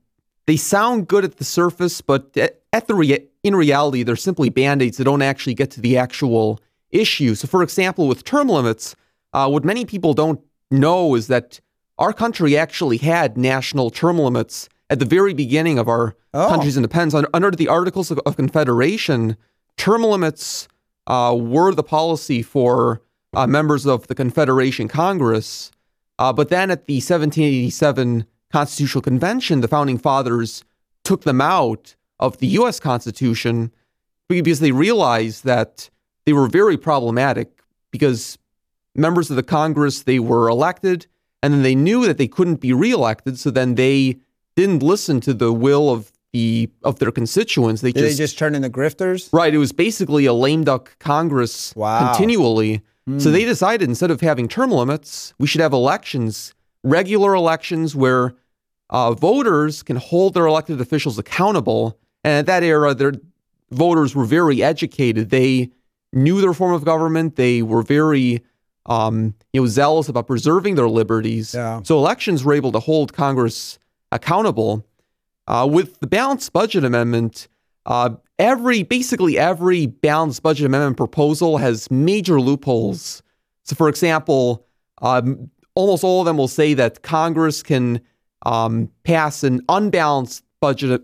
they 0.47 0.57
sound 0.57 1.07
good 1.09 1.25
at 1.25 1.37
the 1.37 1.45
surface, 1.45 2.03
but 2.03 2.37
at, 2.37 2.61
at 2.73 2.87
the 2.89 2.95
rea- 2.95 3.29
in 3.43 3.57
reality, 3.57 4.03
they're 4.03 4.17
simply 4.17 4.49
band 4.51 4.83
aids 4.83 4.97
that 4.99 5.05
don't 5.05 5.23
actually 5.23 5.55
get 5.55 5.71
to 5.73 5.81
the 5.81 5.97
actual 5.99 6.61
issue. 6.91 7.35
So, 7.35 7.49
for 7.49 7.63
example, 7.63 8.07
with 8.09 8.25
term 8.25 8.49
limits, 8.49 8.95
uh, 9.33 9.49
what 9.49 9.65
many 9.65 9.85
people 9.85 10.15
don't 10.15 10.41
know 10.71 11.15
is 11.15 11.27
that 11.27 11.61
our 11.99 12.13
country 12.13 12.57
actually 12.57 12.99
had 12.99 13.37
national 13.37 13.91
term 13.91 14.19
limits 14.19 14.69
at 14.91 14.99
the 14.99 15.05
very 15.05 15.35
beginning 15.35 15.79
of 15.79 15.89
our 15.89 16.15
Oh. 16.35 16.49
country's 16.49 16.79
independence. 16.79 17.27
Under, 17.35 17.51
the 17.51 17.69
Articles 17.69 18.11
of, 18.11 18.19
of 18.25 18.37
Confederation, 18.37 19.37
term 19.77 20.03
limits 20.03 20.67
uh, 21.07 21.37
were 21.39 21.75
the 21.75 21.83
policy 21.83 22.41
for 22.43 23.03
uh, 23.35 23.47
members 23.47 23.85
of 23.85 24.07
the 24.07 24.15
Confederation 24.15 24.89
Congress. 24.89 25.71
Uh, 26.19 26.33
but 26.33 26.49
then 26.49 26.71
at 26.71 26.87
the 26.87 26.95
1787 26.97 28.25
Constitutional 28.51 29.03
Convention, 29.03 29.61
the 29.61 29.69
founding 29.69 29.99
fathers 29.99 30.65
took 31.05 31.25
them 31.25 31.41
out 31.43 31.97
of 32.23 32.39
the 32.39 32.47
U.S. 32.59 32.79
Constitution 32.81 33.73
because 34.29 34.61
they 34.61 34.73
realized 34.73 35.45
that 35.45 35.91
they 36.25 36.33
were 36.33 36.47
very 36.47 36.79
problematic 36.79 37.61
because 37.91 38.39
members 38.95 39.29
of 39.29 39.37
the 39.37 39.43
Congress 39.43 40.05
they 40.05 40.19
were 40.19 40.49
elected 40.49 41.07
and 41.43 41.53
then 41.53 41.63
they 41.63 41.75
knew 41.75 42.07
that 42.07 42.17
they 42.19 42.29
couldn't 42.29 42.61
be 42.61 42.73
reelected 42.73 43.39
so 43.39 43.51
then 43.51 43.75
they 43.75 44.17
didn't 44.57 44.83
listen 44.83 45.21
to 45.21 45.35
the 45.35 45.53
will 45.53 45.91
of 45.91 46.13
the 46.33 46.71
of 46.83 46.99
their 46.99 47.11
constituents 47.11 47.83
they 47.83 47.93
Did 47.93 48.01
just 48.05 48.17
they 48.17 48.25
just 48.25 48.39
turn 48.39 48.55
into 48.55 48.71
grifters? 48.71 49.31
Right. 49.33 49.53
It 49.53 49.59
was 49.59 49.73
basically 49.73 50.25
a 50.25 50.33
lame 50.33 50.65
duck 50.65 50.97
Congress 50.99 51.75
Wow. 51.77 52.07
continually. 52.07 52.83
So 53.19 53.33
they 53.33 53.45
decided 53.45 53.89
instead 53.89 54.13
of 54.13 54.21
having 54.21 54.47
term 54.47 54.71
limits, 54.71 55.35
we 55.37 55.49
should 55.49 55.61
have 55.61 55.73
elections, 55.73 56.55
regular 56.85 57.35
elections 57.35 57.97
where 57.97 58.35
uh, 58.91 59.13
voters 59.13 59.83
can 59.83 59.97
hold 59.97 60.35
their 60.35 60.47
elected 60.47 60.81
officials 60.81 61.19
accountable. 61.19 61.99
And 62.25 62.35
at 62.35 62.47
that 62.47 62.63
era, 62.63 62.95
their 62.95 63.13
voters 63.71 64.15
were 64.15 64.25
very 64.25 64.63
educated. 64.63 65.31
They 65.31 65.71
knew 66.13 66.41
their 66.41 66.53
form 66.53 66.73
of 66.73 66.85
government. 66.85 67.37
They 67.37 67.63
were 67.63 67.83
very 67.83 68.43
um, 68.87 69.35
you 69.53 69.63
know, 69.63 69.67
zealous 69.67 70.09
about 70.09 70.27
preserving 70.27 70.75
their 70.75 70.89
liberties. 70.89 71.55
Yeah. 71.55 71.81
So 71.85 71.99
elections 71.99 72.45
were 72.45 72.55
able 72.55 72.73
to 72.73 72.81
hold 72.81 73.13
Congress 73.13 73.79
accountable. 74.11 74.87
Uh, 75.49 75.69
with 75.71 75.99
the 76.01 76.07
balanced 76.07 76.53
budget 76.53 76.85
amendment, 76.85 77.49
uh, 77.87 78.11
every 78.39 78.83
basically 78.83 79.39
every 79.39 79.87
balanced 79.87 80.43
budget 80.43 80.67
amendment 80.67 80.97
proposal 80.97 81.59
has 81.59 81.91
major 81.91 82.41
loopholes. 82.41 83.23
So, 83.65 83.75
for 83.75 83.89
example, 83.89 84.67
um, 85.01 85.51
almost 85.75 86.05
all 86.05 86.21
of 86.21 86.27
them 86.27 86.37
will 86.37 86.49
say 86.49 86.75
that 86.75 87.03
Congress 87.03 87.63
can 87.63 88.01
um, 88.45 88.91
pass 89.05 89.43
an 89.43 89.61
unbalanced 89.69 90.45
budget, 90.61 91.03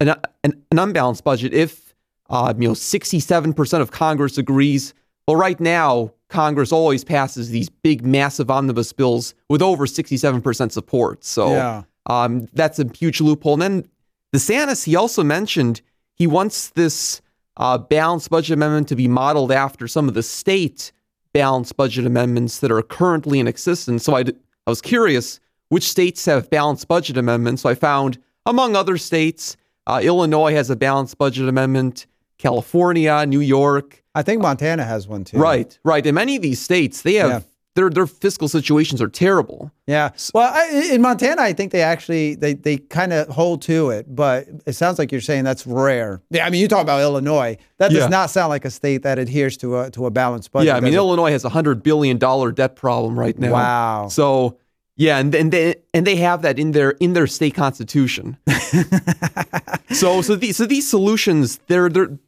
an, 0.00 0.08
an, 0.44 0.62
an 0.70 0.78
unbalanced 0.78 1.24
budget 1.24 1.52
if 1.52 1.94
uh, 2.28 2.52
you 2.58 2.68
know 2.68 2.74
sixty-seven 2.74 3.52
percent 3.52 3.82
of 3.82 3.90
Congress 3.90 4.38
agrees. 4.38 4.94
Well, 5.28 5.36
right 5.36 5.60
now, 5.60 6.12
Congress 6.28 6.72
always 6.72 7.04
passes 7.04 7.50
these 7.50 7.68
big, 7.68 8.04
massive 8.04 8.50
omnibus 8.50 8.92
bills 8.92 9.34
with 9.48 9.62
over 9.62 9.86
sixty-seven 9.86 10.40
percent 10.42 10.72
support. 10.72 11.24
So 11.24 11.52
Yeah. 11.52 11.82
um, 12.06 12.48
that's 12.52 12.78
a 12.78 12.86
huge 12.96 13.20
loophole. 13.20 13.54
And 13.54 13.62
then 13.62 13.88
the 14.32 14.38
DeSantis, 14.38 14.84
he 14.84 14.96
also 14.96 15.22
mentioned 15.22 15.82
he 16.14 16.26
wants 16.26 16.70
this 16.70 17.20
uh, 17.56 17.78
balanced 17.78 18.30
budget 18.30 18.54
amendment 18.54 18.88
to 18.88 18.96
be 18.96 19.08
modeled 19.08 19.52
after 19.52 19.86
some 19.86 20.08
of 20.08 20.14
the 20.14 20.22
state 20.22 20.92
balanced 21.32 21.76
budget 21.76 22.06
amendments 22.06 22.58
that 22.60 22.72
are 22.72 22.82
currently 22.82 23.38
in 23.38 23.46
existence. 23.46 24.02
So 24.04 24.14
I, 24.14 24.22
d- 24.24 24.32
I 24.66 24.70
was 24.70 24.80
curious 24.80 25.38
which 25.68 25.88
states 25.88 26.24
have 26.26 26.50
balanced 26.50 26.88
budget 26.88 27.16
amendments. 27.16 27.62
So 27.62 27.68
I 27.68 27.74
found, 27.74 28.18
among 28.46 28.74
other 28.74 28.96
states, 28.98 29.56
uh, 29.86 30.00
Illinois 30.02 30.52
has 30.54 30.70
a 30.70 30.76
balanced 30.76 31.18
budget 31.18 31.48
amendment, 31.48 32.06
California, 32.38 33.24
New 33.26 33.40
York. 33.40 34.02
I 34.14 34.22
think 34.22 34.42
Montana 34.42 34.84
has 34.84 35.06
one 35.06 35.24
too. 35.24 35.38
Right, 35.38 35.78
right. 35.84 36.04
In 36.04 36.14
many 36.14 36.36
of 36.36 36.42
these 36.42 36.60
states, 36.60 37.02
they 37.02 37.14
have 37.14 37.30
Yeah. 37.30 37.40
their 37.76 37.90
their 37.90 38.06
fiscal 38.06 38.48
situations 38.48 39.00
are 39.00 39.08
terrible. 39.08 39.70
Yeah. 39.86 40.10
Well, 40.34 40.50
I, 40.52 40.90
in 40.92 41.00
Montana, 41.00 41.42
I 41.42 41.52
think 41.52 41.70
they 41.70 41.82
actually 41.82 42.34
they 42.34 42.54
they 42.54 42.78
kind 42.78 43.12
of 43.12 43.28
hold 43.28 43.62
to 43.62 43.90
it, 43.90 44.12
but 44.14 44.48
it 44.66 44.72
sounds 44.72 44.98
like 44.98 45.12
you're 45.12 45.20
saying 45.20 45.44
that's 45.44 45.64
rare. 45.66 46.20
Yeah. 46.30 46.44
I 46.46 46.50
mean, 46.50 46.60
you 46.60 46.66
talk 46.68 46.82
about 46.82 47.00
Illinois. 47.00 47.56
That 47.78 47.90
does 47.90 47.98
Yeah. 48.00 48.08
not 48.08 48.30
sound 48.30 48.48
like 48.50 48.64
a 48.64 48.70
state 48.70 49.02
that 49.04 49.18
adheres 49.20 49.56
to 49.58 49.78
a 49.78 49.90
to 49.92 50.06
a 50.06 50.10
balanced 50.10 50.50
budget. 50.50 50.66
yeah, 50.68 50.76
I 50.76 50.80
mean? 50.80 50.94
Illinois 50.94 51.30
has 51.30 51.44
a 51.44 51.48
hundred 51.50 51.82
billion 51.84 52.18
dollar 52.18 52.50
debt 52.50 52.74
problem 52.74 53.16
right 53.18 53.38
now. 53.38 53.52
Wow. 53.52 54.08
So 54.08 54.56
yeah, 55.00 55.18
and 55.18 55.34
and 55.34 55.50
they 55.50 55.76
and 55.94 56.06
they 56.06 56.16
have 56.16 56.42
that 56.42 56.58
in 56.58 56.72
their 56.72 56.90
in 57.00 57.14
their 57.14 57.26
state 57.26 57.54
constitution. 57.54 58.36
so 59.92 60.20
so 60.20 60.36
these 60.36 60.58
so 60.58 60.66
these 60.66 60.88
solutions 60.88 61.58
they're 61.68 61.88
they're 61.88 62.18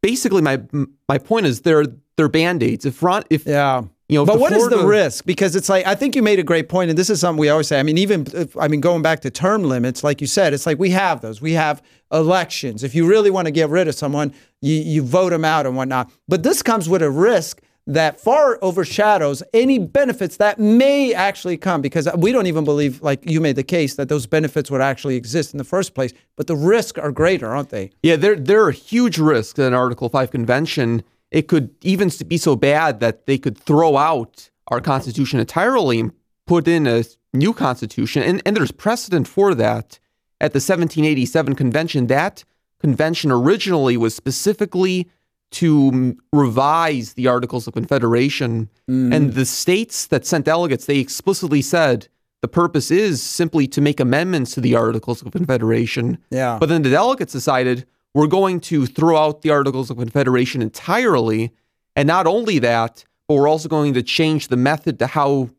basically 0.00 0.40
my 0.40 0.62
my 1.08 1.18
point 1.18 1.46
is 1.46 1.62
they're 1.62 1.86
they're 2.16 2.28
band 2.28 2.62
aids. 2.62 2.84
If 2.86 3.02
Ron 3.02 3.24
if 3.30 3.46
Yeah. 3.46 3.82
you 4.08 4.18
know 4.18 4.24
But 4.24 4.38
what 4.38 4.52
is 4.52 4.68
the 4.68 4.86
risk? 4.86 5.24
Because 5.26 5.56
it's 5.56 5.68
like 5.68 5.84
I 5.88 5.96
think 5.96 6.14
you 6.14 6.22
made 6.22 6.38
a 6.38 6.44
great 6.44 6.68
point, 6.68 6.88
and 6.90 6.96
this 6.96 7.10
is 7.10 7.18
something 7.18 7.40
we 7.40 7.48
always 7.48 7.66
say. 7.66 7.80
I 7.80 7.82
mean, 7.82 7.98
even 7.98 8.26
if, 8.32 8.56
I 8.56 8.68
mean, 8.68 8.80
going 8.80 9.02
back 9.02 9.18
to 9.22 9.30
term 9.30 9.64
limits, 9.64 10.04
like 10.04 10.20
you 10.20 10.28
said, 10.28 10.54
it's 10.54 10.66
like 10.66 10.78
we 10.78 10.90
have 10.90 11.20
those. 11.20 11.40
We 11.42 11.54
have 11.54 11.82
elections. 12.12 12.84
If 12.84 12.94
you 12.94 13.08
really 13.08 13.30
want 13.30 13.46
to 13.46 13.50
get 13.50 13.68
rid 13.70 13.88
of 13.88 13.96
someone, 13.96 14.32
you 14.60 14.74
you 14.74 15.02
vote 15.02 15.30
them 15.30 15.44
out 15.44 15.66
and 15.66 15.74
whatnot. 15.76 16.12
But 16.28 16.44
this 16.44 16.62
comes 16.62 16.88
with 16.88 17.02
a 17.02 17.10
risk 17.10 17.60
that 17.86 18.18
far 18.18 18.58
overshadows 18.62 19.42
any 19.52 19.78
benefits 19.78 20.38
that 20.38 20.58
may 20.58 21.12
actually 21.12 21.56
come 21.56 21.82
because 21.82 22.08
we 22.16 22.32
don't 22.32 22.46
even 22.46 22.64
believe, 22.64 23.02
like 23.02 23.28
you 23.28 23.40
made 23.40 23.56
the 23.56 23.62
case, 23.62 23.94
that 23.96 24.08
those 24.08 24.26
benefits 24.26 24.70
would 24.70 24.80
actually 24.80 25.16
exist 25.16 25.52
in 25.52 25.58
the 25.58 25.64
first 25.64 25.94
place. 25.94 26.12
But 26.36 26.46
the 26.46 26.56
risks 26.56 26.98
are 26.98 27.12
greater, 27.12 27.48
aren't 27.48 27.68
they? 27.70 27.90
Yeah, 28.02 28.16
there 28.16 28.36
there 28.36 28.64
are 28.64 28.70
huge 28.70 29.18
risks 29.18 29.58
in 29.58 29.74
Article 29.74 30.08
Five 30.08 30.30
convention. 30.30 31.02
It 31.30 31.48
could 31.48 31.74
even 31.82 32.10
be 32.26 32.38
so 32.38 32.56
bad 32.56 33.00
that 33.00 33.26
they 33.26 33.38
could 33.38 33.58
throw 33.58 33.96
out 33.96 34.50
our 34.68 34.80
Constitution 34.80 35.40
entirely 35.40 36.00
and 36.00 36.12
put 36.46 36.68
in 36.68 36.86
a 36.86 37.04
new 37.32 37.52
constitution, 37.52 38.22
and, 38.22 38.40
and 38.46 38.56
there's 38.56 38.70
precedent 38.70 39.26
for 39.28 39.54
that 39.54 39.98
at 40.40 40.52
the 40.52 40.58
1787 40.58 41.54
convention. 41.54 42.06
That 42.06 42.44
convention 42.78 43.30
originally 43.30 43.96
was 43.96 44.14
specifically 44.14 45.08
to 45.54 46.16
revise 46.32 47.14
the 47.14 47.28
Articles 47.28 47.66
of 47.66 47.74
Confederation. 47.74 48.68
Mm. 48.90 49.14
And 49.14 49.32
the 49.34 49.46
states 49.46 50.06
that 50.08 50.26
sent 50.26 50.44
delegates, 50.44 50.86
they 50.86 50.98
explicitly 50.98 51.62
said 51.62 52.08
the 52.42 52.48
purpose 52.48 52.90
is 52.90 53.22
simply 53.22 53.66
to 53.68 53.80
make 53.80 54.00
amendments 54.00 54.54
to 54.54 54.60
the 54.60 54.74
Articles 54.74 55.22
of 55.22 55.30
Confederation. 55.32 56.18
Yeah. 56.30 56.58
But 56.58 56.68
then 56.68 56.82
the 56.82 56.90
delegates 56.90 57.32
decided 57.32 57.86
we're 58.14 58.26
going 58.26 58.60
to 58.60 58.86
throw 58.86 59.16
out 59.16 59.42
the 59.42 59.50
Articles 59.50 59.90
of 59.90 59.96
Confederation 59.96 60.60
entirely. 60.60 61.52
And 61.96 62.06
not 62.06 62.26
only 62.26 62.58
that, 62.58 63.04
but 63.28 63.34
we're 63.34 63.48
also 63.48 63.68
going 63.68 63.94
to 63.94 64.02
change 64.02 64.48
the 64.48 64.56
method 64.56 64.98
to 64.98 65.06
how, 65.06 65.50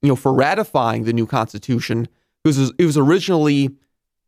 you 0.00 0.08
know, 0.08 0.16
for 0.16 0.32
ratifying 0.32 1.04
the 1.04 1.12
new 1.12 1.26
Constitution. 1.26 2.08
It 2.44 2.48
was, 2.48 2.72
it 2.78 2.84
was 2.84 2.96
originally 2.96 3.70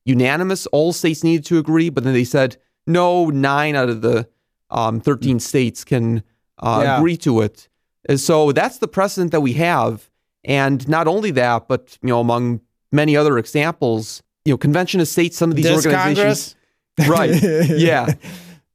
unanimous. 0.04 0.66
All 0.66 0.92
states 0.92 1.22
needed 1.22 1.44
to 1.46 1.58
agree, 1.58 1.90
but 1.90 2.04
then 2.04 2.12
they 2.12 2.24
said, 2.24 2.56
no, 2.86 3.26
nine 3.26 3.76
out 3.76 3.88
of 3.88 4.02
the 4.02 4.28
um, 4.70 5.00
13 5.00 5.40
states 5.40 5.84
can 5.84 6.22
uh, 6.58 6.82
yeah. 6.84 6.98
agree 6.98 7.16
to 7.18 7.40
it. 7.40 7.68
And 8.08 8.18
so 8.18 8.52
that's 8.52 8.78
the 8.78 8.88
precedent 8.88 9.32
that 9.32 9.40
we 9.40 9.54
have. 9.54 10.10
And 10.44 10.88
not 10.88 11.06
only 11.06 11.30
that, 11.32 11.68
but 11.68 11.98
you 12.02 12.08
know, 12.08 12.20
among 12.20 12.60
many 12.92 13.16
other 13.16 13.38
examples, 13.38 14.22
you 14.44 14.52
know, 14.52 14.58
Convention 14.58 15.00
of 15.00 15.08
States, 15.08 15.36
some 15.36 15.50
of 15.50 15.56
these 15.56 15.66
this 15.66 15.86
organizations, 15.86 16.56
Congress? 16.98 17.18
right? 17.18 17.68
Yeah. 17.78 18.14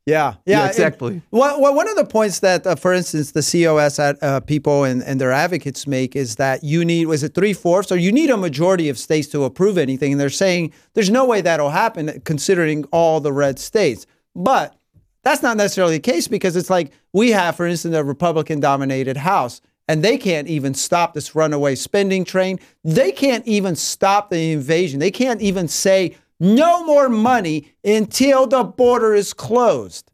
Yeah, 0.08 0.36
yeah, 0.46 0.60
yeah 0.60 0.68
exactly. 0.68 1.24
Well, 1.32 1.60
well, 1.60 1.74
one 1.74 1.90
of 1.90 1.96
the 1.96 2.06
points 2.06 2.40
that, 2.42 2.68
uh, 2.68 2.76
for 2.76 2.94
instance, 2.94 3.32
the 3.32 3.42
COS 3.42 3.98
at, 3.98 4.22
uh, 4.22 4.40
people 4.40 4.84
and, 4.84 5.02
and 5.02 5.20
their 5.20 5.32
advocates 5.32 5.88
make 5.88 6.16
is 6.16 6.36
that 6.36 6.64
you 6.64 6.86
need, 6.86 7.08
was 7.08 7.24
it 7.24 7.34
three 7.34 7.54
fourths, 7.54 7.92
or 7.92 7.98
you 7.98 8.12
need 8.12 8.30
a 8.30 8.38
majority 8.38 8.88
of 8.90 9.00
states 9.00 9.28
to 9.30 9.44
approve 9.44 9.80
anything. 9.80 10.12
And 10.12 10.22
they're 10.22 10.30
saying 10.30 10.74
there's 10.94 11.10
no 11.10 11.26
way 11.26 11.42
that'll 11.42 11.72
happen 11.72 12.22
considering 12.24 12.84
all 12.92 13.20
the 13.20 13.34
red 13.34 13.58
states. 13.58 14.06
But 14.36 14.76
that's 15.26 15.42
not 15.42 15.58
necessarily 15.58 15.96
the 15.96 16.12
case 16.12 16.28
because 16.28 16.56
it's 16.56 16.70
like 16.70 16.92
we 17.12 17.32
have, 17.32 17.56
for 17.58 17.66
instance, 17.66 17.96
a 17.96 18.04
Republican 18.04 18.60
dominated 18.60 19.18
House, 19.18 19.60
and 19.88 20.04
they 20.04 20.20
can't 20.20 20.48
even 20.48 20.76
stop 20.76 21.16
this 21.16 21.36
runaway 21.36 21.74
spending 21.74 22.24
train. 22.24 22.60
They 22.84 23.12
can't 23.12 23.46
even 23.48 23.76
stop 23.76 24.30
the 24.30 24.52
invasion. 24.54 25.00
They 25.00 25.12
can't 25.12 25.42
even 25.42 25.68
say, 25.68 26.16
no 26.40 26.86
more 26.86 27.10
money 27.10 27.74
until 27.84 28.46
the 28.46 28.64
border 28.64 29.16
is 29.16 29.34
closed. 29.34 30.12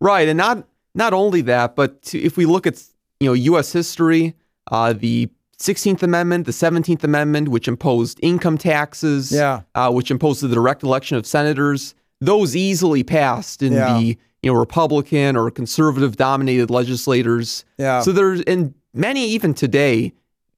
Right, 0.00 0.28
and 0.28 0.36
not 0.36 0.66
not 0.96 1.12
only 1.12 1.42
that, 1.42 1.76
but 1.76 2.10
if 2.12 2.36
we 2.36 2.44
look 2.44 2.66
at 2.66 2.82
you 3.20 3.28
know 3.28 3.34
U.S. 3.34 3.72
history, 3.72 4.34
uh, 4.72 4.94
the 4.94 5.28
16th 5.58 6.02
Amendment, 6.02 6.46
the 6.46 6.52
17th 6.52 7.04
Amendment, 7.04 7.50
which 7.50 7.68
imposed 7.68 8.18
income 8.20 8.58
taxes, 8.58 9.30
yeah. 9.30 9.60
uh, 9.76 9.92
which 9.92 10.10
imposed 10.10 10.40
the 10.40 10.48
direct 10.48 10.82
election 10.82 11.18
of 11.18 11.26
senators, 11.26 11.94
those 12.20 12.56
easily 12.56 13.04
passed 13.04 13.62
in 13.62 13.74
yeah. 13.74 13.98
the 13.98 14.18
you 14.42 14.52
know 14.52 14.58
Republican 14.58 15.36
or 15.36 15.50
conservative 15.50 16.16
dominated 16.16 16.70
legislators. 16.70 17.64
Yeah. 17.78 18.00
So 18.00 18.12
there's 18.12 18.42
and 18.42 18.74
many 18.94 19.26
even 19.28 19.54
today 19.54 20.12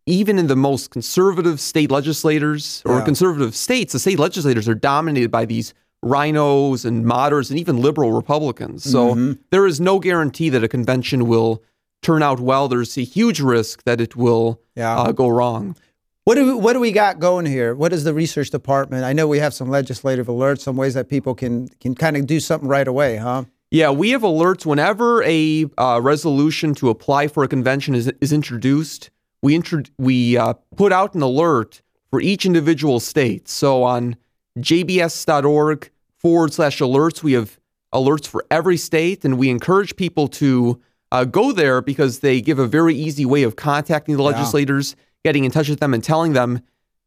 even 0.06 0.38
in 0.38 0.48
the 0.48 0.56
most 0.56 0.90
conservative 0.90 1.60
state 1.60 1.90
legislators 1.90 2.82
or 2.84 2.98
yeah. 2.98 3.04
conservative 3.04 3.54
states, 3.54 3.92
the 3.92 3.98
state 3.98 4.18
legislators 4.18 4.68
are 4.68 4.74
dominated 4.74 5.30
by 5.30 5.44
these 5.44 5.74
RINOs 6.04 6.84
and 6.84 7.06
moderates 7.06 7.50
and 7.50 7.58
even 7.58 7.80
liberal 7.80 8.12
Republicans. 8.12 8.82
So 8.82 9.14
mm-hmm. 9.14 9.32
there 9.50 9.66
is 9.66 9.80
no 9.80 10.00
guarantee 10.00 10.48
that 10.48 10.64
a 10.64 10.68
convention 10.68 11.26
will 11.26 11.62
turn 12.02 12.22
out 12.22 12.40
well. 12.40 12.66
There's 12.66 12.98
a 12.98 13.04
huge 13.04 13.40
risk 13.40 13.84
that 13.84 14.00
it 14.00 14.16
will 14.16 14.60
yeah. 14.74 14.98
uh, 14.98 15.12
go 15.12 15.28
wrong. 15.28 15.76
What 16.24 16.36
do 16.36 16.46
we, 16.46 16.54
what 16.54 16.72
do 16.72 16.80
we 16.80 16.92
got 16.92 17.18
going 17.18 17.46
here? 17.46 17.74
What 17.74 17.92
is 17.92 18.04
the 18.04 18.14
research 18.14 18.50
department? 18.50 19.04
I 19.04 19.12
know 19.12 19.26
we 19.26 19.38
have 19.38 19.54
some 19.54 19.68
legislative 19.68 20.26
alerts, 20.26 20.60
some 20.60 20.76
ways 20.76 20.94
that 20.94 21.08
people 21.08 21.34
can 21.34 21.68
can 21.80 21.96
kind 21.96 22.16
of 22.16 22.26
do 22.26 22.38
something 22.38 22.68
right 22.68 22.86
away, 22.86 23.16
huh? 23.16 23.44
Yeah, 23.72 23.90
we 23.90 24.10
have 24.10 24.22
alerts 24.22 24.66
whenever 24.66 25.22
a 25.24 25.66
uh, 25.78 26.00
resolution 26.02 26.74
to 26.74 26.90
apply 26.90 27.28
for 27.28 27.42
a 27.42 27.48
convention 27.48 27.94
is 27.94 28.12
is 28.20 28.32
introduced 28.32 29.10
we 29.42 29.56
intro- 29.56 29.82
we 29.98 30.36
uh, 30.36 30.54
put 30.76 30.92
out 30.92 31.14
an 31.14 31.22
alert 31.22 31.82
for 32.10 32.20
each 32.20 32.46
individual 32.46 33.00
state. 33.00 33.48
So 33.48 33.82
on 33.82 34.16
jbs.org 34.58 35.90
forward 36.16 36.52
slash 36.52 36.78
alerts, 36.78 37.22
we 37.22 37.32
have 37.32 37.58
alerts 37.92 38.26
for 38.26 38.44
every 38.50 38.76
state, 38.76 39.24
and 39.24 39.36
we 39.36 39.50
encourage 39.50 39.96
people 39.96 40.28
to 40.28 40.80
uh, 41.10 41.24
go 41.24 41.52
there 41.52 41.82
because 41.82 42.20
they 42.20 42.40
give 42.40 42.58
a 42.58 42.66
very 42.66 42.94
easy 42.94 43.26
way 43.26 43.42
of 43.42 43.56
contacting 43.56 44.16
the 44.16 44.22
legislators, 44.22 44.94
yeah. 44.96 45.30
getting 45.30 45.44
in 45.44 45.50
touch 45.50 45.68
with 45.68 45.80
them, 45.80 45.92
and 45.92 46.02
telling 46.02 46.32
them, 46.32 46.60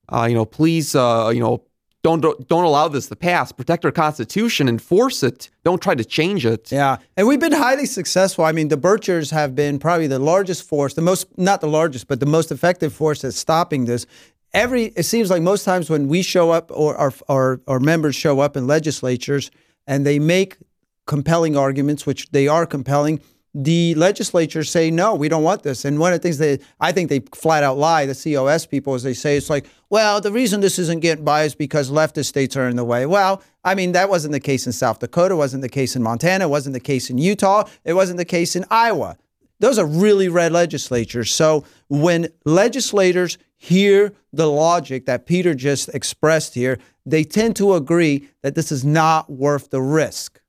uh, 0.10 0.28
you 0.30 0.36
know, 0.36 0.46
please, 0.46 0.94
uh, 0.94 1.32
you 1.34 1.40
know, 1.40 1.64
don't, 2.06 2.48
don't 2.48 2.64
allow 2.64 2.88
this 2.88 3.08
to 3.08 3.16
pass. 3.16 3.52
Protect 3.52 3.86
our 3.86 3.92
constitution, 3.92 4.70
enforce 4.70 5.24
it. 5.24 5.50
Don't 5.64 5.82
try 5.82 5.96
to 5.96 6.06
change 6.06 6.46
it. 6.46 6.72
Yeah, 6.72 6.98
and 7.18 7.28
we've 7.28 7.40
been 7.40 7.52
highly 7.52 7.86
successful. 7.86 8.46
I 8.46 8.52
mean, 8.52 8.68
the 8.68 8.78
Birchers 8.78 9.32
have 9.32 9.56
been 9.56 9.80
probably 9.80 10.08
the 10.08 10.20
largest 10.20 10.64
force, 10.64 10.94
the 10.94 11.02
most 11.02 11.38
not 11.38 11.62
the 11.62 11.68
largest, 11.68 12.08
but 12.08 12.20
the 12.20 12.26
most 12.26 12.52
effective 12.52 12.94
force 12.94 13.24
at 13.24 13.34
stopping 13.34 13.86
this. 13.86 14.06
Every 14.54 14.86
it 14.96 15.04
seems 15.04 15.30
like 15.30 15.42
most 15.42 15.64
times 15.66 15.90
when 15.90 16.08
we 16.08 16.22
show 16.22 16.52
up 16.52 16.72
or 16.72 16.96
our 16.96 17.14
our, 17.28 17.62
our 17.68 17.80
members 17.80 18.16
show 18.16 18.40
up 18.40 18.56
in 18.56 18.68
legislatures 18.68 19.52
and 19.88 20.06
they 20.06 20.20
make 20.20 20.58
compelling 21.06 21.58
arguments, 21.58 22.06
which 22.06 22.30
they 22.32 22.48
are 22.48 22.66
compelling 22.66 23.22
the 23.58 23.96
legislatures 23.96 24.70
say 24.70 24.92
no, 24.92 25.16
we 25.16 25.30
don't 25.30 25.42
want 25.42 25.64
this. 25.64 25.86
And 25.86 25.98
one 25.98 26.12
of 26.12 26.20
the 26.20 26.24
things 26.24 26.40
that 26.40 26.62
I 26.82 26.92
think 26.92 27.10
they 27.10 27.22
flat 27.34 27.64
out 27.64 27.78
lie, 27.78 28.06
the 28.06 28.14
COS 28.14 28.66
people, 28.66 28.94
as 28.96 29.04
they 29.04 29.14
say 29.14 29.38
it's 29.38 29.50
like, 29.50 29.66
well, 29.90 30.20
the 30.20 30.32
reason 30.32 30.60
this 30.60 30.78
isn't 30.78 31.00
getting 31.00 31.24
by 31.24 31.44
is 31.44 31.56
because 31.56 31.90
leftist 31.90 32.26
states 32.26 32.58
are 32.58 32.68
in 32.68 32.76
the 32.76 32.84
way. 32.84 33.06
Well, 33.06 33.42
I 33.64 33.74
mean, 33.74 33.94
that 33.94 34.10
wasn't 34.10 34.34
the 34.34 34.42
case 34.42 34.66
in 34.66 34.74
South 34.74 35.00
Dakota, 35.00 35.38
wasn't 35.38 35.62
the 35.62 35.70
case 35.70 35.96
in 35.96 36.04
Montana, 36.04 36.50
wasn't 36.50 36.74
the 36.74 36.82
case 36.82 37.10
in 37.10 37.18
Utah, 37.18 37.64
it 37.86 37.94
wasn't 37.94 38.18
the 38.18 38.26
case 38.26 38.58
in 38.58 38.66
Iowa. 38.70 39.18
Those 39.60 39.80
are 39.80 39.86
really 39.86 40.28
red 40.28 40.52
legislatures. 40.52 41.34
So 41.34 41.64
when 41.88 42.28
legislators 42.44 43.38
hear 43.56 44.14
the 44.34 44.52
logic 44.52 45.06
that 45.06 45.26
Peter 45.26 45.56
just 45.56 45.88
expressed 45.90 46.56
here, 46.56 46.78
they 47.06 47.24
tend 47.24 47.56
to 47.56 47.76
agree 47.76 48.28
that 48.42 48.56
this 48.56 48.70
is 48.70 48.84
not 48.84 49.30
worth 49.30 49.70
the 49.70 49.82
risk. 49.82 50.42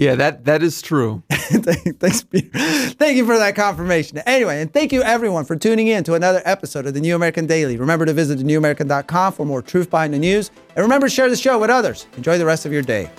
Yeah, 0.00 0.14
that 0.14 0.46
that 0.46 0.62
is 0.62 0.80
true. 0.80 1.22
Thanks, 1.30 2.22
Peter. 2.22 2.48
Thank 2.52 3.18
you 3.18 3.26
for 3.26 3.36
that 3.36 3.54
confirmation. 3.54 4.16
Anyway, 4.24 4.62
and 4.62 4.72
thank 4.72 4.92
you 4.94 5.02
everyone 5.02 5.44
for 5.44 5.56
tuning 5.56 5.88
in 5.88 6.04
to 6.04 6.14
another 6.14 6.40
episode 6.46 6.86
of 6.86 6.94
the 6.94 7.02
New 7.02 7.14
American 7.14 7.46
Daily. 7.46 7.76
Remember 7.76 8.06
to 8.06 8.14
visit 8.14 8.38
thenewamerican.com 8.38 9.34
for 9.34 9.44
more 9.44 9.60
truth 9.60 9.90
behind 9.90 10.14
the 10.14 10.18
news. 10.18 10.50
And 10.74 10.82
remember 10.82 11.08
to 11.08 11.14
share 11.14 11.28
the 11.28 11.36
show 11.36 11.58
with 11.58 11.68
others. 11.68 12.06
Enjoy 12.16 12.38
the 12.38 12.46
rest 12.46 12.64
of 12.64 12.72
your 12.72 12.80
day. 12.80 13.10